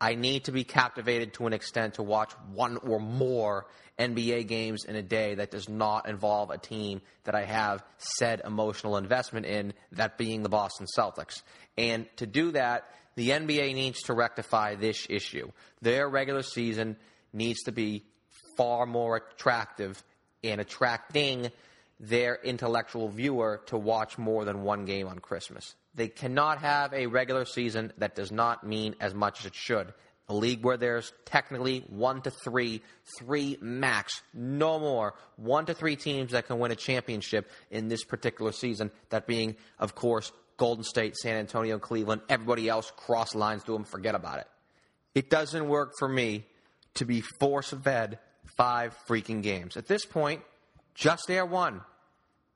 I 0.00 0.14
need 0.14 0.44
to 0.44 0.52
be 0.52 0.64
captivated 0.64 1.34
to 1.34 1.46
an 1.46 1.52
extent 1.52 1.94
to 1.94 2.02
watch 2.02 2.32
one 2.54 2.78
or 2.78 2.98
more 2.98 3.66
NBA 3.98 4.46
games 4.48 4.84
in 4.86 4.96
a 4.96 5.02
day 5.02 5.34
that 5.34 5.50
does 5.50 5.68
not 5.68 6.08
involve 6.08 6.50
a 6.50 6.56
team 6.56 7.02
that 7.24 7.34
I 7.34 7.44
have 7.44 7.84
said 7.98 8.40
emotional 8.44 8.96
investment 8.96 9.44
in, 9.44 9.74
that 9.92 10.16
being 10.16 10.42
the 10.42 10.48
Boston 10.48 10.86
Celtics. 10.96 11.42
And 11.76 12.06
to 12.16 12.26
do 12.26 12.52
that, 12.52 12.88
the 13.16 13.30
NBA 13.30 13.74
needs 13.74 14.02
to 14.04 14.14
rectify 14.14 14.74
this 14.74 15.06
issue. 15.10 15.50
Their 15.82 16.08
regular 16.08 16.42
season 16.42 16.96
needs 17.34 17.62
to 17.64 17.72
be 17.72 18.04
far 18.56 18.86
more 18.86 19.16
attractive 19.16 20.02
and 20.42 20.60
attracting 20.60 21.50
their 21.98 22.38
intellectual 22.42 23.08
viewer 23.10 23.60
to 23.66 23.76
watch 23.76 24.16
more 24.16 24.46
than 24.46 24.62
one 24.62 24.86
game 24.86 25.06
on 25.06 25.18
Christmas. 25.18 25.74
They 25.94 26.08
cannot 26.08 26.58
have 26.58 26.92
a 26.92 27.06
regular 27.06 27.44
season 27.44 27.92
that 27.98 28.14
does 28.14 28.30
not 28.30 28.64
mean 28.66 28.94
as 29.00 29.14
much 29.14 29.40
as 29.40 29.46
it 29.46 29.54
should. 29.54 29.92
A 30.28 30.34
league 30.34 30.64
where 30.64 30.76
there's 30.76 31.12
technically 31.24 31.84
one 31.88 32.22
to 32.22 32.30
three, 32.30 32.82
three 33.18 33.58
max, 33.60 34.22
no 34.32 34.78
more, 34.78 35.14
one 35.36 35.66
to 35.66 35.74
three 35.74 35.96
teams 35.96 36.30
that 36.32 36.46
can 36.46 36.60
win 36.60 36.70
a 36.70 36.76
championship 36.76 37.50
in 37.70 37.88
this 37.88 38.04
particular 38.04 38.52
season. 38.52 38.92
That 39.08 39.26
being, 39.26 39.56
of 39.80 39.96
course, 39.96 40.30
Golden 40.56 40.84
State, 40.84 41.16
San 41.16 41.36
Antonio, 41.36 41.78
Cleveland. 41.78 42.20
Everybody 42.28 42.68
else 42.68 42.92
cross 42.96 43.34
lines 43.34 43.64
to 43.64 43.72
them, 43.72 43.84
forget 43.84 44.14
about 44.14 44.38
it. 44.38 44.46
It 45.14 45.30
doesn't 45.30 45.66
work 45.66 45.94
for 45.98 46.08
me 46.08 46.44
to 46.94 47.04
be 47.04 47.22
force 47.22 47.70
fed 47.82 48.18
five 48.56 48.96
freaking 49.08 49.42
games. 49.42 49.76
At 49.76 49.86
this 49.86 50.04
point, 50.04 50.42
just 50.94 51.30
air 51.30 51.46
one. 51.46 51.80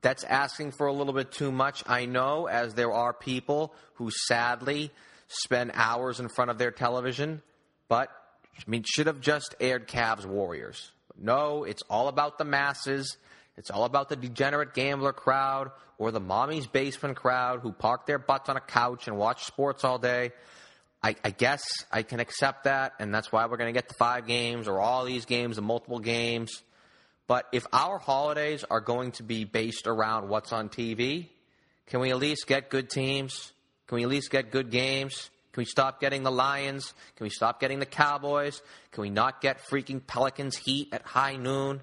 That's 0.05 0.23
asking 0.23 0.73
for 0.73 0.87
a 0.87 0.93
little 0.93 1.15
bit 1.15 1.33
too 1.33 1.51
much, 1.51 1.83
I 1.87 2.05
know, 2.05 2.47
as 2.47 2.75
there 2.75 2.93
are 2.93 3.15
people 3.15 3.73
who 3.95 4.11
sadly 4.11 4.91
spend 5.29 5.71
hours 5.73 6.21
in 6.21 6.29
front 6.29 6.51
of 6.51 6.59
their 6.59 6.71
television, 6.71 7.41
but 7.89 8.11
I 8.55 8.63
mean, 8.67 8.85
should 8.87 9.07
have 9.07 9.23
just 9.23 9.55
aired 9.61 9.89
Cavs 9.89 10.27
Warriors. 10.27 10.93
No, 11.19 11.65
it's 11.65 11.83
all 11.89 12.09
about 12.09 12.37
the 12.37 12.45
masses. 12.45 13.17
It's 13.57 13.71
all 13.71 13.85
about 13.85 14.11
the 14.11 14.17
degenerate 14.17 14.75
gambler 14.75 15.15
crowd 15.15 15.71
or 15.97 16.11
the 16.11 16.21
mommy's 16.21 16.67
basement 16.67 17.17
crowd 17.17 17.61
who 17.61 17.73
park 17.73 18.05
their 18.05 18.19
butts 18.19 18.51
on 18.51 18.59
a 18.59 18.61
couch 18.61 19.09
and 19.09 19.17
watch 19.17 19.45
sports 19.45 19.85
all 19.85 19.97
day. 19.97 20.33
I, 21.03 21.17
I 21.25 21.31
guess 21.31 21.65
I 21.91 22.03
can 22.03 22.21
accept 22.21 22.65
that, 22.65 22.93
and 22.99 23.15
that's 23.15 23.33
why 23.33 23.47
we're 23.47 23.57
going 23.57 23.73
to 23.73 23.79
get 23.81 23.89
the 23.89 23.95
five 23.95 24.27
games 24.27 24.69
or 24.69 24.83
all 24.83 25.07
these 25.07 25.25
games, 25.25 25.57
the 25.57 25.63
multiple 25.63 25.99
games. 25.99 26.63
But 27.27 27.47
if 27.53 27.67
our 27.73 27.99
holidays 27.99 28.65
are 28.71 28.81
going 28.81 29.13
to 29.13 29.23
be 29.23 29.45
based 29.45 29.87
around 29.87 30.29
what's 30.29 30.53
on 30.53 30.69
TV, 30.69 31.29
can 31.87 32.01
we 32.01 32.11
at 32.11 32.19
least 32.19 32.47
get 32.47 32.71
good 32.71 32.91
teams? 32.91 33.53
Can 33.87 33.97
we 33.97 34.03
at 34.03 34.09
least 34.09 34.31
get 34.31 34.51
good 34.51 34.71
games? 34.71 35.31
Can 35.53 35.61
we 35.61 35.67
stop 35.67 36.01
getting 36.01 36.23
the 36.23 36.33
Lions? 36.33 36.93
Can 37.17 37.25
we 37.25 37.31
stop 37.31 37.61
getting 37.61 37.79
the 37.79 37.87
Cowboys? 37.87 38.61
Can 38.93 39.03
we 39.03 39.11
not 39.11 39.41
get 39.41 39.61
freaking 39.71 40.05
Pelicans 40.05 40.57
Heat 40.57 40.89
at 40.93 41.03
high 41.03 41.37
noon? 41.37 41.81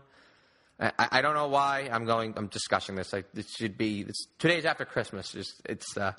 I, 0.79 0.91
I 0.97 1.21
don't 1.21 1.35
know 1.35 1.47
why 1.47 1.89
I'm 1.91 2.05
going. 2.05 2.33
I'm 2.35 2.47
discussing 2.47 2.95
this. 2.95 3.13
Like 3.13 3.25
it 3.35 3.45
should 3.47 3.77
be. 3.77 4.01
It's, 4.01 4.27
today's 4.39 4.65
after 4.65 4.83
Christmas. 4.85 5.31
Just 5.31 5.61
it's. 5.65 5.95
Uh, 5.95 6.13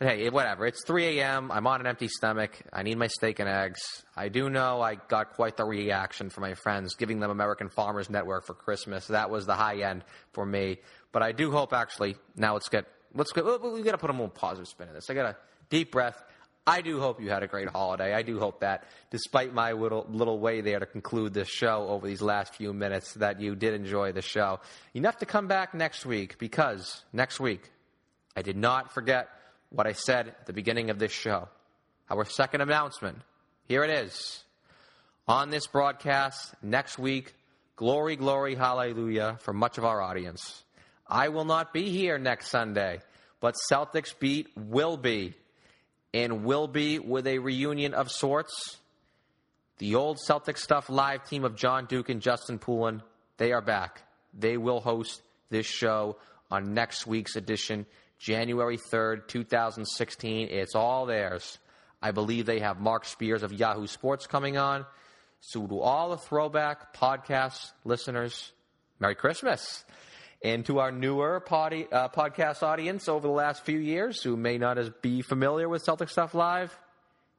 hey, 0.00 0.28
whatever. 0.30 0.66
It's 0.66 0.84
3 0.84 1.18
a.m. 1.18 1.50
I'm 1.52 1.66
on 1.66 1.80
an 1.80 1.86
empty 1.86 2.08
stomach. 2.08 2.60
I 2.72 2.82
need 2.82 2.98
my 2.98 3.06
steak 3.06 3.38
and 3.38 3.48
eggs. 3.48 3.80
I 4.16 4.28
do 4.28 4.50
know 4.50 4.80
I 4.80 4.96
got 4.96 5.34
quite 5.34 5.56
the 5.56 5.64
reaction 5.64 6.30
from 6.30 6.42
my 6.42 6.54
friends 6.54 6.94
giving 6.94 7.20
them 7.20 7.30
American 7.30 7.68
Farmers 7.68 8.10
Network 8.10 8.44
for 8.44 8.54
Christmas. 8.54 9.06
That 9.06 9.30
was 9.30 9.46
the 9.46 9.54
high 9.54 9.82
end 9.82 10.04
for 10.32 10.44
me. 10.44 10.78
But 11.12 11.22
I 11.22 11.32
do 11.32 11.50
hope 11.50 11.72
actually 11.72 12.16
now 12.36 12.54
let's 12.54 12.68
get 12.68 12.86
let's 13.14 13.32
get 13.32 13.44
we 13.44 13.82
got 13.82 13.92
to 13.92 13.98
put 13.98 14.10
a 14.10 14.14
more 14.14 14.28
positive 14.28 14.68
spin 14.68 14.88
in 14.88 14.94
this. 14.94 15.08
I 15.10 15.14
got 15.14 15.26
a 15.26 15.36
deep 15.70 15.92
breath. 15.92 16.22
I 16.66 16.80
do 16.80 16.98
hope 16.98 17.20
you 17.20 17.28
had 17.28 17.42
a 17.42 17.46
great 17.46 17.68
holiday. 17.68 18.14
I 18.14 18.22
do 18.22 18.38
hope 18.38 18.60
that, 18.60 18.84
despite 19.10 19.52
my 19.52 19.72
little 19.72 20.06
little 20.08 20.38
way 20.38 20.60
there 20.60 20.80
to 20.80 20.86
conclude 20.86 21.34
this 21.34 21.48
show 21.48 21.86
over 21.88 22.06
these 22.06 22.22
last 22.22 22.54
few 22.54 22.72
minutes, 22.72 23.14
that 23.14 23.40
you 23.40 23.54
did 23.54 23.74
enjoy 23.74 24.12
the 24.12 24.22
show 24.22 24.60
enough 24.94 25.18
to 25.18 25.26
come 25.26 25.46
back 25.46 25.74
next 25.74 26.04
week 26.06 26.38
because 26.38 27.04
next 27.12 27.38
week 27.38 27.70
I 28.34 28.42
did 28.42 28.56
not 28.56 28.92
forget 28.92 29.28
what 29.74 29.86
I 29.88 29.92
said 29.92 30.28
at 30.28 30.46
the 30.46 30.52
beginning 30.52 30.90
of 30.90 30.98
this 31.00 31.10
show. 31.10 31.48
Our 32.08 32.24
second 32.24 32.60
announcement. 32.60 33.18
Here 33.66 33.82
it 33.82 33.90
is. 33.90 34.44
On 35.26 35.50
this 35.50 35.66
broadcast 35.66 36.54
next 36.62 36.98
week, 36.98 37.34
glory, 37.74 38.14
glory, 38.14 38.54
hallelujah 38.54 39.38
for 39.40 39.52
much 39.52 39.78
of 39.78 39.84
our 39.84 40.00
audience. 40.00 40.62
I 41.08 41.28
will 41.28 41.44
not 41.44 41.72
be 41.72 41.90
here 41.90 42.18
next 42.18 42.50
Sunday, 42.50 43.00
but 43.40 43.56
Celtics 43.70 44.16
Beat 44.18 44.48
will 44.56 44.96
be, 44.96 45.34
and 46.12 46.44
will 46.44 46.68
be 46.68 46.98
with 47.00 47.26
a 47.26 47.38
reunion 47.38 47.94
of 47.94 48.10
sorts. 48.10 48.78
The 49.78 49.96
old 49.96 50.18
Celtic 50.20 50.56
Stuff 50.56 50.88
live 50.88 51.28
team 51.28 51.44
of 51.44 51.56
John 51.56 51.86
Duke 51.86 52.10
and 52.10 52.22
Justin 52.22 52.58
Poulin, 52.58 53.02
they 53.38 53.52
are 53.52 53.60
back. 53.60 54.02
They 54.32 54.56
will 54.56 54.80
host 54.80 55.20
this 55.50 55.66
show 55.66 56.16
on 56.50 56.74
next 56.74 57.06
week's 57.06 57.34
edition. 57.34 57.86
January 58.18 58.78
3rd, 58.78 59.28
2016. 59.28 60.48
It's 60.50 60.74
all 60.74 61.06
theirs. 61.06 61.58
I 62.00 62.10
believe 62.10 62.46
they 62.46 62.60
have 62.60 62.80
Mark 62.80 63.04
Spears 63.04 63.42
of 63.42 63.52
Yahoo 63.52 63.86
Sports 63.86 64.26
coming 64.26 64.56
on. 64.56 64.84
So, 65.40 65.66
to 65.66 65.80
all 65.80 66.10
the 66.10 66.16
throwback 66.16 66.94
podcast 66.94 67.72
listeners, 67.84 68.52
Merry 68.98 69.14
Christmas. 69.14 69.84
And 70.42 70.66
to 70.66 70.78
our 70.78 70.92
newer 70.92 71.36
uh, 71.36 72.08
podcast 72.10 72.62
audience 72.62 73.08
over 73.08 73.26
the 73.26 73.32
last 73.32 73.64
few 73.64 73.78
years 73.78 74.22
who 74.22 74.36
may 74.36 74.58
not 74.58 74.76
as 74.76 74.90
be 75.00 75.22
familiar 75.22 75.68
with 75.70 75.82
Celtic 75.82 76.10
Stuff 76.10 76.34
Live, 76.34 76.78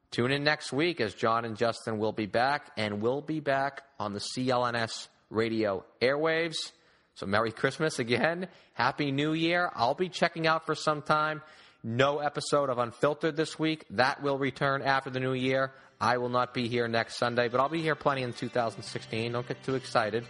tune 0.09 0.32
in 0.32 0.43
next 0.43 0.73
week 0.73 0.99
as 0.99 1.13
John 1.13 1.45
and 1.45 1.55
Justin 1.55 1.99
will 1.99 2.13
be 2.13 2.26
back 2.26 2.71
and 2.78 3.01
will 3.01 3.21
be 3.21 3.39
back 3.39 3.84
on 3.99 4.13
the 4.13 4.19
CLNS 4.19 5.07
radio 5.30 5.86
airwaves. 6.01 6.55
So 7.16 7.26
Merry 7.26 7.53
Christmas 7.53 7.97
again. 7.97 8.49
Happy 8.74 9.09
New 9.09 9.32
Year. 9.32 9.72
I'll 9.74 9.93
be 9.93 10.09
checking 10.09 10.47
out 10.47 10.66
for 10.66 10.76
some 10.76 11.01
time. 11.01 11.41
No 11.82 12.20
episode 12.20 12.70
of 12.70 12.78
Unfiltered 12.78 13.38
this 13.38 13.57
week. 13.57 13.86
That 13.91 14.22
will 14.22 14.38
return 14.38 14.82
after 14.82 15.09
the 15.09 15.22
new 15.22 15.32
year. 15.32 15.72
I 16.01 16.18
will 16.18 16.30
not 16.30 16.53
be 16.53 16.68
here 16.68 16.89
next 16.89 17.16
Sunday, 17.16 17.47
but 17.47 17.61
I'll 17.61 17.70
be 17.70 17.82
here 17.82 17.95
plenty 17.95 18.24
in 18.24 18.34
2016. 18.34 19.32
Don't 19.32 19.47
get 19.47 19.63
too 19.63 19.76
excited. 19.76 20.26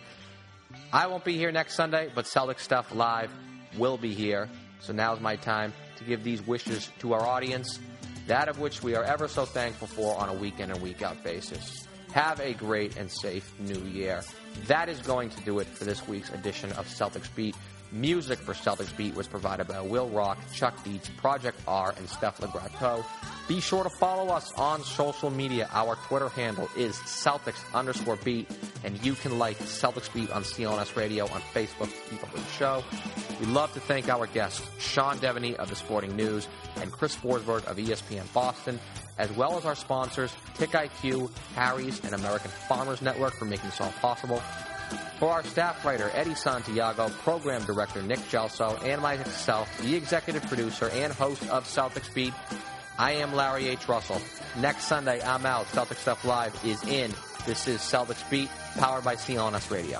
I 0.94 1.08
won't 1.08 1.26
be 1.26 1.36
here 1.36 1.52
next 1.52 1.74
Sunday, 1.74 2.12
but 2.14 2.28
Celtic 2.28 2.60
Stuff 2.60 2.94
Live 2.94 3.32
will 3.80 3.98
be 3.98 4.14
here. 4.14 4.48
So 4.80 4.94
now's 4.94 5.20
my 5.20 5.38
time 5.38 5.74
to 5.98 6.04
give 6.04 6.24
these 6.24 6.46
wishes 6.46 6.92
to 7.00 7.14
our 7.14 7.26
audience, 7.26 7.80
that 8.28 8.48
of 8.48 8.60
which 8.60 8.84
we 8.84 8.96
are 8.96 9.04
ever 9.04 9.28
so 9.28 9.46
thankful 9.46 9.88
for 9.88 10.16
on 10.20 10.30
a 10.30 10.34
week 10.34 10.60
in 10.60 10.70
and 10.70 10.80
week 10.84 11.02
out 11.02 11.24
basis. 11.24 11.88
Have 12.16 12.40
a 12.40 12.54
great 12.54 12.96
and 12.96 13.12
safe 13.12 13.52
new 13.60 13.82
year. 13.90 14.24
That 14.68 14.88
is 14.88 15.02
going 15.02 15.30
to 15.32 15.42
do 15.42 15.60
it 15.60 15.68
for 15.68 15.84
this 15.84 16.08
week's 16.08 16.30
edition 16.30 16.72
of 16.72 16.88
Celtics 16.88 17.28
Beat. 17.36 17.58
Music 17.96 18.40
for 18.40 18.54
Celtics 18.54 18.96
Beat 18.98 19.16
was 19.16 19.26
provided 19.26 19.70
by 19.70 19.80
Will 19.80 20.10
Rock, 20.10 20.38
Chuck 20.52 20.84
Beats, 20.84 21.08
Project 21.08 21.58
R, 21.66 21.94
and 21.98 22.10
Steph 22.10 22.42
LeGrateau. 22.42 23.06
Be 23.48 23.62
sure 23.62 23.84
to 23.84 23.90
follow 23.90 24.34
us 24.34 24.52
on 24.58 24.84
social 24.84 25.30
media. 25.30 25.70
Our 25.72 25.96
Twitter 26.08 26.28
handle 26.28 26.68
is 26.76 26.96
Celtics 26.98 27.64
underscore 27.74 28.18
beat, 28.18 28.50
and 28.84 29.02
you 29.06 29.14
can 29.14 29.40
like 29.40 29.58
Celtics 29.60 30.14
Beat 30.14 30.30
on 30.32 30.44
CLNS 30.44 30.98
Radio 30.98 31.24
on 31.24 31.40
Facebook 31.54 31.90
to 31.90 32.10
keep 32.10 32.22
up 32.22 32.34
with 32.34 32.46
the 32.46 32.52
show. 32.52 32.84
We'd 33.40 33.50
love 33.50 33.72
to 33.76 33.80
thank 33.80 34.10
our 34.10 34.28
guests, 34.28 34.68
Sean 34.78 35.18
Deveney 35.20 35.56
of 35.56 35.70
the 35.70 35.76
Sporting 35.78 36.18
News 36.18 36.50
and 36.82 36.92
Chris 36.92 37.16
Forsberg 37.16 37.64
of 37.66 37.78
ESPN 37.78 38.32
Boston, 38.34 38.78
as 39.18 39.32
well 39.32 39.58
as 39.58 39.64
our 39.64 39.76
sponsors, 39.76 40.34
TiqIQ, 40.56 41.32
Harry's, 41.56 42.04
and 42.04 42.14
American 42.14 42.52
Farmers 42.68 43.02
Network 43.02 43.36
for 43.36 43.46
making 43.46 43.70
this 43.70 43.80
all 43.80 43.94
possible. 44.02 44.42
For 45.20 45.32
our 45.32 45.44
staff 45.44 45.86
writer, 45.86 46.12
Eddie 46.14 46.36
Santiago, 46.36 47.10
program 47.10 47.64
director, 47.64 48.02
Nick 48.02 48.20
Gelso, 48.30 48.82
and 48.84 49.02
myself, 49.02 49.70
the 49.82 49.96
executive 49.96 50.46
producer 50.48 50.90
and 50.90 51.14
host 51.14 51.48
of 51.50 51.66
Celtics 51.66 52.14
Beat, 52.14 52.34
I 52.98 53.14
am 53.14 53.34
Larry 53.34 53.68
H. 53.68 53.88
Russell. 53.88 54.22
Next 54.58 54.86
Sunday, 54.86 55.22
I'm 55.22 55.46
out. 55.46 55.68
Celtic 55.68 55.98
Stuff 55.98 56.24
Live 56.24 56.58
is 56.64 56.84
in. 56.84 57.12
This 57.46 57.68
is 57.68 57.80
Celtics 57.82 58.30
Beat, 58.30 58.50
powered 58.76 59.04
by 59.04 59.16
CLNS 59.16 59.70
Radio. 59.72 60.00